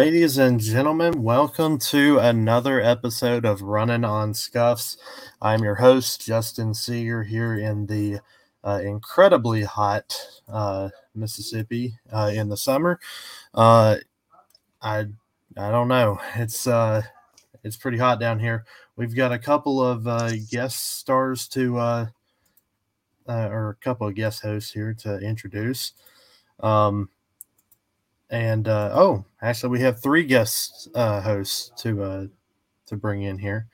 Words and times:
Ladies 0.00 0.38
and 0.38 0.58
gentlemen, 0.58 1.22
welcome 1.22 1.78
to 1.78 2.16
another 2.20 2.80
episode 2.80 3.44
of 3.44 3.60
Running 3.60 4.02
on 4.02 4.32
Scuffs. 4.32 4.96
I'm 5.42 5.62
your 5.62 5.74
host, 5.74 6.24
Justin 6.24 6.72
Seeger, 6.72 7.22
here 7.22 7.58
in 7.58 7.84
the 7.84 8.20
uh, 8.64 8.80
incredibly 8.82 9.62
hot 9.62 10.16
uh, 10.48 10.88
Mississippi 11.14 11.98
uh, 12.10 12.30
in 12.32 12.48
the 12.48 12.56
summer. 12.56 12.98
Uh, 13.52 13.96
I 14.80 15.00
I 15.58 15.70
don't 15.70 15.88
know. 15.88 16.18
It's 16.34 16.66
uh, 16.66 17.02
it's 17.62 17.76
pretty 17.76 17.98
hot 17.98 18.18
down 18.18 18.40
here. 18.40 18.64
We've 18.96 19.14
got 19.14 19.32
a 19.32 19.38
couple 19.38 19.84
of 19.84 20.06
uh, 20.06 20.30
guest 20.50 20.98
stars 20.98 21.46
to, 21.48 21.76
or 21.76 23.68
a 23.78 23.84
couple 23.84 24.08
of 24.08 24.14
guest 24.14 24.40
hosts 24.40 24.72
here 24.72 24.94
to 24.94 25.18
introduce. 25.18 25.92
Um, 26.58 27.10
and 28.30 28.68
uh, 28.68 28.90
oh, 28.94 29.24
actually, 29.42 29.70
we 29.70 29.80
have 29.80 30.00
three 30.00 30.24
guest 30.24 30.88
uh, 30.94 31.20
hosts 31.20 31.72
to 31.82 32.02
uh, 32.02 32.26
to 32.86 32.96
bring 32.96 33.22
in 33.22 33.38
here. 33.38 33.66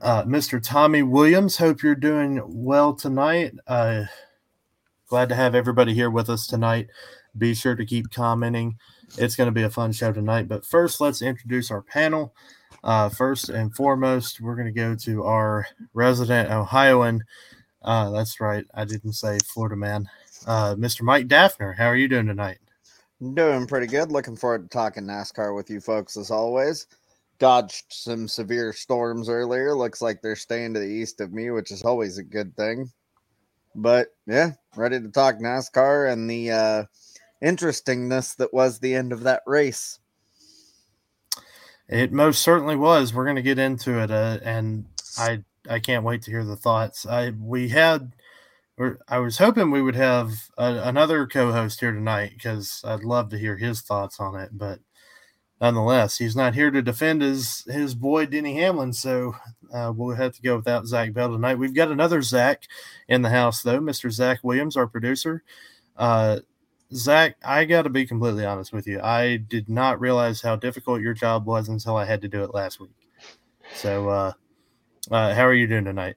Uh, 0.00 0.24
Mr. 0.24 0.62
Tommy 0.62 1.02
Williams, 1.02 1.58
hope 1.58 1.82
you're 1.82 1.94
doing 1.94 2.42
well 2.46 2.94
tonight. 2.94 3.52
Uh, 3.66 4.04
glad 5.08 5.28
to 5.28 5.34
have 5.34 5.54
everybody 5.54 5.94
here 5.94 6.10
with 6.10 6.30
us 6.30 6.46
tonight. 6.46 6.88
Be 7.36 7.54
sure 7.54 7.76
to 7.76 7.84
keep 7.84 8.10
commenting. 8.10 8.76
It's 9.18 9.36
going 9.36 9.48
to 9.48 9.52
be 9.52 9.62
a 9.62 9.70
fun 9.70 9.92
show 9.92 10.12
tonight. 10.12 10.48
But 10.48 10.64
first, 10.64 11.00
let's 11.00 11.22
introduce 11.22 11.70
our 11.70 11.82
panel. 11.82 12.34
Uh, 12.82 13.10
first 13.10 13.50
and 13.50 13.74
foremost, 13.74 14.40
we're 14.40 14.54
going 14.56 14.66
to 14.66 14.72
go 14.72 14.94
to 14.94 15.24
our 15.24 15.66
resident 15.92 16.50
Ohioan. 16.50 17.22
Uh, 17.82 18.10
that's 18.10 18.40
right, 18.40 18.64
I 18.74 18.84
didn't 18.84 19.12
say 19.12 19.38
Florida 19.44 19.76
man. 19.76 20.08
Uh, 20.46 20.74
Mr. 20.76 21.02
Mike 21.02 21.28
Daffner, 21.28 21.76
how 21.76 21.86
are 21.86 21.96
you 21.96 22.08
doing 22.08 22.26
tonight? 22.26 22.58
Doing 23.20 23.66
pretty 23.66 23.86
good. 23.86 24.10
Looking 24.10 24.36
forward 24.36 24.62
to 24.62 24.68
talking 24.68 25.04
NASCAR 25.04 25.54
with 25.54 25.68
you 25.68 25.80
folks 25.80 26.16
as 26.16 26.30
always. 26.30 26.86
Dodged 27.38 27.84
some 27.90 28.26
severe 28.26 28.72
storms 28.72 29.28
earlier. 29.28 29.74
Looks 29.74 30.00
like 30.00 30.22
they're 30.22 30.36
staying 30.36 30.72
to 30.74 30.80
the 30.80 30.86
east 30.86 31.20
of 31.20 31.32
me, 31.32 31.50
which 31.50 31.70
is 31.70 31.82
always 31.82 32.16
a 32.16 32.22
good 32.22 32.56
thing. 32.56 32.90
But 33.74 34.08
yeah, 34.26 34.52
ready 34.74 35.00
to 35.00 35.08
talk 35.08 35.36
NASCAR 35.36 36.10
and 36.10 36.30
the 36.30 36.50
uh, 36.50 36.84
interestingness 37.42 38.34
that 38.36 38.54
was 38.54 38.78
the 38.78 38.94
end 38.94 39.12
of 39.12 39.22
that 39.24 39.42
race. 39.46 39.98
It 41.88 42.12
most 42.12 42.40
certainly 42.40 42.76
was. 42.76 43.12
We're 43.12 43.24
going 43.24 43.36
to 43.36 43.42
get 43.42 43.58
into 43.58 43.98
it, 44.02 44.10
uh, 44.10 44.38
and 44.42 44.86
I 45.18 45.44
I 45.68 45.78
can't 45.78 46.04
wait 46.04 46.22
to 46.22 46.30
hear 46.30 46.44
the 46.44 46.56
thoughts. 46.56 47.04
I 47.04 47.30
we 47.30 47.68
had 47.68 48.14
I 49.08 49.18
was 49.18 49.38
hoping 49.38 49.70
we 49.70 49.82
would 49.82 49.96
have 49.96 50.32
a, 50.56 50.80
another 50.84 51.26
co-host 51.26 51.80
here 51.80 51.92
tonight 51.92 52.32
because 52.34 52.82
I'd 52.84 53.04
love 53.04 53.28
to 53.30 53.38
hear 53.38 53.56
his 53.56 53.82
thoughts 53.82 54.18
on 54.18 54.36
it. 54.36 54.50
But 54.52 54.80
nonetheless, 55.60 56.16
he's 56.16 56.34
not 56.34 56.54
here 56.54 56.70
to 56.70 56.80
defend 56.80 57.20
his 57.20 57.64
his 57.68 57.94
boy 57.94 58.26
Denny 58.26 58.54
Hamlin, 58.54 58.92
so 58.92 59.34
uh, 59.72 59.92
we'll 59.94 60.16
have 60.16 60.34
to 60.34 60.42
go 60.42 60.56
without 60.56 60.86
Zach 60.86 61.12
Bell 61.12 61.30
tonight. 61.30 61.58
We've 61.58 61.74
got 61.74 61.90
another 61.90 62.22
Zach 62.22 62.64
in 63.08 63.22
the 63.22 63.28
house 63.28 63.62
though, 63.62 63.80
Mr. 63.80 64.10
Zach 64.10 64.38
Williams, 64.42 64.76
our 64.76 64.86
producer. 64.86 65.42
Uh, 65.96 66.40
Zach, 66.94 67.36
I 67.44 67.66
got 67.66 67.82
to 67.82 67.90
be 67.90 68.06
completely 68.06 68.46
honest 68.46 68.72
with 68.72 68.86
you. 68.86 69.00
I 69.00 69.36
did 69.36 69.68
not 69.68 70.00
realize 70.00 70.40
how 70.40 70.56
difficult 70.56 71.02
your 71.02 71.14
job 71.14 71.46
was 71.46 71.68
until 71.68 71.96
I 71.96 72.06
had 72.06 72.22
to 72.22 72.28
do 72.28 72.42
it 72.44 72.54
last 72.54 72.80
week. 72.80 72.90
So, 73.74 74.08
uh, 74.08 74.32
uh 75.10 75.34
how 75.34 75.42
are 75.42 75.54
you 75.54 75.66
doing 75.66 75.84
tonight? 75.84 76.16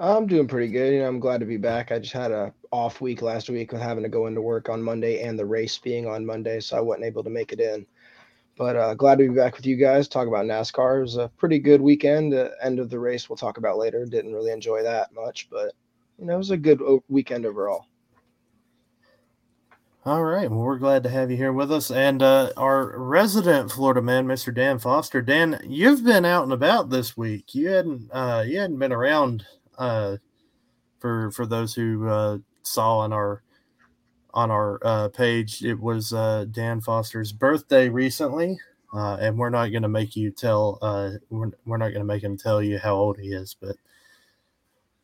I'm 0.00 0.26
doing 0.26 0.48
pretty 0.48 0.72
good. 0.72 0.94
You 0.94 1.00
know, 1.00 1.08
I'm 1.08 1.20
glad 1.20 1.40
to 1.40 1.46
be 1.46 1.58
back. 1.58 1.92
I 1.92 1.98
just 1.98 2.14
had 2.14 2.32
a 2.32 2.54
off 2.70 3.02
week 3.02 3.20
last 3.20 3.50
week 3.50 3.70
with 3.70 3.82
having 3.82 4.02
to 4.02 4.08
go 4.08 4.28
into 4.28 4.40
work 4.40 4.70
on 4.70 4.82
Monday 4.82 5.20
and 5.22 5.38
the 5.38 5.44
race 5.44 5.76
being 5.76 6.06
on 6.06 6.24
Monday, 6.24 6.58
so 6.60 6.78
I 6.78 6.80
wasn't 6.80 7.04
able 7.04 7.22
to 7.22 7.28
make 7.28 7.52
it 7.52 7.60
in. 7.60 7.84
But 8.56 8.76
uh, 8.76 8.94
glad 8.94 9.18
to 9.18 9.28
be 9.28 9.34
back 9.34 9.56
with 9.56 9.66
you 9.66 9.76
guys. 9.76 10.08
Talk 10.08 10.26
about 10.26 10.46
NASCAR. 10.46 10.98
It 10.98 11.02
was 11.02 11.16
a 11.16 11.30
pretty 11.36 11.58
good 11.58 11.82
weekend. 11.82 12.32
The 12.32 12.54
end 12.62 12.78
of 12.78 12.88
the 12.88 12.98
race 12.98 13.28
we'll 13.28 13.36
talk 13.36 13.58
about 13.58 13.76
later. 13.76 14.06
Didn't 14.06 14.32
really 14.32 14.52
enjoy 14.52 14.82
that 14.82 15.12
much, 15.14 15.48
but 15.50 15.74
you 16.18 16.24
know, 16.24 16.34
it 16.34 16.38
was 16.38 16.50
a 16.50 16.56
good 16.56 16.80
weekend 17.08 17.44
overall. 17.44 17.84
All 20.06 20.24
right. 20.24 20.50
Well, 20.50 20.60
we're 20.60 20.78
glad 20.78 21.02
to 21.02 21.10
have 21.10 21.30
you 21.30 21.36
here 21.36 21.52
with 21.52 21.70
us. 21.70 21.90
And 21.90 22.22
uh, 22.22 22.52
our 22.56 22.98
resident 22.98 23.70
Florida 23.70 24.00
man, 24.00 24.26
Mr. 24.26 24.54
Dan 24.54 24.78
Foster. 24.78 25.20
Dan, 25.20 25.60
you've 25.62 26.02
been 26.04 26.24
out 26.24 26.44
and 26.44 26.54
about 26.54 26.88
this 26.88 27.18
week. 27.18 27.54
You 27.54 27.68
hadn't 27.68 28.10
uh, 28.10 28.42
you 28.46 28.58
hadn't 28.58 28.78
been 28.78 28.92
around 28.92 29.44
uh, 29.80 30.18
for 31.00 31.30
for 31.32 31.46
those 31.46 31.74
who 31.74 32.06
uh, 32.06 32.38
saw 32.62 32.98
on 32.98 33.12
our 33.12 33.42
on 34.32 34.50
our 34.50 34.78
uh, 34.84 35.08
page, 35.08 35.64
it 35.64 35.80
was 35.80 36.12
uh, 36.12 36.44
Dan 36.48 36.80
Foster's 36.80 37.32
birthday 37.32 37.88
recently, 37.88 38.60
uh, 38.94 39.16
and 39.20 39.38
we're 39.38 39.50
not 39.50 39.68
going 39.68 39.82
to 39.82 39.88
make 39.88 40.14
you 40.14 40.30
tell. 40.30 40.78
Uh, 40.80 41.12
we're, 41.30 41.50
we're 41.64 41.78
not 41.78 41.88
going 41.88 42.00
to 42.00 42.04
make 42.04 42.22
him 42.22 42.36
tell 42.36 42.62
you 42.62 42.78
how 42.78 42.94
old 42.94 43.18
he 43.18 43.28
is, 43.28 43.56
but 43.60 43.76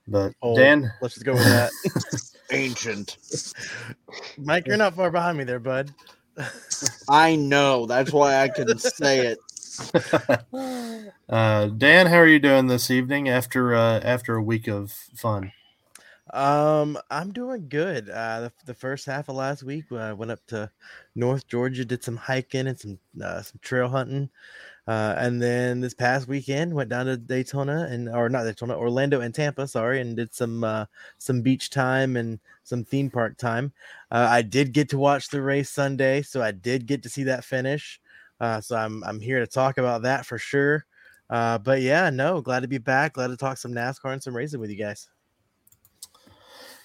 but 0.06 0.32
old. 0.42 0.58
Dan, 0.58 0.92
let's 1.00 1.14
just 1.14 1.26
go 1.26 1.32
with 1.32 1.44
that. 1.44 1.72
Ancient. 2.52 3.16
Mike, 4.38 4.68
you're 4.68 4.76
not 4.76 4.94
far 4.94 5.10
behind 5.10 5.36
me 5.36 5.44
there, 5.44 5.58
bud. 5.58 5.92
I 7.08 7.34
know. 7.34 7.86
That's 7.86 8.12
why 8.12 8.42
I 8.42 8.48
can 8.48 8.78
say 8.78 9.26
it. 9.26 9.38
uh, 11.28 11.66
Dan, 11.66 12.06
how 12.06 12.16
are 12.16 12.26
you 12.26 12.38
doing 12.38 12.66
this 12.66 12.90
evening 12.90 13.28
after 13.28 13.74
uh, 13.74 14.00
after 14.00 14.34
a 14.34 14.42
week 14.42 14.68
of 14.68 14.92
fun? 14.92 15.52
Um, 16.32 16.98
I'm 17.10 17.32
doing 17.32 17.68
good. 17.68 18.10
Uh, 18.10 18.40
the, 18.40 18.52
the 18.66 18.74
first 18.74 19.06
half 19.06 19.28
of 19.28 19.36
last 19.36 19.62
week, 19.62 19.84
I 19.92 20.12
went 20.12 20.32
up 20.32 20.44
to 20.48 20.70
North 21.14 21.46
Georgia, 21.46 21.84
did 21.84 22.02
some 22.02 22.16
hiking 22.16 22.66
and 22.66 22.78
some 22.78 22.98
uh, 23.22 23.42
some 23.42 23.60
trail 23.62 23.88
hunting, 23.88 24.28
uh, 24.88 25.14
and 25.18 25.40
then 25.40 25.80
this 25.80 25.94
past 25.94 26.28
weekend 26.28 26.74
went 26.74 26.90
down 26.90 27.06
to 27.06 27.16
Daytona 27.16 27.86
and 27.90 28.08
or 28.08 28.28
not 28.28 28.44
Daytona, 28.44 28.76
Orlando 28.76 29.20
and 29.20 29.34
Tampa, 29.34 29.66
sorry, 29.66 30.00
and 30.00 30.16
did 30.16 30.34
some 30.34 30.64
uh, 30.64 30.86
some 31.18 31.42
beach 31.42 31.70
time 31.70 32.16
and 32.16 32.40
some 32.64 32.84
theme 32.84 33.10
park 33.10 33.36
time. 33.36 33.72
Uh, 34.10 34.26
I 34.30 34.42
did 34.42 34.72
get 34.72 34.88
to 34.90 34.98
watch 34.98 35.28
the 35.28 35.42
race 35.42 35.70
Sunday, 35.70 36.22
so 36.22 36.42
I 36.42 36.52
did 36.52 36.86
get 36.86 37.02
to 37.04 37.08
see 37.08 37.24
that 37.24 37.44
finish. 37.44 38.00
Uh, 38.40 38.60
so 38.60 38.76
I'm 38.76 39.02
I'm 39.04 39.20
here 39.20 39.40
to 39.40 39.46
talk 39.46 39.78
about 39.78 40.02
that 40.02 40.26
for 40.26 40.38
sure. 40.38 40.84
Uh, 41.28 41.58
but 41.58 41.80
yeah, 41.82 42.10
no, 42.10 42.40
glad 42.40 42.60
to 42.60 42.68
be 42.68 42.78
back. 42.78 43.14
Glad 43.14 43.28
to 43.28 43.36
talk 43.36 43.58
some 43.58 43.72
NASCAR 43.72 44.12
and 44.12 44.22
some 44.22 44.36
racing 44.36 44.60
with 44.60 44.70
you 44.70 44.76
guys. 44.76 45.08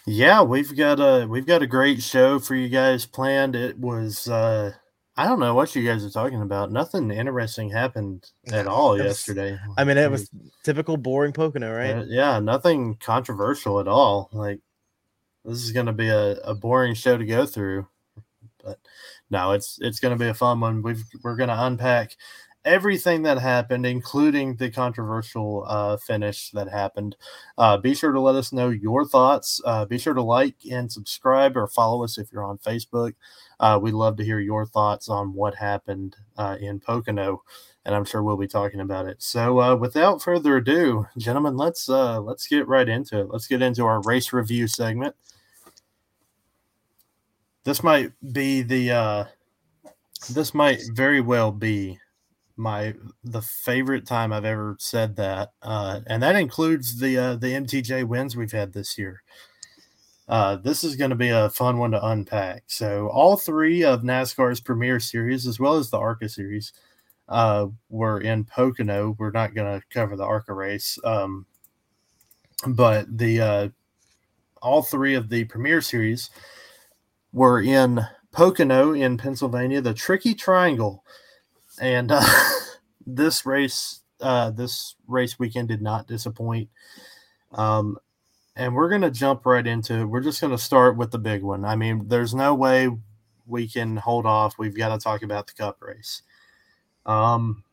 Yeah, 0.07 0.41
we've 0.41 0.75
got 0.75 0.99
a 0.99 1.27
we've 1.27 1.45
got 1.45 1.61
a 1.61 1.67
great 1.67 2.01
show 2.01 2.39
for 2.39 2.55
you 2.55 2.69
guys 2.69 3.05
planned. 3.05 3.55
It 3.55 3.77
was 3.77 4.27
uh 4.27 4.73
I 5.15 5.27
don't 5.27 5.39
know 5.39 5.53
what 5.53 5.75
you 5.75 5.85
guys 5.85 6.03
are 6.03 6.09
talking 6.09 6.41
about. 6.41 6.71
Nothing 6.71 7.11
interesting 7.11 7.69
happened 7.69 8.31
at 8.51 8.65
all 8.67 8.91
was, 8.91 9.03
yesterday. 9.03 9.59
I 9.77 9.83
mean, 9.83 9.97
it 9.97 10.09
was 10.09 10.31
typical 10.63 10.97
boring 10.97 11.33
Pocono, 11.33 11.71
right? 11.71 11.97
Uh, 11.97 12.05
yeah, 12.07 12.39
nothing 12.39 12.95
controversial 12.95 13.79
at 13.79 13.87
all. 13.87 14.29
Like 14.31 14.59
this 15.45 15.63
is 15.63 15.71
going 15.71 15.87
to 15.87 15.93
be 15.93 16.07
a, 16.07 16.33
a 16.39 16.55
boring 16.55 16.95
show 16.95 17.17
to 17.17 17.25
go 17.25 17.45
through. 17.45 17.87
But 18.63 18.79
no, 19.31 19.53
it's 19.53 19.79
it's 19.81 19.99
going 19.99 20.15
to 20.15 20.23
be 20.23 20.29
a 20.29 20.33
fun 20.33 20.59
one. 20.59 20.81
We've 20.81 21.03
we're 21.23 21.37
going 21.37 21.49
to 21.49 21.65
unpack 21.65 22.15
everything 22.65 23.23
that 23.23 23.39
happened, 23.39 23.85
including 23.85 24.55
the 24.55 24.69
controversial 24.69 25.65
uh, 25.67 25.97
finish 25.97 26.51
that 26.51 26.69
happened. 26.69 27.15
Uh, 27.57 27.77
be 27.77 27.95
sure 27.95 28.11
to 28.11 28.19
let 28.19 28.35
us 28.35 28.53
know 28.53 28.69
your 28.69 29.05
thoughts. 29.05 29.61
Uh, 29.65 29.85
be 29.85 29.97
sure 29.97 30.13
to 30.13 30.21
like 30.21 30.55
and 30.69 30.91
subscribe 30.91 31.57
or 31.57 31.65
follow 31.65 32.03
us 32.03 32.17
if 32.17 32.31
you're 32.31 32.43
on 32.43 32.57
Facebook. 32.59 33.13
Uh, 33.59 33.79
we'd 33.81 33.93
love 33.93 34.17
to 34.17 34.25
hear 34.25 34.39
your 34.39 34.65
thoughts 34.65 35.09
on 35.09 35.33
what 35.33 35.55
happened 35.55 36.17
uh, 36.37 36.57
in 36.59 36.79
Pocono, 36.79 37.41
and 37.85 37.95
I'm 37.95 38.05
sure 38.05 38.21
we'll 38.21 38.37
be 38.37 38.47
talking 38.47 38.81
about 38.81 39.07
it. 39.07 39.23
So, 39.23 39.59
uh, 39.59 39.75
without 39.75 40.21
further 40.21 40.57
ado, 40.57 41.07
gentlemen, 41.17 41.57
let's 41.57 41.87
let's 41.87 42.47
get 42.47 42.67
right 42.67 42.87
into 42.87 43.21
it. 43.21 43.29
Let's 43.29 43.47
get 43.47 43.61
into 43.61 43.85
our 43.85 44.01
race 44.01 44.33
review 44.33 44.67
segment 44.67 45.15
this 47.63 47.83
might 47.83 48.11
be 48.31 48.61
the 48.61 48.91
uh 48.91 49.25
this 50.29 50.53
might 50.53 50.81
very 50.93 51.21
well 51.21 51.51
be 51.51 51.97
my 52.61 52.93
the 53.23 53.41
favorite 53.41 54.05
time 54.05 54.31
I've 54.31 54.45
ever 54.45 54.75
said 54.79 55.15
that, 55.15 55.51
uh, 55.61 56.01
and 56.07 56.21
that 56.21 56.35
includes 56.35 56.99
the 56.99 57.17
uh, 57.17 57.35
the 57.35 57.47
MTJ 57.47 58.05
wins 58.05 58.35
we've 58.35 58.51
had 58.51 58.73
this 58.73 58.97
year. 58.97 59.23
Uh, 60.27 60.55
this 60.57 60.83
is 60.83 60.95
going 60.95 61.09
to 61.09 61.15
be 61.15 61.29
a 61.29 61.49
fun 61.49 61.77
one 61.77 61.91
to 61.91 62.05
unpack. 62.05 62.63
So 62.67 63.09
all 63.09 63.35
three 63.35 63.83
of 63.83 64.03
NASCAR's 64.03 64.61
Premier 64.61 64.99
Series, 64.99 65.45
as 65.45 65.59
well 65.59 65.75
as 65.75 65.89
the 65.89 65.97
ARCA 65.97 66.29
Series, 66.29 66.71
uh, 67.27 67.67
were 67.89 68.21
in 68.21 68.45
Pocono. 68.45 69.15
We're 69.17 69.31
not 69.31 69.55
going 69.55 69.79
to 69.79 69.85
cover 69.89 70.15
the 70.15 70.23
ARCA 70.23 70.53
race, 70.53 70.97
um, 71.03 71.45
but 72.67 73.17
the 73.17 73.41
uh, 73.41 73.69
all 74.61 74.83
three 74.83 75.15
of 75.15 75.29
the 75.29 75.45
Premier 75.45 75.81
Series 75.81 76.29
were 77.33 77.61
in 77.61 78.01
Pocono 78.31 78.93
in 78.93 79.17
Pennsylvania, 79.17 79.81
the 79.81 79.93
Tricky 79.93 80.33
Triangle, 80.33 81.03
and 81.79 82.11
uh, 82.11 82.23
this 83.05 83.45
race, 83.45 84.01
uh, 84.21 84.51
this 84.51 84.95
race 85.07 85.37
weekend 85.39 85.67
did 85.67 85.81
not 85.81 86.07
disappoint. 86.07 86.69
Um, 87.51 87.97
and 88.55 88.75
we're 88.75 88.89
to 89.01 89.11
jump 89.11 89.45
right 89.45 89.65
into 89.65 89.99
it. 89.99 90.05
We're 90.05 90.21
just 90.21 90.39
to 90.51 90.57
start 90.57 90.97
with 90.97 91.11
the 91.11 91.17
big 91.17 91.41
one. 91.41 91.65
I 91.65 91.75
mean, 91.75 92.07
there's 92.07 92.33
no 92.33 92.53
way 92.53 92.89
we 93.45 93.67
can 93.67 93.97
hold 93.97 94.25
off. 94.25 94.57
We've 94.57 94.75
got 94.75 94.89
to 94.89 95.03
talk 95.03 95.23
about 95.23 95.47
the 95.47 95.53
Cup 95.53 95.77
race. 95.81 96.21
Um, 97.05 97.63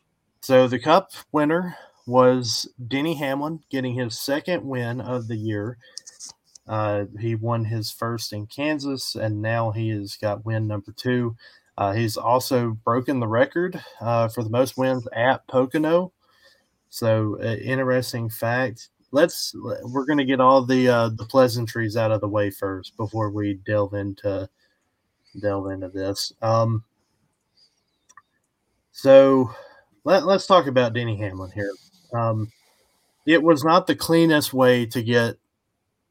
so 0.40 0.68
the 0.68 0.78
Cup 0.78 1.10
winner 1.32 1.76
was 2.06 2.68
Denny 2.86 3.14
Hamlin 3.14 3.60
getting 3.70 3.94
his 3.94 4.18
second 4.18 4.64
win 4.64 5.00
of 5.00 5.28
the 5.28 5.36
year. 5.36 5.78
Uh, 6.68 7.06
he 7.18 7.34
won 7.34 7.64
his 7.64 7.90
first 7.90 8.32
in 8.32 8.46
Kansas, 8.46 9.14
and 9.14 9.40
now 9.40 9.70
he 9.70 9.88
has 9.88 10.16
got 10.16 10.44
win 10.44 10.66
number 10.66 10.92
two. 10.92 11.36
Uh, 11.78 11.92
he's 11.92 12.16
also 12.16 12.76
broken 12.84 13.20
the 13.20 13.28
record 13.28 13.80
uh, 14.00 14.28
for 14.28 14.42
the 14.42 14.50
most 14.50 14.76
wins 14.76 15.06
at 15.14 15.46
Pocono. 15.46 16.12
So, 16.90 17.38
uh, 17.40 17.54
interesting 17.56 18.28
fact. 18.28 18.88
Let's 19.10 19.54
we're 19.54 20.04
going 20.04 20.18
to 20.18 20.24
get 20.24 20.40
all 20.40 20.64
the 20.64 20.88
uh, 20.88 21.08
the 21.08 21.24
pleasantries 21.24 21.96
out 21.96 22.10
of 22.10 22.20
the 22.20 22.28
way 22.28 22.50
first 22.50 22.96
before 22.96 23.30
we 23.30 23.54
delve 23.64 23.94
into 23.94 24.48
delve 25.40 25.70
into 25.70 25.88
this. 25.88 26.32
Um, 26.42 26.84
so, 28.92 29.50
let, 30.04 30.26
let's 30.26 30.46
talk 30.46 30.66
about 30.66 30.92
Denny 30.92 31.16
Hamlin 31.16 31.52
here. 31.52 31.72
Um, 32.12 32.50
it 33.24 33.42
was 33.42 33.64
not 33.64 33.86
the 33.86 33.94
cleanest 33.94 34.52
way 34.52 34.84
to 34.86 35.02
get 35.02 35.36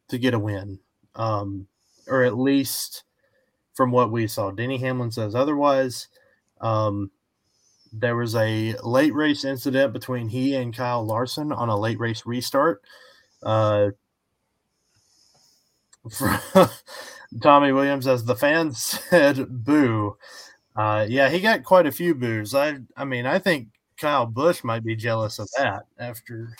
to 0.10 0.18
get 0.18 0.34
a 0.34 0.40
win, 0.40 0.80
um, 1.16 1.68
or 2.08 2.24
at 2.24 2.38
least 2.38 3.04
from 3.74 3.92
what 3.92 4.12
we 4.12 4.28
saw. 4.28 4.52
Denny 4.52 4.78
Hamlin 4.78 5.12
says 5.12 5.36
otherwise. 5.36 6.08
Um, 6.60 7.12
there 7.94 8.16
was 8.16 8.36
a 8.36 8.76
late 8.84 9.14
race 9.14 9.46
incident 9.46 9.94
between 9.94 10.28
he 10.28 10.56
and 10.56 10.76
Kyle 10.76 11.06
Larson 11.06 11.52
on 11.52 11.70
a 11.70 11.78
late 11.78 12.00
race 12.00 12.26
restart. 12.26 12.82
Uh, 13.42 13.90
Tommy 17.42 17.72
Williams, 17.72 18.08
as 18.08 18.26
the 18.26 18.36
fans 18.36 18.82
said, 19.10 19.46
boo. 19.50 20.18
Uh, 20.76 21.06
yeah, 21.10 21.30
he 21.30 21.40
got 21.40 21.64
quite 21.64 21.88
a 21.88 21.92
few 21.92 22.14
boos. 22.14 22.54
I, 22.54 22.80
I 22.96 23.06
mean, 23.06 23.26
I 23.26 23.40
think 23.40 23.70
Kyle 23.98 24.26
Busch 24.26 24.64
might 24.64 24.84
be 24.84 24.96
jealous 24.96 25.40
of 25.40 25.50
that 25.58 25.84
after 25.98 26.56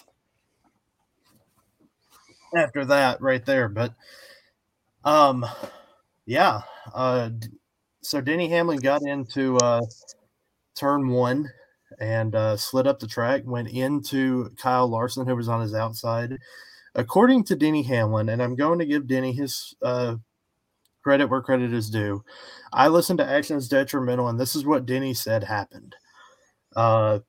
after 2.56 2.86
that 2.86 3.22
right 3.22 3.46
there. 3.46 3.70
But 3.70 3.94
um, 5.04 5.46
yeah. 6.26 6.62
Uh, 6.94 7.30
so 8.02 8.22
Denny 8.22 8.50
Hamlin 8.50 8.80
got 8.80 9.02
into 9.04 9.58
uh, 9.58 9.82
turn 10.76 11.10
one 11.10 11.50
and 12.00 12.36
uh, 12.36 12.58
slid 12.58 12.88
up 12.88 13.00
the 13.00 13.08
track, 13.08 13.42
went 13.46 13.70
into 13.70 14.52
Kyle 14.58 14.88
Larson, 14.88 15.26
who 15.26 15.36
was 15.36 15.50
on 15.50 15.62
his 15.62 15.74
outside. 15.74 16.38
According 16.96 17.44
to 17.46 17.56
Denny 17.56 17.84
Hamlin, 17.84 18.30
and 18.30 18.42
I'm 18.42 18.56
going 18.56 18.80
to 18.80 18.86
give 18.86 19.08
Denny 19.08 19.32
his 19.32 19.76
uh, 19.82 20.16
credit 21.04 21.30
where 21.30 21.42
credit 21.42 21.72
is 21.74 21.90
due. 21.90 22.24
I 22.74 22.88
listened 22.88 23.20
to 23.20 23.26
Actions 23.26 23.68
Detrimental, 23.68 24.28
and 24.28 24.40
this 24.40 24.56
is 24.56 24.66
what 24.66 24.86
Denny 24.86 25.14
said 25.14 25.44
happened. 25.44 25.96
Uh, 26.76 27.20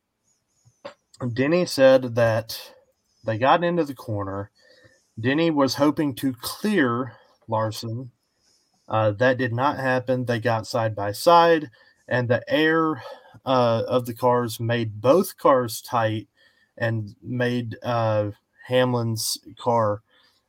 Denny 1.33 1.67
said 1.67 2.15
that 2.15 2.73
they 3.25 3.39
got 3.39 3.63
into 3.65 3.85
the 3.85 3.95
corner. 3.95 4.51
Denny 5.19 5.51
was 5.51 5.75
hoping 5.75 6.15
to 6.17 6.33
clear 6.33 7.13
Larson. 7.49 8.11
Uh, 8.89 9.11
that 9.13 9.39
did 9.39 9.53
not 9.53 9.79
happen. 9.79 10.25
They 10.25 10.39
got 10.39 10.67
side 10.67 10.95
by 10.95 11.13
side, 11.13 11.71
and 12.07 12.29
the 12.29 12.43
air 12.49 13.03
uh, 13.45 13.83
of 13.87 14.07
the 14.07 14.15
cars 14.15 14.61
made 14.61 15.01
both 15.01 15.37
cars 15.37 15.83
tight 15.83 16.29
and 16.77 17.15
made 17.23 17.77
uh, 17.83 18.31
Hamlin's 18.67 19.39
car 19.59 20.03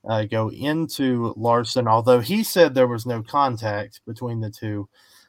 uh, 0.07 0.23
go 0.23 0.51
into 0.51 1.33
Larson. 1.35 1.87
Although 1.87 2.19
he 2.19 2.43
said 2.43 2.73
there 2.73 2.87
was 2.87 3.05
no 3.05 3.23
contact 3.23 4.01
between 4.05 4.39
the 4.39 4.51
two, 4.51 4.87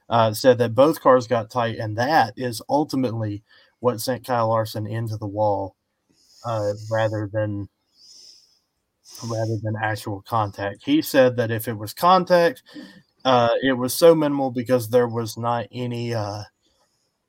uh, 0.08 0.32
said 0.32 0.58
that 0.58 0.74
both 0.74 1.00
cars 1.00 1.26
got 1.26 1.50
tight, 1.50 1.78
and 1.78 1.96
that 1.96 2.34
is 2.36 2.62
ultimately 2.68 3.42
what 3.80 4.00
sent 4.00 4.26
Kyle 4.26 4.48
Larson 4.48 4.86
into 4.86 5.16
the 5.16 5.26
wall 5.26 5.76
uh, 6.44 6.72
rather 6.90 7.28
than 7.32 7.68
rather 9.22 9.56
than 9.62 9.74
actual 9.82 10.22
contact. 10.26 10.82
He 10.84 11.02
said 11.02 11.36
that 11.36 11.50
if 11.50 11.68
it 11.68 11.76
was 11.76 11.92
contact, 11.92 12.62
uh, 13.24 13.50
it 13.62 13.72
was 13.72 13.94
so 13.94 14.14
minimal 14.14 14.50
because 14.50 14.88
there 14.88 15.08
was 15.08 15.36
not 15.36 15.66
any 15.72 16.14
uh, 16.14 16.42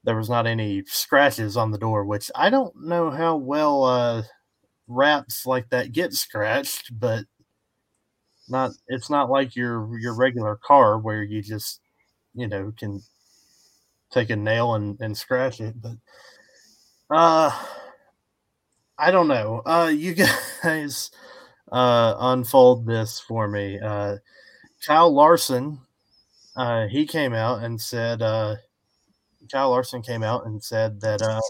there 0.03 0.15
was 0.15 0.29
not 0.29 0.47
any 0.47 0.83
scratches 0.85 1.57
on 1.57 1.71
the 1.71 1.77
door, 1.77 2.05
which 2.05 2.31
I 2.35 2.49
don't 2.49 2.75
know 2.75 3.11
how 3.11 3.35
well 3.37 3.83
uh, 3.83 4.23
wraps 4.87 5.45
like 5.45 5.69
that 5.69 5.91
get 5.93 6.13
scratched, 6.13 6.97
but 6.99 7.25
not 8.49 8.71
it's 8.87 9.09
not 9.09 9.29
like 9.29 9.55
your 9.55 9.97
your 9.99 10.15
regular 10.15 10.57
car 10.57 10.97
where 10.99 11.23
you 11.23 11.41
just 11.41 11.79
you 12.33 12.47
know 12.47 12.71
can 12.77 13.01
take 14.11 14.29
a 14.29 14.35
nail 14.35 14.75
and, 14.75 14.99
and 14.99 15.17
scratch 15.17 15.59
it, 15.61 15.75
but 15.81 15.95
uh 17.09 17.51
I 18.97 19.11
don't 19.11 19.27
know. 19.27 19.61
Uh 19.65 19.91
you 19.93 20.15
guys 20.63 21.11
uh, 21.71 22.15
unfold 22.19 22.85
this 22.85 23.19
for 23.19 23.47
me. 23.47 23.79
Uh, 23.79 24.17
Kyle 24.85 25.13
Larson, 25.13 25.79
uh, 26.55 26.87
he 26.87 27.05
came 27.05 27.33
out 27.33 27.63
and 27.63 27.79
said, 27.79 28.21
uh, 28.21 28.55
Kyle 29.51 29.71
Larson 29.71 30.01
came 30.01 30.23
out 30.23 30.45
and 30.45 30.63
said 30.63 30.99
that 31.01 31.21
uh, 31.21 31.41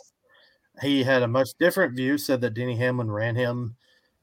he 0.82 1.04
had 1.04 1.24
a 1.24 1.28
much 1.28 1.50
different 1.60 1.96
view, 1.96 2.18
said 2.18 2.42
that 2.42 2.54
Denny 2.54 2.76
Hamlin 2.76 3.12
ran 3.12 3.36
him 3.36 3.76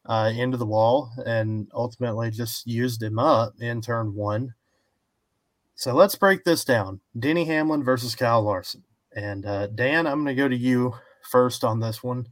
uh, 0.07 0.33
into 0.35 0.57
the 0.57 0.67
wall 0.67 1.11
and 1.27 1.69
ultimately 1.75 2.31
just 2.31 2.67
used 2.67 3.03
him 3.03 3.19
up 3.19 3.55
in 3.61 3.81
turn 3.81 4.15
one. 4.15 4.55
So 5.75 5.95
let's 5.95 6.17
break 6.17 6.45
this 6.45 6.65
down 6.65 7.01
Denny 7.19 7.45
Hamlin 7.45 7.85
versus 7.85 8.15
Kyle 8.15 8.43
Larson. 8.43 8.83
And 9.15 9.47
uh, 9.47 9.69
Dan, 9.69 10.07
I'm 10.07 10.25
going 10.25 10.37
to 10.37 10.43
go 10.43 10.49
to 10.49 10.57
you 10.57 10.95
first 11.31 11.65
on 11.65 11.81
this 11.81 12.03
one 12.03 12.27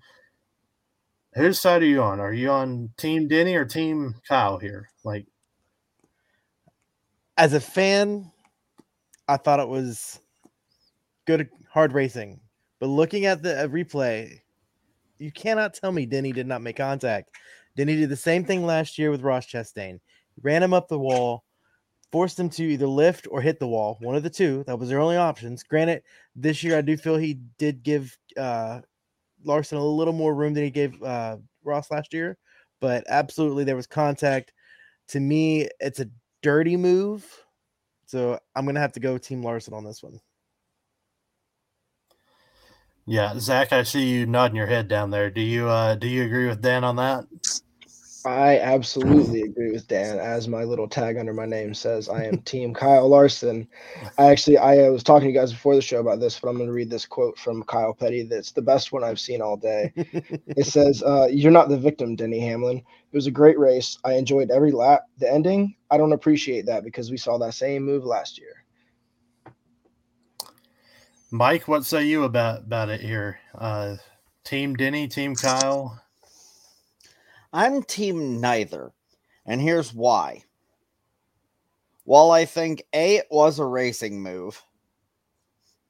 whose 1.37 1.61
side 1.61 1.83
are 1.83 1.87
you 1.87 2.03
on? 2.03 2.19
Are 2.19 2.33
you 2.33 2.51
on 2.51 2.91
Team 2.97 3.29
Denny 3.29 3.55
or 3.55 3.65
Team 3.65 4.15
Kyle 4.27 4.59
here? 4.59 4.89
Like, 5.05 5.27
as 7.37 7.53
a 7.53 7.61
fan, 7.61 8.33
I 9.29 9.37
thought 9.37 9.61
it 9.61 9.69
was 9.69 10.19
good, 11.27 11.49
hard 11.71 11.93
racing. 11.93 12.41
But 12.81 12.87
looking 12.87 13.27
at 13.27 13.43
the 13.43 13.65
uh, 13.65 13.69
replay, 13.69 14.41
you 15.19 15.31
cannot 15.31 15.75
tell 15.75 15.93
me 15.93 16.07
Denny 16.07 16.33
did 16.33 16.47
not 16.47 16.63
make 16.63 16.77
contact. 16.77 17.31
Denny 17.77 17.97
did 17.97 18.09
the 18.09 18.17
same 18.17 18.45
thing 18.45 18.65
last 18.65 18.99
year 18.99 19.11
with 19.11 19.23
Ross 19.23 19.47
Chastain. 19.47 20.01
Ran 20.43 20.63
him 20.63 20.73
up 20.73 20.89
the 20.89 20.99
wall, 20.99 21.45
forced 22.13 22.39
him 22.39 22.49
to 22.51 22.65
either 22.65 22.87
lift 22.87 23.27
or 23.31 23.43
hit 23.43 23.59
the 23.59 23.69
wall, 23.69 23.99
one 24.01 24.17
of 24.17 24.23
the 24.23 24.31
two. 24.31 24.65
That 24.67 24.79
was 24.79 24.89
their 24.89 25.01
only 25.01 25.17
options. 25.17 25.63
Granted, 25.63 26.03
this 26.35 26.63
year 26.63 26.79
I 26.79 26.83
do 26.83 26.97
feel 26.97 27.17
he 27.17 27.41
did 27.59 27.83
give 27.83 28.17
uh, 28.39 28.81
Larson 29.47 29.79
a 29.79 29.85
little 29.85 30.13
more 30.13 30.35
room 30.35 30.55
than 30.55 30.65
he 30.65 30.71
gave 30.71 31.03
uh, 31.03 31.37
Ross 31.65 31.91
last 31.91 32.13
year, 32.13 32.37
but 32.81 33.05
absolutely 33.09 33.65
there 33.65 33.77
was 33.77 33.87
contact. 33.87 34.53
To 35.09 35.21
me, 35.21 35.69
it's 35.81 36.01
a 36.01 36.11
dirty 36.43 36.77
move. 36.77 37.25
So 38.07 38.39
I'm 38.55 38.67
gonna 38.67 38.81
have 38.81 38.93
to 38.93 39.01
go 39.01 39.19
Team 39.19 39.43
Larson 39.43 39.75
on 39.75 39.85
this 39.85 40.03
one. 40.03 40.21
Yeah, 43.07 43.39
Zach, 43.39 43.73
I 43.73 43.85
see 43.85 44.09
you 44.09 44.27
nodding 44.27 44.57
your 44.57 44.67
head 44.67 44.89
down 44.89 45.11
there. 45.11 45.31
Do 45.31 45.41
you 45.41 45.69
uh 45.69 45.95
do 45.95 46.09
you 46.09 46.25
agree 46.25 46.49
with 46.49 46.61
Dan 46.61 46.85
on 46.85 46.97
that? 46.97 47.25
I 48.27 48.59
absolutely 48.59 49.43
agree 49.43 49.71
with 49.71 49.87
Dan. 49.87 50.19
As 50.19 50.49
my 50.49 50.65
little 50.65 50.89
tag 50.89 51.17
under 51.17 51.33
my 51.33 51.47
name 51.47 51.73
says, 51.75 52.09
I 52.09 52.25
am 52.25 52.39
Team 52.39 52.75
Kyle 52.75 53.09
Larson. 53.09 53.69
I 54.19 54.27
actually 54.33 54.59
I 54.59 54.89
was 54.89 55.05
talking 55.05 55.29
to 55.29 55.33
you 55.33 55.39
guys 55.39 55.53
before 55.53 55.77
the 55.77 55.81
show 55.81 56.01
about 56.01 56.19
this, 56.19 56.41
but 56.41 56.49
I'm 56.49 56.57
going 56.57 56.67
to 56.67 56.73
read 56.73 56.91
this 56.91 57.07
quote 57.07 57.39
from 57.39 57.63
Kyle 57.63 57.95
Petty. 57.95 58.25
That's 58.25 58.51
the 58.51 58.63
best 58.63 58.91
one 58.91 59.05
I've 59.05 59.21
seen 59.21 59.41
all 59.41 59.57
day. 59.57 59.93
it 59.97 60.67
says, 60.67 61.05
uh, 61.05 61.29
"You're 61.31 61.53
not 61.53 61.69
the 61.69 61.79
victim, 61.79 62.17
Denny 62.17 62.41
Hamlin. 62.41 62.79
It 62.79 63.17
was 63.17 63.29
a 63.29 63.31
great 63.31 63.61
race. 63.61 63.97
I 64.05 64.15
enjoyed 64.15 64.51
every 64.51 64.73
lap. 64.73 65.03
The 65.19 65.33
ending, 65.33 65.77
I 65.93 65.97
don't 65.97 66.13
appreciate 66.13 66.67
that 66.67 66.83
because 66.83 67.13
we 67.13 67.17
saw 67.17 67.39
that 67.39 67.55
same 67.55 67.85
move 67.85 68.05
last 68.05 68.39
year." 68.39 68.65
Mike, 71.31 71.69
what 71.69 71.85
say 71.85 72.05
you 72.07 72.25
about 72.25 72.65
about 72.65 72.89
it 72.89 73.01
here? 73.01 73.39
Uh, 73.55 73.97
team 74.43 74.75
Denny, 74.75 75.07
Team 75.07 75.37
Kyle. 75.37 76.03
I'm 77.57 77.83
team 77.83 78.39
neither. 78.39 78.93
And 79.47 79.63
here's 79.63 79.95
why. 79.95 80.45
While 82.05 82.31
I 82.31 82.45
think 82.45 82.83
A, 82.93 83.17
it 83.17 83.29
was 83.31 83.59
a 83.59 83.65
racing 83.65 84.23
move, 84.23 84.63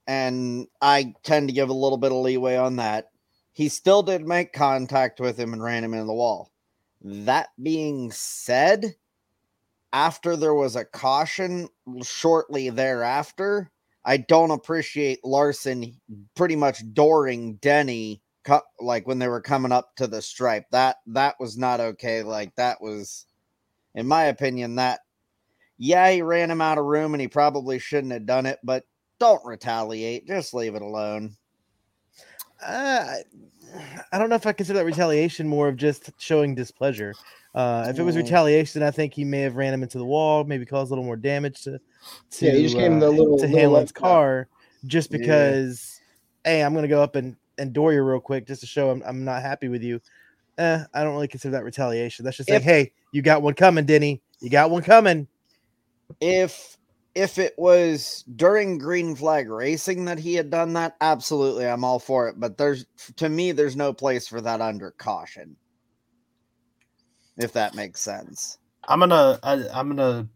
and 0.07 0.69
I 0.81 1.15
tend 1.25 1.49
to 1.49 1.55
give 1.55 1.69
a 1.69 1.75
little 1.75 1.99
bit 1.99 2.13
of 2.13 2.19
leeway 2.19 2.55
on 2.55 2.77
that, 2.77 3.11
he 3.53 3.69
still 3.69 4.05
did 4.05 4.25
make 4.25 4.53
contact 4.53 5.19
with 5.19 5.37
him 5.37 5.53
and 5.53 5.63
ran 5.63 5.83
him 5.83 5.93
into 5.93 6.07
the 6.07 6.15
wall. 6.15 6.53
That 7.03 7.49
being 7.61 8.13
said, 8.13 8.95
after 9.93 10.37
there 10.37 10.55
was 10.55 10.77
a 10.77 10.85
caution 10.85 11.69
shortly 12.05 12.71
thereafter, 12.71 13.73
I 14.05 14.19
don't 14.19 14.53
appreciate 14.53 15.25
Larson 15.25 16.01
pretty 16.37 16.55
much 16.55 16.85
dooring 16.95 17.61
Denny 17.61 18.23
like 18.81 19.07
when 19.07 19.19
they 19.19 19.29
were 19.29 19.41
coming 19.41 19.73
up 19.73 19.95
to 19.97 20.07
the 20.07 20.23
stripe. 20.23 20.65
That 20.71 20.97
that 21.09 21.37
was 21.41 21.57
not 21.57 21.81
okay. 21.81 22.23
Like 22.23 22.55
that 22.57 22.81
was, 22.81 23.27
in 23.95 24.07
my 24.07 24.25
opinion, 24.25 24.77
that 24.77 25.01
yeah, 25.79 26.11
he 26.11 26.23
ran 26.23 26.51
him 26.51 26.61
out 26.61 26.79
of 26.79 26.85
room 26.87 27.15
and 27.15 27.21
he 27.21 27.29
probably 27.29 27.79
shouldn't 27.79 28.13
have 28.13 28.27
done 28.27 28.47
it, 28.47 28.59
but 28.65 28.85
don't 29.19 29.45
retaliate. 29.45 30.27
Just 30.27 30.55
leave 30.55 30.75
it 30.75 30.83
alone. 30.83 31.37
Uh, 32.65 33.17
I 34.13 34.19
don't 34.19 34.31
know 34.31 34.37
if 34.37 34.47
I 34.47 34.53
consider 34.53 34.79
that 34.79 34.85
retaliation 34.87 35.47
more 35.47 35.69
of 35.69 35.77
just 35.77 36.11
showing 36.19 36.55
displeasure. 36.55 37.15
Uh, 37.55 37.87
if 37.89 37.99
it 37.99 38.03
was 38.03 38.17
Mm. 38.17 38.23
retaliation, 38.23 38.83
I 38.83 38.91
think 38.91 39.13
he 39.13 39.25
may 39.25 39.41
have 39.41 39.57
ran 39.57 39.75
him 39.75 39.83
into 39.83 39.99
the 39.99 40.05
wall, 40.05 40.45
maybe 40.45 40.65
caused 40.65 40.91
a 40.91 40.95
little 40.95 41.05
more 41.05 41.17
damage 41.17 41.63
to, 41.63 41.79
to 42.31 42.47
Yeah, 42.47 42.53
you 42.53 42.63
just 42.65 42.77
gave 42.77 42.93
him 42.93 43.01
the 43.01 43.09
uh, 43.09 43.11
little- 43.11 43.39
to 43.39 43.47
little 43.47 43.59
Hamlin's 43.59 43.93
car 43.93 44.49
just 44.87 45.11
Yeah. 45.11 45.19
because, 45.19 46.01
hey, 46.45 46.63
I'm 46.63 46.75
gonna 46.75 46.89
go 46.89 47.03
up 47.03 47.17
and 47.17 47.37
and 47.59 47.73
Doria 47.73 48.03
real 48.03 48.21
quick 48.21 48.47
just 48.47 48.61
to 48.63 48.67
show 48.67 48.91
I'm 48.91 49.03
I'm 49.07 49.25
not 49.25 49.43
happy 49.43 49.69
with 49.69 49.83
you. 49.83 50.01
Eh, 50.59 50.85
I 50.95 51.05
don't 51.05 51.15
really 51.15 51.29
consider 51.29 51.53
that 51.53 51.65
retaliation. 51.65 52.25
That's 52.25 52.37
just 52.39 52.49
like, 52.51 52.63
hey, 52.63 52.93
you 53.13 53.23
got 53.23 53.43
one 53.43 53.55
coming, 53.55 53.85
Denny. 53.87 54.23
You 54.41 54.51
got 54.51 54.71
one 54.71 54.83
coming. 54.83 55.29
if 56.21 56.77
if 57.15 57.39
it 57.39 57.55
was 57.57 58.25
during 58.37 58.77
green 58.79 59.15
flag 59.17 59.49
racing 59.49 60.05
that 60.05 60.19
he 60.19 60.35
had 60.35 60.51
done 60.51 60.75
that 60.75 60.95
absolutely 61.01 61.67
i'm 61.67 61.83
all 61.83 61.99
for 61.99 62.29
it 62.29 62.39
but 62.39 62.59
there's 62.59 62.85
to 63.17 63.29
me 63.29 63.53
there's 63.53 63.75
no 63.75 63.93
place 63.93 64.29
for 64.29 64.41
that 64.43 64.61
under 64.61 64.91
caution 64.93 65.57
if 67.39 67.53
that 67.53 67.75
makes 67.75 68.01
sense 68.03 68.59
I'm 68.89 69.01
gonna 69.01 69.39
I, 69.43 69.65
I'm 69.73 69.89
gonna 69.89 70.29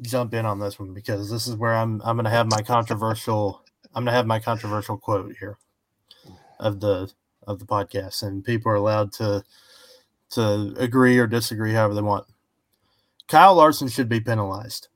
jump 0.00 0.32
in 0.34 0.46
on 0.46 0.58
this 0.58 0.78
one 0.78 0.94
because 0.94 1.30
this 1.30 1.46
is 1.46 1.56
where 1.56 1.74
I'm 1.74 2.00
I'm 2.04 2.16
gonna 2.16 2.30
have 2.30 2.46
my 2.46 2.62
controversial 2.62 3.62
I'm 3.94 4.04
gonna 4.04 4.16
have 4.16 4.26
my 4.26 4.38
controversial 4.40 4.96
quote 4.96 5.34
here 5.38 5.58
of 6.62 6.80
the 6.80 7.12
of 7.46 7.58
the 7.58 7.66
podcast, 7.66 8.22
and 8.22 8.44
people 8.44 8.72
are 8.72 8.76
allowed 8.76 9.12
to 9.14 9.44
to 10.30 10.74
agree 10.78 11.18
or 11.18 11.26
disagree 11.26 11.74
however 11.74 11.94
they 11.94 12.00
want. 12.00 12.26
Kyle 13.28 13.54
Larson 13.54 13.88
should 13.88 14.08
be 14.08 14.20
penalized. 14.20 14.88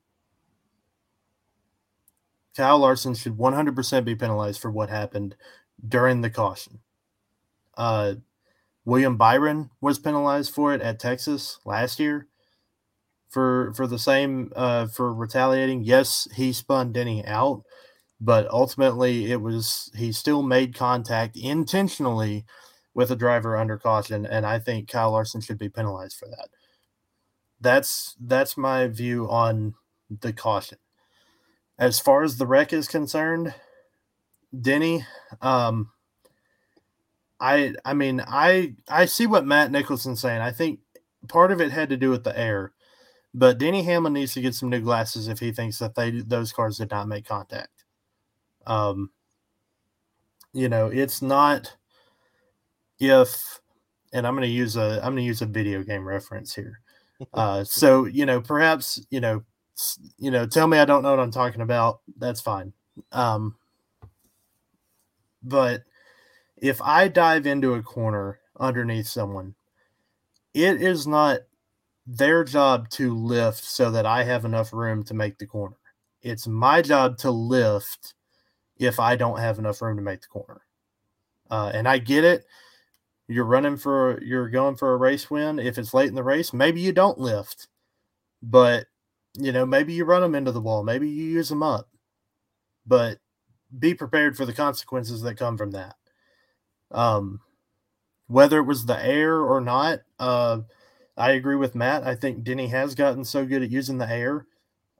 Kyle 2.55 2.79
Larson 2.79 3.13
should 3.13 3.37
100% 3.37 4.03
be 4.03 4.15
penalized 4.15 4.59
for 4.59 4.71
what 4.71 4.89
happened 4.89 5.35
during 5.87 6.21
the 6.21 6.29
caution. 6.31 6.79
Uh, 7.77 8.15
William 8.83 9.15
Byron 9.15 9.69
was 9.79 9.99
penalized 9.99 10.51
for 10.51 10.73
it 10.73 10.81
at 10.81 10.99
Texas 10.99 11.59
last 11.65 11.99
year 11.99 12.27
for 13.29 13.73
for 13.75 13.85
the 13.85 13.99
same 13.99 14.51
uh, 14.55 14.87
for 14.87 15.13
retaliating. 15.13 15.83
Yes, 15.83 16.27
he 16.35 16.53
spun 16.53 16.93
Denny 16.93 17.23
out, 17.25 17.63
but 18.19 18.49
ultimately 18.51 19.31
it 19.31 19.41
was 19.41 19.91
he 19.95 20.11
still 20.11 20.43
made 20.43 20.75
contact 20.75 21.37
intentionally 21.37 22.45
with 22.93 23.11
a 23.11 23.15
driver 23.15 23.55
under 23.57 23.77
caution, 23.77 24.25
and 24.25 24.45
I 24.45 24.59
think 24.59 24.89
Kyle 24.89 25.11
Larson 25.11 25.41
should 25.41 25.59
be 25.59 25.69
penalized 25.69 26.17
for 26.17 26.27
that. 26.27 26.49
That's 27.59 28.15
that's 28.19 28.57
my 28.57 28.87
view 28.87 29.29
on 29.29 29.75
the 30.21 30.33
caution. 30.33 30.77
As 31.79 31.99
far 31.99 32.23
as 32.23 32.37
the 32.37 32.47
wreck 32.47 32.73
is 32.73 32.87
concerned, 32.87 33.53
Denny, 34.59 35.05
um, 35.41 35.91
I 37.39 37.75
I 37.85 37.93
mean 37.93 38.21
I 38.27 38.75
I 38.87 39.05
see 39.05 39.27
what 39.27 39.45
Matt 39.45 39.71
Nicholson's 39.71 40.21
saying. 40.21 40.41
I 40.41 40.51
think 40.51 40.79
part 41.27 41.51
of 41.51 41.61
it 41.61 41.71
had 41.71 41.89
to 41.89 41.97
do 41.97 42.09
with 42.09 42.23
the 42.23 42.37
air, 42.37 42.73
but 43.33 43.57
Denny 43.59 43.83
Hamlin 43.83 44.13
needs 44.13 44.33
to 44.33 44.41
get 44.41 44.55
some 44.55 44.69
new 44.69 44.81
glasses 44.81 45.27
if 45.27 45.39
he 45.39 45.51
thinks 45.51 45.79
that 45.79 45.95
they 45.95 46.11
those 46.21 46.53
cars 46.53 46.77
did 46.77 46.91
not 46.91 47.07
make 47.07 47.25
contact. 47.25 47.76
Um, 48.67 49.09
you 50.53 50.69
know, 50.69 50.87
it's 50.87 51.21
not 51.21 51.75
if, 52.99 53.59
and 54.13 54.27
I'm 54.27 54.33
going 54.33 54.47
to 54.47 54.53
use 54.53 54.75
a 54.75 54.97
I'm 55.03 55.13
going 55.13 55.17
to 55.17 55.23
use 55.23 55.41
a 55.41 55.47
video 55.47 55.83
game 55.83 56.07
reference 56.07 56.53
here. 56.53 56.81
Uh, 57.33 57.63
so 57.63 58.05
you 58.05 58.27
know, 58.27 58.39
perhaps 58.39 59.03
you 59.09 59.19
know, 59.19 59.43
you 60.19 60.29
know, 60.29 60.45
tell 60.45 60.67
me 60.67 60.77
I 60.77 60.85
don't 60.85 61.01
know 61.01 61.09
what 61.09 61.19
I'm 61.19 61.31
talking 61.31 61.61
about. 61.61 62.01
That's 62.19 62.41
fine. 62.41 62.73
Um, 63.11 63.55
but 65.41 65.81
if 66.57 66.79
I 66.79 67.07
dive 67.07 67.47
into 67.47 67.73
a 67.73 67.81
corner 67.81 68.39
underneath 68.59 69.07
someone, 69.07 69.55
it 70.53 70.79
is 70.79 71.07
not 71.07 71.39
their 72.05 72.43
job 72.43 72.89
to 72.89 73.15
lift 73.15 73.63
so 73.63 73.89
that 73.91 74.05
I 74.05 74.23
have 74.23 74.45
enough 74.45 74.71
room 74.71 75.03
to 75.05 75.13
make 75.13 75.37
the 75.37 75.47
corner. 75.47 75.77
It's 76.21 76.47
my 76.47 76.81
job 76.81 77.17
to 77.19 77.31
lift 77.31 78.13
if 78.79 78.99
I 78.99 79.15
don't 79.15 79.39
have 79.39 79.59
enough 79.59 79.81
room 79.81 79.97
to 79.97 80.03
make 80.03 80.21
the 80.21 80.27
corner. 80.27 80.61
Uh, 81.49 81.71
and 81.73 81.87
I 81.87 81.97
get 81.97 82.23
it. 82.23 82.45
You're 83.27 83.45
running 83.45 83.77
for, 83.77 84.21
you're 84.23 84.49
going 84.49 84.75
for 84.75 84.93
a 84.93 84.97
race 84.97 85.29
win. 85.29 85.59
If 85.59 85.77
it's 85.77 85.93
late 85.93 86.09
in 86.09 86.15
the 86.15 86.23
race, 86.23 86.53
maybe 86.53 86.81
you 86.81 86.93
don't 86.93 87.19
lift, 87.19 87.67
but 88.41 88.85
you 89.37 89.51
know, 89.51 89.65
maybe 89.65 89.93
you 89.93 90.05
run 90.05 90.21
them 90.21 90.35
into 90.35 90.51
the 90.51 90.61
wall, 90.61 90.83
maybe 90.83 91.09
you 91.09 91.25
use 91.25 91.49
them 91.49 91.61
up, 91.61 91.89
but 92.85 93.19
be 93.77 93.93
prepared 93.93 94.35
for 94.35 94.45
the 94.45 94.53
consequences 94.53 95.21
that 95.21 95.37
come 95.37 95.57
from 95.57 95.71
that. 95.71 95.95
Um, 96.91 97.41
whether 98.27 98.59
it 98.59 98.65
was 98.65 98.85
the 98.85 99.03
air 99.03 99.39
or 99.39 99.61
not, 99.61 99.99
uh, 100.19 100.59
I 101.15 101.31
agree 101.31 101.55
with 101.55 101.75
Matt. 101.75 102.03
I 102.03 102.15
think 102.15 102.43
Denny 102.43 102.67
has 102.67 102.95
gotten 102.95 103.25
so 103.25 103.45
good 103.45 103.63
at 103.63 103.71
using 103.71 103.97
the 103.97 104.09
air 104.09 104.45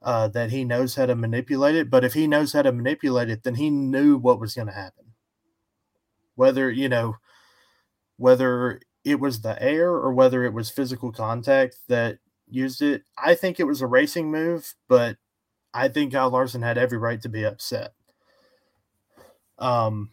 uh, 0.02 0.28
that 0.28 0.50
he 0.50 0.64
knows 0.64 0.94
how 0.94 1.06
to 1.06 1.14
manipulate 1.14 1.74
it. 1.74 1.90
But 1.90 2.04
if 2.04 2.14
he 2.14 2.26
knows 2.26 2.52
how 2.52 2.62
to 2.62 2.72
manipulate 2.72 3.30
it, 3.30 3.42
then 3.42 3.56
he 3.56 3.70
knew 3.70 4.16
what 4.16 4.40
was 4.40 4.54
going 4.54 4.68
to 4.68 4.74
happen. 4.74 5.06
Whether, 6.34 6.70
you 6.70 6.88
know, 6.88 7.16
whether 8.16 8.80
it 9.04 9.18
was 9.18 9.40
the 9.40 9.60
air 9.62 9.90
or 9.90 10.12
whether 10.12 10.44
it 10.44 10.52
was 10.52 10.70
physical 10.70 11.12
contact 11.12 11.76
that 11.88 12.18
used 12.48 12.82
it, 12.82 13.02
I 13.16 13.34
think 13.34 13.58
it 13.58 13.64
was 13.64 13.80
a 13.80 13.86
racing 13.86 14.30
move, 14.30 14.74
but 14.88 15.16
I 15.74 15.88
think 15.88 16.12
Kyle 16.12 16.30
Larson 16.30 16.62
had 16.62 16.78
every 16.78 16.98
right 16.98 17.20
to 17.22 17.28
be 17.28 17.44
upset. 17.44 17.92
Um, 19.58 20.10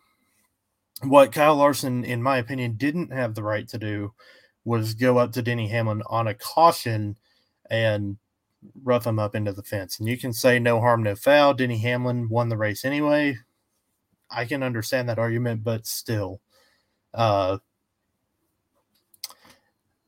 what 1.03 1.31
Kyle 1.31 1.55
Larson, 1.55 2.03
in 2.03 2.23
my 2.23 2.37
opinion, 2.37 2.77
didn't 2.77 3.11
have 3.11 3.35
the 3.35 3.43
right 3.43 3.67
to 3.69 3.77
do 3.77 4.13
was 4.63 4.95
go 4.95 5.17
up 5.19 5.31
to 5.33 5.41
Denny 5.41 5.67
Hamlin 5.67 6.01
on 6.07 6.27
a 6.27 6.33
caution 6.33 7.17
and 7.69 8.17
rough 8.83 9.05
him 9.07 9.19
up 9.19 9.35
into 9.35 9.51
the 9.53 9.63
fence. 9.63 9.99
And 9.99 10.07
you 10.07 10.17
can 10.17 10.33
say 10.33 10.59
no 10.59 10.79
harm, 10.79 11.03
no 11.03 11.15
foul. 11.15 11.53
Denny 11.53 11.77
Hamlin 11.79 12.29
won 12.29 12.49
the 12.49 12.57
race 12.57 12.85
anyway. 12.85 13.37
I 14.29 14.45
can 14.45 14.63
understand 14.63 15.09
that 15.09 15.19
argument, 15.19 15.63
but 15.63 15.85
still. 15.85 16.41
Uh, 17.13 17.59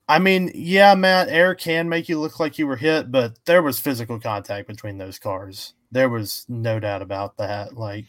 I 0.10 0.20
mean, 0.20 0.52
yeah, 0.56 0.96
Matt, 0.96 1.28
air 1.28 1.54
can 1.54 1.90
make 1.90 2.08
you 2.08 2.20
look 2.20 2.40
like 2.40 2.58
you 2.58 2.66
were 2.68 2.78
hit, 2.78 3.12
but 3.12 3.38
there 3.46 3.62
was 3.62 3.80
physical 3.80 4.20
contact 4.20 4.68
between 4.68 4.98
those 4.98 5.20
cars. 5.20 5.74
There 5.92 6.10
was 6.10 6.46
no 6.48 6.80
doubt 6.80 7.02
about 7.02 7.38
that. 7.38 7.76
Like, 7.76 8.06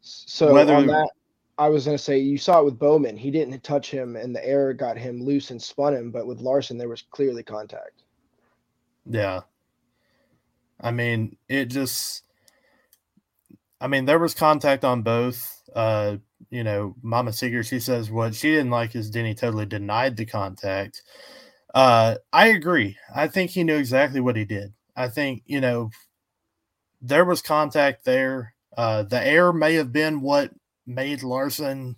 So 0.00 0.52
Whether- 0.52 0.74
on 0.74 0.86
that, 0.88 1.10
I 1.56 1.68
was 1.68 1.84
gonna 1.86 1.98
say 1.98 2.18
you 2.18 2.36
saw 2.36 2.60
it 2.60 2.64
with 2.64 2.78
Bowman. 2.78 3.16
He 3.16 3.30
didn't 3.30 3.62
touch 3.62 3.90
him, 3.90 4.16
and 4.16 4.34
the 4.34 4.46
air 4.46 4.72
got 4.72 4.98
him 4.98 5.22
loose 5.22 5.50
and 5.50 5.62
spun 5.62 5.94
him. 5.94 6.10
But 6.10 6.26
with 6.26 6.40
Larson, 6.40 6.76
there 6.76 6.88
was 6.88 7.02
clearly 7.02 7.42
contact. 7.42 8.03
Yeah. 9.06 9.42
I 10.80 10.90
mean, 10.92 11.36
it 11.48 11.66
just 11.66 12.22
I 13.80 13.86
mean, 13.86 14.04
there 14.04 14.18
was 14.18 14.34
contact 14.34 14.84
on 14.84 15.02
both. 15.02 15.62
Uh, 15.74 16.16
you 16.50 16.62
know, 16.64 16.94
Mama 17.02 17.32
Seeger, 17.32 17.62
she 17.62 17.80
says 17.80 18.10
what 18.10 18.34
she 18.34 18.50
didn't 18.50 18.70
like 18.70 18.94
is 18.94 19.10
Denny 19.10 19.34
totally 19.34 19.66
denied 19.66 20.16
the 20.16 20.26
contact. 20.26 21.02
Uh, 21.74 22.16
I 22.32 22.48
agree. 22.48 22.96
I 23.14 23.28
think 23.28 23.50
he 23.50 23.64
knew 23.64 23.76
exactly 23.76 24.20
what 24.20 24.36
he 24.36 24.44
did. 24.44 24.72
I 24.96 25.08
think, 25.08 25.42
you 25.46 25.60
know, 25.60 25.90
there 27.00 27.24
was 27.24 27.42
contact 27.42 28.04
there. 28.04 28.54
Uh, 28.76 29.02
the 29.02 29.24
air 29.24 29.52
may 29.52 29.74
have 29.74 29.92
been 29.92 30.20
what 30.20 30.50
made 30.86 31.22
Larson 31.22 31.96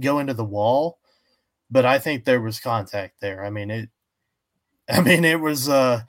go 0.00 0.18
into 0.18 0.34
the 0.34 0.44
wall, 0.44 0.98
but 1.70 1.86
I 1.86 1.98
think 2.00 2.24
there 2.24 2.40
was 2.40 2.60
contact 2.60 3.20
there. 3.20 3.44
I 3.44 3.50
mean, 3.50 3.70
it 3.70 3.90
I 4.90 5.00
mean, 5.02 5.24
it 5.24 5.40
was 5.40 5.68
uh 5.68 6.02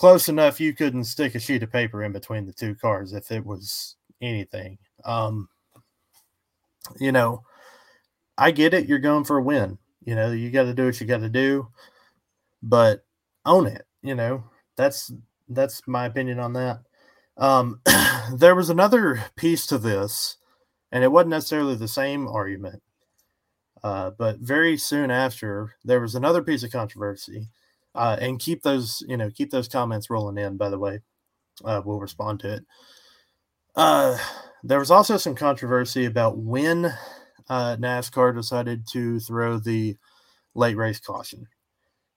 close 0.00 0.30
enough 0.30 0.58
you 0.58 0.72
couldn't 0.72 1.04
stick 1.04 1.34
a 1.34 1.38
sheet 1.38 1.62
of 1.62 1.70
paper 1.70 2.02
in 2.02 2.10
between 2.10 2.46
the 2.46 2.54
two 2.54 2.74
cars 2.74 3.12
if 3.12 3.30
it 3.30 3.44
was 3.44 3.96
anything. 4.22 4.78
Um, 5.04 5.46
you 6.98 7.12
know, 7.12 7.42
I 8.38 8.50
get 8.50 8.72
it. 8.72 8.88
You're 8.88 8.98
going 8.98 9.24
for 9.24 9.36
a 9.36 9.42
win. 9.42 9.76
You 10.02 10.14
know, 10.14 10.32
you 10.32 10.50
got 10.50 10.62
to 10.62 10.72
do 10.72 10.86
what 10.86 10.98
you 10.98 11.06
got 11.06 11.18
to 11.18 11.28
do, 11.28 11.68
but 12.62 13.04
own 13.44 13.66
it. 13.66 13.84
You 14.00 14.14
know, 14.14 14.42
that's 14.74 15.12
that's 15.50 15.86
my 15.86 16.06
opinion 16.06 16.40
on 16.40 16.54
that. 16.54 16.80
Um, 17.36 17.82
there 18.34 18.54
was 18.54 18.70
another 18.70 19.22
piece 19.36 19.66
to 19.66 19.76
this, 19.76 20.38
and 20.90 21.04
it 21.04 21.12
wasn't 21.12 21.30
necessarily 21.30 21.74
the 21.74 21.88
same 21.88 22.26
argument, 22.26 22.82
uh, 23.84 24.12
but 24.16 24.38
very 24.38 24.78
soon 24.78 25.10
after, 25.10 25.74
there 25.84 26.00
was 26.00 26.14
another 26.14 26.42
piece 26.42 26.62
of 26.62 26.72
controversy 26.72 27.50
uh, 27.94 28.16
and 28.20 28.38
keep 28.38 28.62
those 28.62 29.02
you 29.08 29.16
know 29.16 29.30
keep 29.30 29.50
those 29.50 29.68
comments 29.68 30.10
rolling 30.10 30.38
in 30.38 30.56
by 30.56 30.68
the 30.68 30.78
way. 30.78 31.00
Uh, 31.64 31.82
we'll 31.84 32.00
respond 32.00 32.40
to 32.40 32.54
it. 32.54 32.64
Uh, 33.76 34.16
there 34.62 34.78
was 34.78 34.90
also 34.90 35.16
some 35.16 35.34
controversy 35.34 36.04
about 36.06 36.38
when 36.38 36.86
uh, 37.48 37.76
nascar 37.76 38.34
decided 38.34 38.86
to 38.88 39.20
throw 39.20 39.58
the 39.58 39.96
late 40.54 40.76
race 40.76 41.00
caution. 41.00 41.46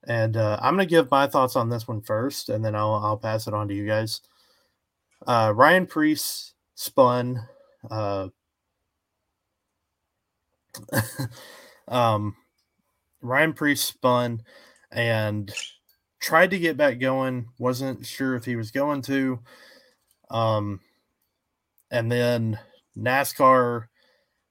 And 0.05 0.35
uh, 0.35 0.59
i'm 0.61 0.75
going 0.75 0.85
to 0.85 0.89
give 0.93 1.09
my 1.09 1.27
thoughts 1.27 1.55
on 1.55 1.69
this 1.69 1.87
one 1.87 2.01
first 2.01 2.49
and 2.49 2.65
then 2.65 2.75
i'll, 2.75 2.95
I'll 2.95 3.17
pass 3.17 3.47
it 3.47 3.53
on 3.53 3.69
to 3.69 3.73
you 3.73 3.87
guys. 3.87 4.19
Uh, 5.25 5.53
Ryan 5.55 5.87
Preece 5.87 6.53
spun 6.75 7.39
um, 11.87 12.35
Ryan 13.21 13.53
Preece 13.53 13.81
spun 13.81 14.41
and 14.93 15.51
tried 16.19 16.51
to 16.51 16.59
get 16.59 16.77
back 16.77 16.99
going. 16.99 17.47
Wasn't 17.59 18.05
sure 18.05 18.35
if 18.35 18.45
he 18.45 18.55
was 18.55 18.71
going 18.71 19.01
to. 19.03 19.39
Um, 20.29 20.79
and 21.91 22.11
then 22.11 22.59
NASCAR 22.97 23.85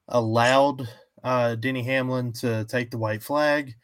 allowed 0.07 0.87
uh, 1.23 1.55
Denny 1.55 1.83
Hamlin 1.83 2.33
to 2.33 2.65
take 2.65 2.91
the 2.91 2.97
white 2.97 3.23
flag, 3.23 3.75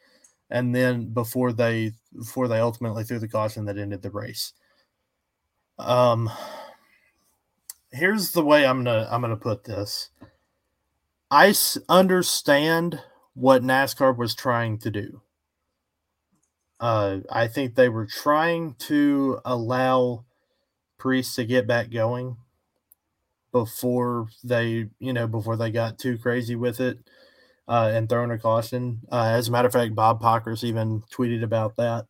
and 0.50 0.74
then 0.74 1.12
before 1.12 1.52
they 1.52 1.92
before 2.16 2.48
they 2.48 2.58
ultimately 2.58 3.04
threw 3.04 3.18
the 3.18 3.28
caution 3.28 3.64
that 3.64 3.78
ended 3.78 4.02
the 4.02 4.10
race. 4.10 4.52
Um, 5.78 6.30
here's 7.92 8.32
the 8.32 8.44
way 8.44 8.66
I'm 8.66 8.84
gonna 8.84 9.08
I'm 9.10 9.20
gonna 9.20 9.36
put 9.36 9.64
this. 9.64 10.10
I 11.30 11.54
understand 11.88 13.00
what 13.34 13.62
NASCAR 13.62 14.16
was 14.16 14.34
trying 14.34 14.78
to 14.78 14.90
do. 14.90 15.22
Uh, 16.80 17.18
I 17.30 17.46
think 17.46 17.74
they 17.74 17.90
were 17.90 18.06
trying 18.06 18.74
to 18.80 19.40
allow 19.44 20.24
priests 20.98 21.34
to 21.36 21.44
get 21.44 21.66
back 21.66 21.90
going 21.90 22.38
before 23.52 24.28
they, 24.42 24.88
you 24.98 25.12
know, 25.12 25.26
before 25.26 25.56
they 25.56 25.70
got 25.70 25.98
too 25.98 26.16
crazy 26.16 26.56
with 26.56 26.80
it 26.80 26.98
uh, 27.68 27.90
and 27.92 28.08
throwing 28.08 28.30
a 28.30 28.38
caution. 28.38 29.00
Uh, 29.12 29.32
as 29.34 29.48
a 29.48 29.50
matter 29.50 29.66
of 29.66 29.72
fact, 29.72 29.94
Bob 29.94 30.22
Pockrass 30.22 30.64
even 30.64 31.02
tweeted 31.12 31.42
about 31.42 31.76
that, 31.76 32.06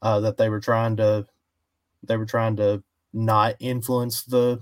uh, 0.00 0.20
that 0.20 0.36
they 0.36 0.48
were 0.48 0.60
trying 0.60 0.96
to, 0.96 1.26
they 2.04 2.16
were 2.16 2.26
trying 2.26 2.56
to 2.56 2.82
not 3.12 3.56
influence 3.58 4.22
the 4.22 4.60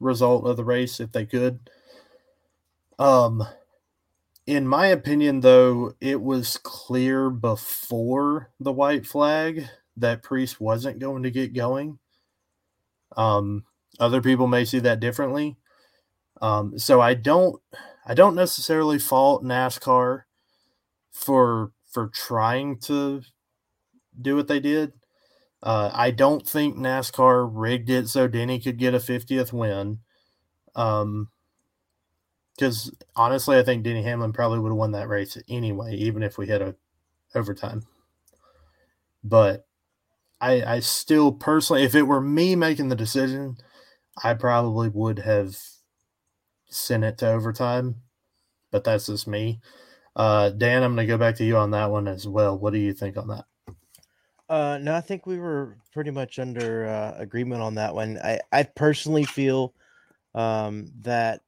result 0.00 0.46
of 0.46 0.56
the 0.56 0.64
race 0.64 0.98
if 0.98 1.12
they 1.12 1.26
could. 1.26 1.58
Um, 2.98 3.46
in 4.46 4.66
my 4.66 4.86
opinion, 4.86 5.40
though, 5.40 5.94
it 6.00 6.20
was 6.20 6.58
clear 6.58 7.30
before 7.30 8.50
the 8.58 8.72
white 8.72 9.06
flag 9.06 9.66
that 9.96 10.22
Preece 10.22 10.58
wasn't 10.58 10.98
going 10.98 11.22
to 11.22 11.30
get 11.30 11.54
going. 11.54 11.98
Um, 13.16 13.64
other 14.00 14.20
people 14.20 14.46
may 14.46 14.64
see 14.64 14.80
that 14.80 15.00
differently. 15.00 15.56
Um, 16.40 16.78
so 16.78 17.00
I 17.00 17.14
don't, 17.14 17.60
I 18.04 18.14
don't 18.14 18.34
necessarily 18.34 18.98
fault 18.98 19.44
NASCAR 19.44 20.22
for 21.12 21.72
for 21.92 22.08
trying 22.08 22.78
to 22.80 23.22
do 24.20 24.34
what 24.34 24.48
they 24.48 24.60
did. 24.60 24.92
Uh, 25.62 25.90
I 25.92 26.10
don't 26.10 26.46
think 26.48 26.76
NASCAR 26.76 27.48
rigged 27.52 27.90
it 27.90 28.08
so 28.08 28.26
Denny 28.26 28.58
could 28.58 28.78
get 28.78 28.94
a 28.94 28.98
50th 28.98 29.52
win. 29.52 29.98
Um, 30.74 31.28
because 32.62 32.92
honestly, 33.16 33.58
I 33.58 33.64
think 33.64 33.82
Denny 33.82 34.04
Hamlin 34.04 34.32
probably 34.32 34.60
would 34.60 34.68
have 34.68 34.76
won 34.76 34.92
that 34.92 35.08
race 35.08 35.36
anyway, 35.48 35.96
even 35.96 36.22
if 36.22 36.38
we 36.38 36.46
had 36.46 36.62
a 36.62 36.76
overtime. 37.34 37.82
But 39.24 39.66
I, 40.40 40.62
I 40.62 40.78
still 40.78 41.32
personally, 41.32 41.82
if 41.82 41.96
it 41.96 42.02
were 42.02 42.20
me 42.20 42.54
making 42.54 42.88
the 42.88 42.94
decision, 42.94 43.56
I 44.22 44.34
probably 44.34 44.88
would 44.90 45.18
have 45.18 45.56
sent 46.68 47.02
it 47.02 47.18
to 47.18 47.32
overtime. 47.32 47.96
But 48.70 48.84
that's 48.84 49.06
just 49.06 49.26
me. 49.26 49.60
Uh, 50.14 50.50
Dan, 50.50 50.84
I'm 50.84 50.94
going 50.94 51.04
to 51.04 51.12
go 51.12 51.18
back 51.18 51.34
to 51.36 51.44
you 51.44 51.56
on 51.56 51.72
that 51.72 51.90
one 51.90 52.06
as 52.06 52.28
well. 52.28 52.56
What 52.56 52.72
do 52.72 52.78
you 52.78 52.92
think 52.92 53.16
on 53.16 53.26
that? 53.26 53.44
Uh, 54.48 54.78
no, 54.80 54.94
I 54.94 55.00
think 55.00 55.26
we 55.26 55.40
were 55.40 55.78
pretty 55.92 56.12
much 56.12 56.38
under 56.38 56.86
uh, 56.86 57.14
agreement 57.18 57.60
on 57.60 57.74
that 57.74 57.92
one. 57.92 58.18
I, 58.22 58.38
I 58.52 58.62
personally 58.62 59.24
feel 59.24 59.74
um, 60.34 60.92
that 61.00 61.42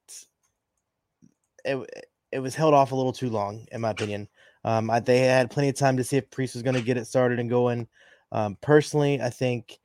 it 1.65 2.07
it 2.33 2.41
was 2.41 2.55
held 2.55 2.75
off 2.75 2.93
a 2.93 2.97
little 2.97 3.13
too 3.13 3.31
long, 3.31 3.67
in 3.71 3.81
my 3.81 3.91
opinion. 3.91 4.29
Um, 4.65 4.91
I, 4.91 5.01
they 5.01 5.21
had 5.21 5.51
plenty 5.51 5.69
of 5.69 5.77
time 5.77 5.97
to 5.97 6.05
see 6.05 6.17
if 6.17 6.31
Preece 6.31 6.55
was 6.55 6.63
going 6.63 6.75
to 6.75 6.83
get 6.83 6.97
it 6.97 7.07
started 7.07 7.39
and 7.39 7.49
going. 7.49 7.87
Um, 8.33 8.57
personally, 8.61 9.21
I 9.21 9.31
think 9.31 9.79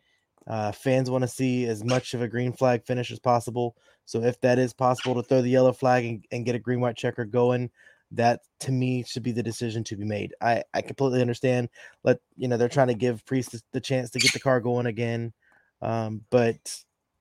uh, 0.47 0.71
fans 0.71 1.11
want 1.11 1.21
to 1.21 1.27
see 1.27 1.65
as 1.65 1.83
much 1.83 2.13
of 2.13 2.21
a 2.21 2.27
green 2.27 2.53
flag 2.53 2.83
finish 2.85 3.11
as 3.11 3.19
possible. 3.19 3.75
So 4.05 4.23
if 4.23 4.41
that 4.41 4.57
is 4.57 4.73
possible 4.73 5.13
to 5.15 5.21
throw 5.21 5.43
the 5.43 5.49
yellow 5.49 5.73
flag 5.73 6.05
and, 6.05 6.25
and 6.31 6.45
get 6.45 6.55
a 6.55 6.59
green 6.59 6.79
white 6.79 6.97
checker 6.97 7.25
going, 7.25 7.69
that 8.11 8.39
to 8.61 8.71
me 8.71 9.03
should 9.03 9.21
be 9.21 9.31
the 9.31 9.43
decision 9.43 9.83
to 9.83 9.95
be 9.95 10.05
made. 10.05 10.33
I, 10.41 10.63
I 10.73 10.81
completely 10.81 11.21
understand. 11.21 11.69
Let 12.03 12.17
you 12.35 12.47
know 12.47 12.57
they're 12.57 12.67
trying 12.67 12.87
to 12.87 12.95
give 12.95 13.23
Preece 13.25 13.49
the, 13.49 13.61
the 13.73 13.81
chance 13.81 14.09
to 14.11 14.19
get 14.19 14.33
the 14.33 14.39
car 14.39 14.59
going 14.59 14.87
again, 14.87 15.33
um, 15.83 16.21
but 16.31 16.57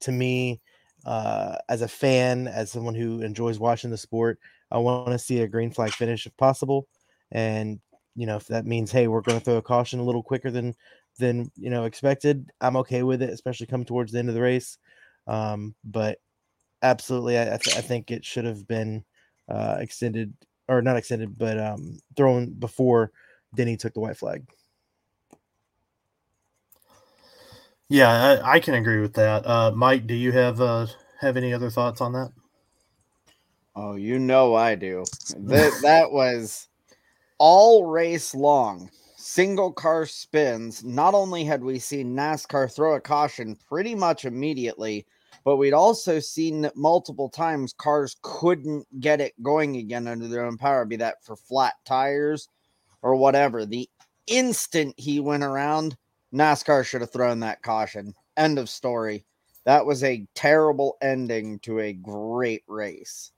to 0.01 0.12
me, 0.12 0.62
uh, 1.05 1.57
as 1.69 1.83
a 1.83 1.89
fan, 1.89 2.49
as 2.49 2.71
someone 2.71 2.95
who 2.95 3.21
enjoys 3.23 3.59
watching 3.59 3.91
the 3.91 3.97
sport, 3.97 4.39
I 4.71 4.79
want 4.79 5.09
to 5.13 5.19
see 5.19 5.41
a 5.41 5.49
green 5.49 5.71
flag 5.71 5.93
finish 5.93 6.27
if 6.27 6.37
possible. 6.37 6.87
And 7.31 7.81
you 8.15 8.27
know, 8.27 8.37
if 8.37 8.47
that 8.49 8.67
means 8.67 8.91
hey, 8.91 9.09
we're 9.09 9.21
going 9.21 9.39
to 9.39 9.45
throw 9.45 9.57
a 9.57 9.63
caution 9.63 10.01
a 10.01 10.05
little 10.05 10.23
quicker 10.23 10.51
than 10.51 10.75
than 11.19 11.51
you 11.57 11.71
know 11.71 11.85
expected, 11.85 12.51
I'm 12.61 12.77
okay 12.79 13.03
with 13.03 13.23
it, 13.23 13.31
especially 13.31 13.67
come 13.67 13.85
towards 13.85 14.13
the 14.13 14.19
end 14.19 14.29
of 14.29 14.35
the 14.35 14.41
race. 14.41 14.79
Um, 15.27 15.75
but 15.85 16.19
absolutely, 16.83 17.39
I, 17.39 17.55
I, 17.55 17.59
th- 17.59 17.77
I, 17.77 17.81
think 17.81 18.11
it 18.11 18.25
should 18.25 18.47
have 18.47 18.67
been 18.67 19.05
uh, 19.49 19.77
extended 19.79 20.33
or 20.69 20.81
not 20.81 20.97
extended, 20.97 21.37
but 21.37 21.59
um, 21.59 21.99
thrown 22.17 22.53
before 22.53 23.13
Denny 23.55 23.77
took 23.77 23.95
the 23.95 24.01
white 24.01 24.17
flag. 24.17 24.45
Yeah, 27.88 28.40
I, 28.44 28.55
I, 28.55 28.61
can 28.61 28.74
agree 28.74 29.01
with 29.01 29.14
that. 29.14 29.46
Uh, 29.46 29.72
Mike, 29.74 30.07
do 30.07 30.14
you 30.14 30.31
have 30.33 30.61
uh, 30.61 30.87
have 31.20 31.38
any 31.38 31.55
other 31.55 31.70
thoughts 31.70 32.03
on 32.03 32.12
that? 32.12 32.33
Oh, 33.74 33.94
you 33.94 34.18
know 34.18 34.55
I 34.55 34.74
do. 34.74 35.05
that 35.37 35.72
that 35.83 36.12
was 36.12 36.68
all 37.38 37.87
race 37.87 38.35
long. 38.35 38.90
Single 39.16 39.72
car 39.72 40.05
spins. 40.05 40.85
Not 40.85 41.14
only 41.14 41.44
had 41.44 41.62
we 41.62 41.79
seen 41.79 42.14
NASCAR 42.14 42.74
throw 42.74 42.94
a 42.94 43.01
caution 43.01 43.57
pretty 43.68 43.94
much 43.94 44.24
immediately, 44.24 45.07
but 45.44 45.57
we'd 45.57 45.72
also 45.72 46.18
seen 46.18 46.61
that 46.62 46.77
multiple 46.77 47.29
times 47.29 47.72
cars 47.72 48.16
couldn't 48.22 48.87
get 49.01 49.20
it 49.20 49.33
going 49.42 49.77
again 49.77 50.07
under 50.07 50.29
their 50.29 50.44
own 50.44 50.59
power, 50.59 50.85
be 50.85 50.96
that 50.96 51.24
for 51.24 51.37
flat 51.37 51.74
tires 51.85 52.48
or 53.03 53.16
whatever. 53.16 53.64
The 53.64 53.88
instant 54.27 54.94
he 54.98 55.20
went 55.20 55.42
around, 55.42 55.96
NASCAR 56.33 56.85
should 56.85 57.01
have 57.01 57.12
thrown 57.12 57.41
that 57.41 57.62
caution. 57.62 58.14
End 58.37 58.59
of 58.59 58.69
story. 58.69 59.25
That 59.64 59.85
was 59.85 60.03
a 60.05 60.27
terrible 60.35 60.97
ending 61.03 61.59
to 61.61 61.81
a 61.81 61.93
great 61.93 62.62
race. 62.67 63.33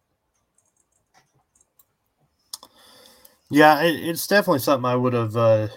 Yeah, 3.50 3.83
it, 3.83 3.96
it's 3.96 4.26
definitely 4.26 4.61
something 4.61 4.85
I 4.85 4.96
would 4.96 5.12
have. 5.12 5.37
Uh, 5.37 5.68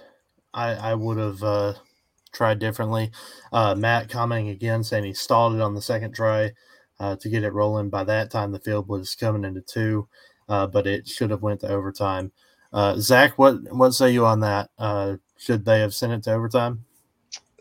I 0.53 0.73
I 0.73 0.93
would 0.93 1.17
have 1.17 1.41
uh, 1.41 1.73
tried 2.31 2.59
differently. 2.59 3.11
Uh, 3.51 3.73
Matt 3.73 4.09
commenting 4.09 4.49
again 4.49 4.83
saying 4.83 5.05
he 5.05 5.13
stalled 5.13 5.55
it 5.55 5.61
on 5.61 5.73
the 5.73 5.81
second 5.81 6.13
try 6.13 6.51
uh, 6.99 7.15
to 7.15 7.29
get 7.29 7.43
it 7.43 7.53
rolling. 7.53 7.89
By 7.89 8.03
that 8.03 8.29
time, 8.29 8.51
the 8.51 8.59
field 8.59 8.87
was 8.87 9.15
coming 9.15 9.43
into 9.43 9.61
two, 9.61 10.07
uh, 10.49 10.67
but 10.67 10.85
it 10.85 11.07
should 11.07 11.31
have 11.31 11.41
went 11.41 11.61
to 11.61 11.69
overtime. 11.69 12.31
Uh, 12.71 12.97
Zach, 12.97 13.39
what 13.39 13.55
what 13.73 13.91
say 13.91 14.11
you 14.11 14.25
on 14.25 14.39
that? 14.41 14.69
Should 15.37 15.65
they 15.65 15.79
have 15.79 15.95
sent 15.95 16.13
it 16.13 16.23
to 16.23 16.33
overtime? 16.33 16.85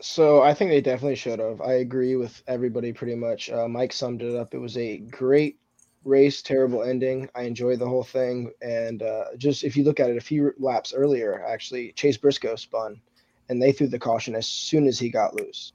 So 0.01 0.41
I 0.41 0.53
think 0.53 0.69
they 0.71 0.81
definitely 0.81 1.15
should 1.15 1.39
have. 1.39 1.61
I 1.61 1.73
agree 1.73 2.15
with 2.15 2.43
everybody 2.47 2.93
pretty 2.93 3.15
much. 3.15 3.49
Uh, 3.49 3.67
Mike 3.67 3.93
summed 3.93 4.21
it 4.21 4.35
up. 4.35 4.53
It 4.53 4.59
was 4.59 4.77
a 4.77 4.97
great 4.97 5.59
race, 6.03 6.41
terrible 6.41 6.83
ending. 6.83 7.29
I 7.35 7.43
enjoyed 7.43 7.79
the 7.79 7.87
whole 7.87 8.03
thing, 8.03 8.51
and 8.61 9.01
uh, 9.01 9.25
just 9.37 9.63
if 9.63 9.77
you 9.77 9.83
look 9.83 9.99
at 9.99 10.09
it, 10.09 10.17
a 10.17 10.21
few 10.21 10.53
laps 10.59 10.93
earlier, 10.93 11.43
actually, 11.45 11.93
Chase 11.93 12.17
Briscoe 12.17 12.55
spun, 12.55 13.01
and 13.49 13.61
they 13.61 13.71
threw 13.71 13.87
the 13.87 13.99
caution 13.99 14.35
as 14.35 14.47
soon 14.47 14.87
as 14.87 14.99
he 14.99 15.09
got 15.09 15.35
loose, 15.35 15.73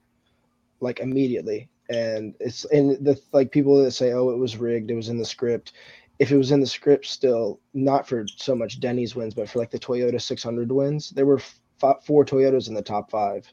like 0.80 1.00
immediately. 1.00 1.70
And 1.88 2.34
it's 2.38 2.66
and 2.66 3.02
the 3.04 3.18
like 3.32 3.50
people 3.50 3.82
that 3.82 3.92
say, 3.92 4.12
"Oh, 4.12 4.30
it 4.30 4.38
was 4.38 4.58
rigged. 4.58 4.90
It 4.90 4.96
was 4.96 5.08
in 5.08 5.18
the 5.18 5.24
script." 5.24 5.72
If 6.18 6.32
it 6.32 6.36
was 6.36 6.50
in 6.50 6.60
the 6.60 6.66
script, 6.66 7.06
still 7.06 7.60
not 7.72 8.06
for 8.08 8.26
so 8.26 8.54
much 8.54 8.80
Denny's 8.80 9.14
wins, 9.14 9.34
but 9.34 9.48
for 9.48 9.60
like 9.60 9.70
the 9.70 9.78
Toyota 9.78 10.20
600 10.20 10.70
wins, 10.72 11.10
there 11.10 11.24
were 11.26 11.38
f- 11.38 12.04
four 12.04 12.24
Toyotas 12.24 12.68
in 12.68 12.74
the 12.74 12.82
top 12.82 13.10
five 13.10 13.50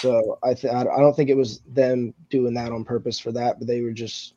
so 0.00 0.38
I 0.42 0.54
th- 0.54 0.72
I 0.72 0.84
don't 0.84 1.14
think 1.14 1.30
it 1.30 1.36
was 1.36 1.60
them 1.66 2.14
doing 2.30 2.54
that 2.54 2.72
on 2.72 2.84
purpose 2.84 3.18
for 3.18 3.32
that, 3.32 3.58
but 3.58 3.66
they 3.66 3.80
were 3.82 3.92
just 3.92 4.34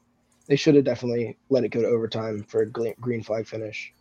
they 0.48 0.56
should 0.56 0.76
have 0.76 0.86
definitely 0.86 1.38
let 1.50 1.64
it 1.64 1.70
go 1.70 1.82
to 1.82 1.88
overtime 1.88 2.44
for 2.44 2.62
a 2.62 2.66
green 2.66 3.24
flag 3.24 3.48
finish. 3.48 3.94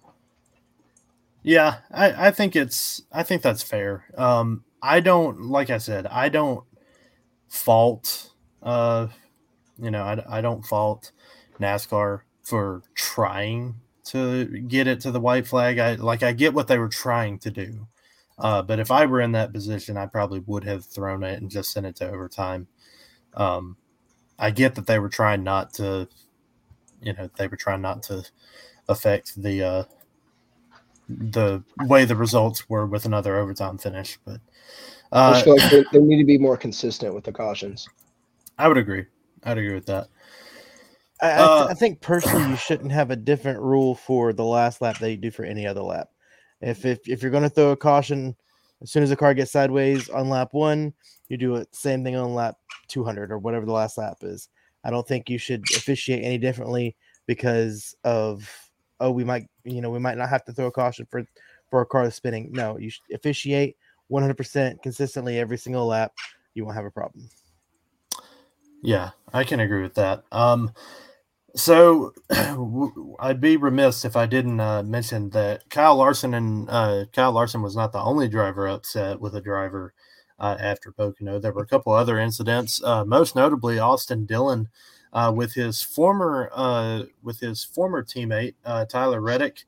Yeah, 1.43 1.79
I, 1.90 2.29
I 2.29 2.31
think 2.31 2.57
it's 2.57 3.03
I 3.12 3.23
think 3.23 3.43
that's 3.43 3.62
fair. 3.62 4.05
Um, 4.16 4.64
I 4.83 5.01
don't 5.01 5.43
like 5.43 5.71
I 5.71 5.79
said 5.79 6.07
I 6.07 6.29
don't 6.29 6.64
fault 7.49 8.31
uh 8.62 9.09
you 9.79 9.90
know 9.90 10.03
I, 10.03 10.38
I 10.38 10.40
don't 10.40 10.64
fault 10.64 11.12
NASCAR 11.59 12.21
for 12.43 12.83
trying 12.95 13.75
to 14.05 14.45
get 14.45 14.87
it 14.87 15.01
to 15.01 15.11
the 15.11 15.21
white 15.21 15.47
flag. 15.47 15.79
I 15.79 15.95
like 15.95 16.23
I 16.23 16.33
get 16.33 16.55
what 16.55 16.69
they 16.69 16.79
were 16.79 16.88
trying 16.88 17.38
to 17.40 17.51
do. 17.51 17.87
Uh, 18.40 18.62
but 18.62 18.79
if 18.79 18.90
I 18.90 19.07
were 19.07 19.20
in 19.20 19.33
that 19.33 19.53
position, 19.53 19.96
I 19.96 20.07
probably 20.07 20.40
would 20.40 20.64
have 20.64 20.85
thrown 20.85 21.22
it 21.22 21.40
and 21.40 21.50
just 21.50 21.72
sent 21.72 21.87
it 21.87 21.96
to 21.96 22.11
overtime. 22.11 22.66
Um, 23.35 23.76
I 24.38 24.50
get 24.50 24.74
that 24.76 24.87
they 24.87 24.98
were 24.98 25.11
trying 25.11 25.44
not 25.44 25.74
to, 25.74 26.09
you 27.03 27.12
know, 27.12 27.29
they 27.37 27.46
were 27.46 27.57
trying 27.57 27.83
not 27.83 28.03
to 28.05 28.24
affect 28.88 29.40
the 29.40 29.62
uh, 29.62 29.85
the 31.09 31.62
way 31.87 32.05
the 32.05 32.16
results 32.16 32.68
were 32.68 32.87
with 32.87 33.05
another 33.05 33.37
overtime 33.37 33.76
finish. 33.79 34.18
But 34.24 34.40
I 35.12 35.29
uh, 35.29 35.33
just 35.33 35.44
feel 35.44 35.55
like 35.55 35.70
they, 35.70 35.98
they 35.98 36.05
need 36.05 36.18
to 36.18 36.24
be 36.24 36.38
more 36.38 36.57
consistent 36.57 37.14
with 37.14 37.24
the 37.24 37.33
cautions. 37.33 37.88
I 38.59 38.68
would 38.68 38.79
agree. 38.79 39.07
I'd 39.44 39.59
agree 39.59 39.74
with 39.74 39.87
that. 39.87 40.09
I, 41.22 41.26
I, 41.26 41.38
Uh, 41.42 41.59
th- 41.59 41.70
I 41.70 41.74
think 41.74 42.00
personally, 42.00 42.44
you 42.50 42.57
shouldn't 42.57 42.92
have 42.92 43.11
a 43.11 43.16
different 43.16 43.61
rule 43.61 43.94
for 43.94 44.33
the 44.33 44.44
last 44.44 44.81
lap 44.81 44.98
that 44.98 45.11
you 45.11 45.16
do 45.16 45.31
for 45.31 45.44
any 45.44 45.66
other 45.66 45.83
lap. 45.83 46.09
If 46.61 46.85
if, 46.85 47.09
if 47.09 47.23
you're 47.23 47.31
going 47.31 47.42
to 47.42 47.51
throw 47.51 47.70
a 47.70 47.77
caution 47.77 48.37
as 48.83 48.90
soon 48.90 49.03
as 49.03 49.11
the 49.11 49.16
car 49.16 49.35
gets 49.35 49.53
sideways 49.53 50.09
on 50.09 50.29
lap 50.29 50.49
one, 50.53 50.94
you 51.29 51.37
do 51.37 51.57
it 51.57 51.75
same 51.75 52.03
thing 52.05 52.16
on 52.16 52.35
lap 52.35 52.57
200 52.88 53.31
or 53.31 53.38
whatever 53.38 53.66
the 53.66 53.73
last 53.73 53.99
lap 53.99 54.18
is. 54.23 54.49
I 54.85 54.90
don't 54.90 55.07
think 55.07 55.29
you 55.29 55.38
should 55.38 55.62
officiate 55.77 56.25
any 56.25 56.38
differently 56.38 56.96
because 57.27 57.94
of 58.05 58.51
oh 58.99 59.11
we 59.11 59.25
might 59.25 59.46
you 59.64 59.81
know 59.81 59.90
we 59.90 59.99
might 59.99 60.18
not 60.18 60.29
have 60.29 60.44
to 60.46 60.53
throw 60.53 60.66
a 60.66 60.73
caution 60.73 61.07
for 61.11 61.25
for 61.70 61.83
a 61.83 61.87
car 61.87 62.05
that's 62.05 62.16
spinning. 62.16 62.51
No, 62.53 62.79
you 62.79 62.90
should 62.90 63.05
officiate 63.14 63.77
100% 64.11 64.83
consistently 64.83 65.38
every 65.38 65.57
single 65.57 65.87
lap. 65.87 66.12
You 66.55 66.64
won't 66.64 66.77
have 66.77 66.85
a 66.85 66.90
problem. 66.90 67.29
Yeah, 68.83 69.11
I 69.33 69.44
can 69.44 69.61
agree 69.61 69.83
with 69.83 69.94
that. 69.94 70.25
Um, 70.33 70.73
so 71.55 72.13
I'd 73.21 73.41
be 73.41 73.57
remiss 73.57 74.05
if 74.05 74.17
I 74.17 74.27
didn't 74.27 74.61
uh, 74.61 74.83
mention 74.83 75.31
that 75.31 75.69
Kyle 75.71 75.97
Larson 75.97 76.35
and 76.35 76.69
uh, 76.71 77.05
Kyle 77.13 77.33
Larson 77.33 77.63
was 77.63 77.77
not 77.77 77.93
the 77.93 78.01
only 78.01 78.29
driver 78.29 78.69
upset 78.69 79.21
with 79.21 79.35
a 79.35 79.41
driver 79.41 79.93
uh, 80.39 80.57
after 80.61 80.93
Pocono. 80.93 81.39
There 81.39 81.53
were 81.53 81.63
a 81.63 81.67
couple 81.67 81.93
other 81.93 82.19
incidents, 82.19 82.83
uh, 82.83 83.05
most 83.05 83.37
notably 83.37 83.79
Austin 83.79 84.27
Dillon 84.27 84.69
uh, 85.13 85.33
with 85.35 85.55
his 85.55 85.83
former 85.83 86.51
uh, 86.55 87.05
with 87.23 87.41
his 87.41 87.65
former 87.65 88.03
teammate 88.03 88.55
Tyler 88.89 89.21
Reddick. 89.21 89.65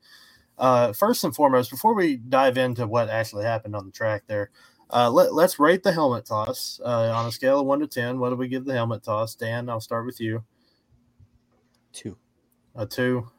First 0.95 1.23
and 1.23 1.35
foremost, 1.35 1.71
before 1.71 1.93
we 1.95 2.17
dive 2.17 2.57
into 2.57 2.87
what 2.87 3.09
actually 3.09 3.45
happened 3.45 3.75
on 3.75 3.85
the 3.85 3.91
track 3.91 4.23
there, 4.27 4.51
let, 4.91 5.31
us 5.31 5.59
rate 5.59 5.83
the 5.83 5.91
helmet 5.91 6.25
toss 6.25 6.79
on 6.83 7.27
a 7.27 7.31
scale 7.31 7.59
of 7.59 7.65
one 7.67 7.79
to 7.81 7.87
10. 7.87 8.19
What 8.19 8.29
do 8.29 8.35
we 8.35 8.47
give 8.47 8.65
the 8.65 8.73
helmet 8.73 9.03
toss? 9.03 9.35
Dan, 9.35 9.69
I'll 9.69 9.81
start 9.81 10.05
with 10.05 10.21
you. 10.21 10.43
Two. 11.93 12.17
A 12.75 12.85
two. 12.85 13.29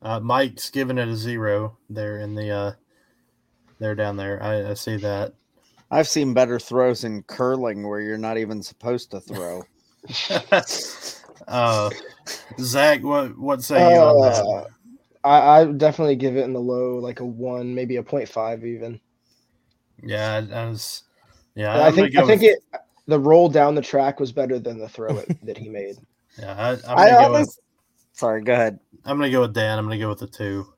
Uh, 0.00 0.18
Mike's 0.18 0.70
giving 0.70 0.98
it 0.98 1.08
a 1.08 1.14
zero 1.14 1.76
there 1.88 2.18
in 2.18 2.34
the, 2.34 2.50
uh, 2.50 2.72
there 3.78 3.94
down 3.94 4.16
there. 4.16 4.42
I, 4.42 4.70
I 4.70 4.74
see 4.74 4.96
that. 4.96 5.34
I've 5.90 6.08
seen 6.08 6.34
better 6.34 6.58
throws 6.58 7.04
in 7.04 7.22
curling 7.24 7.86
where 7.86 8.00
you're 8.00 8.18
not 8.18 8.38
even 8.38 8.62
supposed 8.62 9.10
to 9.12 9.20
throw. 9.20 9.62
uh, 11.48 11.90
Zach, 12.58 13.02
what, 13.02 13.38
what 13.38 13.62
say 13.62 13.94
you 13.94 14.00
on 14.00 14.20
that? 14.22 14.44
Uh, 14.44 14.64
I, 15.24 15.60
I 15.60 15.64
definitely 15.66 16.16
give 16.16 16.36
it 16.36 16.44
in 16.44 16.52
the 16.52 16.60
low, 16.60 16.96
like 16.96 17.20
a 17.20 17.24
one, 17.24 17.74
maybe 17.74 17.96
a 17.96 18.02
0.5 18.02 18.64
even. 18.64 19.00
Yeah, 20.02 20.42
I, 20.50 20.62
I 20.62 20.68
was, 20.68 21.04
yeah, 21.54 21.72
I 21.74 21.86
I'm 21.88 21.94
think 21.94 22.16
I 22.16 22.26
think 22.26 22.42
with- 22.42 22.50
it 22.50 22.80
the 23.06 23.18
roll 23.20 23.48
down 23.48 23.74
the 23.74 23.82
track 23.82 24.18
was 24.20 24.32
better 24.32 24.58
than 24.58 24.78
the 24.78 24.88
throw 24.88 25.16
it 25.18 25.44
that 25.44 25.56
he 25.56 25.68
made. 25.68 25.96
yeah, 26.38 26.54
I, 26.56 26.70
I'm 26.90 26.98
I 26.98 27.10
gonna 27.10 27.10
go 27.10 27.30
with, 27.32 27.36
honest- 27.36 27.60
Sorry, 28.22 28.40
go 28.40 28.52
ahead. 28.52 28.78
I'm 29.04 29.18
gonna 29.18 29.32
go 29.32 29.40
with 29.40 29.52
Dan. 29.52 29.80
I'm 29.80 29.84
gonna 29.86 29.98
go 29.98 30.08
with 30.08 30.20
the 30.20 30.28
two. 30.28 30.72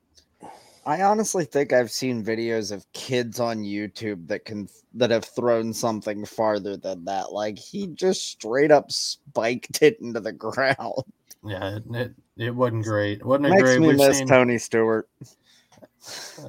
I 0.83 1.03
honestly 1.03 1.45
think 1.45 1.73
I've 1.73 1.91
seen 1.91 2.25
videos 2.25 2.71
of 2.71 2.91
kids 2.91 3.39
on 3.39 3.59
YouTube 3.59 4.25
that 4.29 4.45
can 4.45 4.67
that 4.95 5.11
have 5.11 5.25
thrown 5.25 5.71
something 5.71 6.25
farther 6.25 6.75
than 6.75 7.05
that. 7.05 7.33
Like 7.33 7.59
he 7.59 7.85
just 7.85 8.27
straight 8.27 8.71
up 8.71 8.91
spiked 8.91 9.83
it 9.83 9.99
into 10.01 10.21
the 10.21 10.31
ground. 10.33 11.03
Yeah, 11.43 11.75
it, 11.75 11.83
it, 11.91 12.11
it 12.35 12.55
wasn't 12.55 12.83
great. 12.83 13.19
It 13.19 13.25
wasn't 13.27 13.45
a 13.45 13.49
Makes 13.49 13.61
great. 13.61 13.79
me 13.79 13.87
We've 13.89 13.97
miss 13.97 14.17
seen, 14.17 14.27
Tony 14.27 14.57
Stewart. 14.57 15.07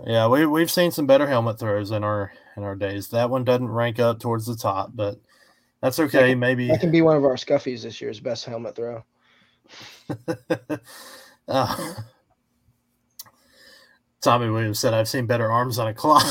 Yeah, 0.07 0.29
we 0.29 0.47
we've 0.47 0.71
seen 0.71 0.93
some 0.93 1.07
better 1.07 1.27
helmet 1.27 1.59
throws 1.59 1.91
in 1.91 2.05
our 2.05 2.33
in 2.57 2.63
our 2.63 2.75
days. 2.75 3.09
That 3.09 3.29
one 3.29 3.45
doesn't 3.45 3.69
rank 3.69 3.99
up 3.99 4.19
towards 4.19 4.47
the 4.47 4.57
top, 4.57 4.93
but 4.95 5.21
that's 5.83 6.01
okay. 6.01 6.35
Maybe 6.35 6.69
That 6.69 6.81
can 6.81 6.91
be 6.91 7.03
one 7.03 7.19
of 7.19 7.25
our 7.27 7.35
Scuffies 7.35 7.83
this 7.83 8.01
year's 8.01 8.19
best 8.19 8.47
helmet 8.47 8.77
throw. 8.77 9.05
uh, 11.49 11.95
Tommy 14.21 14.51
Williams 14.51 14.79
said, 14.79 14.95
"I've 14.95 15.09
seen 15.09 15.27
better 15.27 15.51
arms 15.51 15.79
on 15.79 15.89
a 15.89 15.95
clock." 15.95 16.25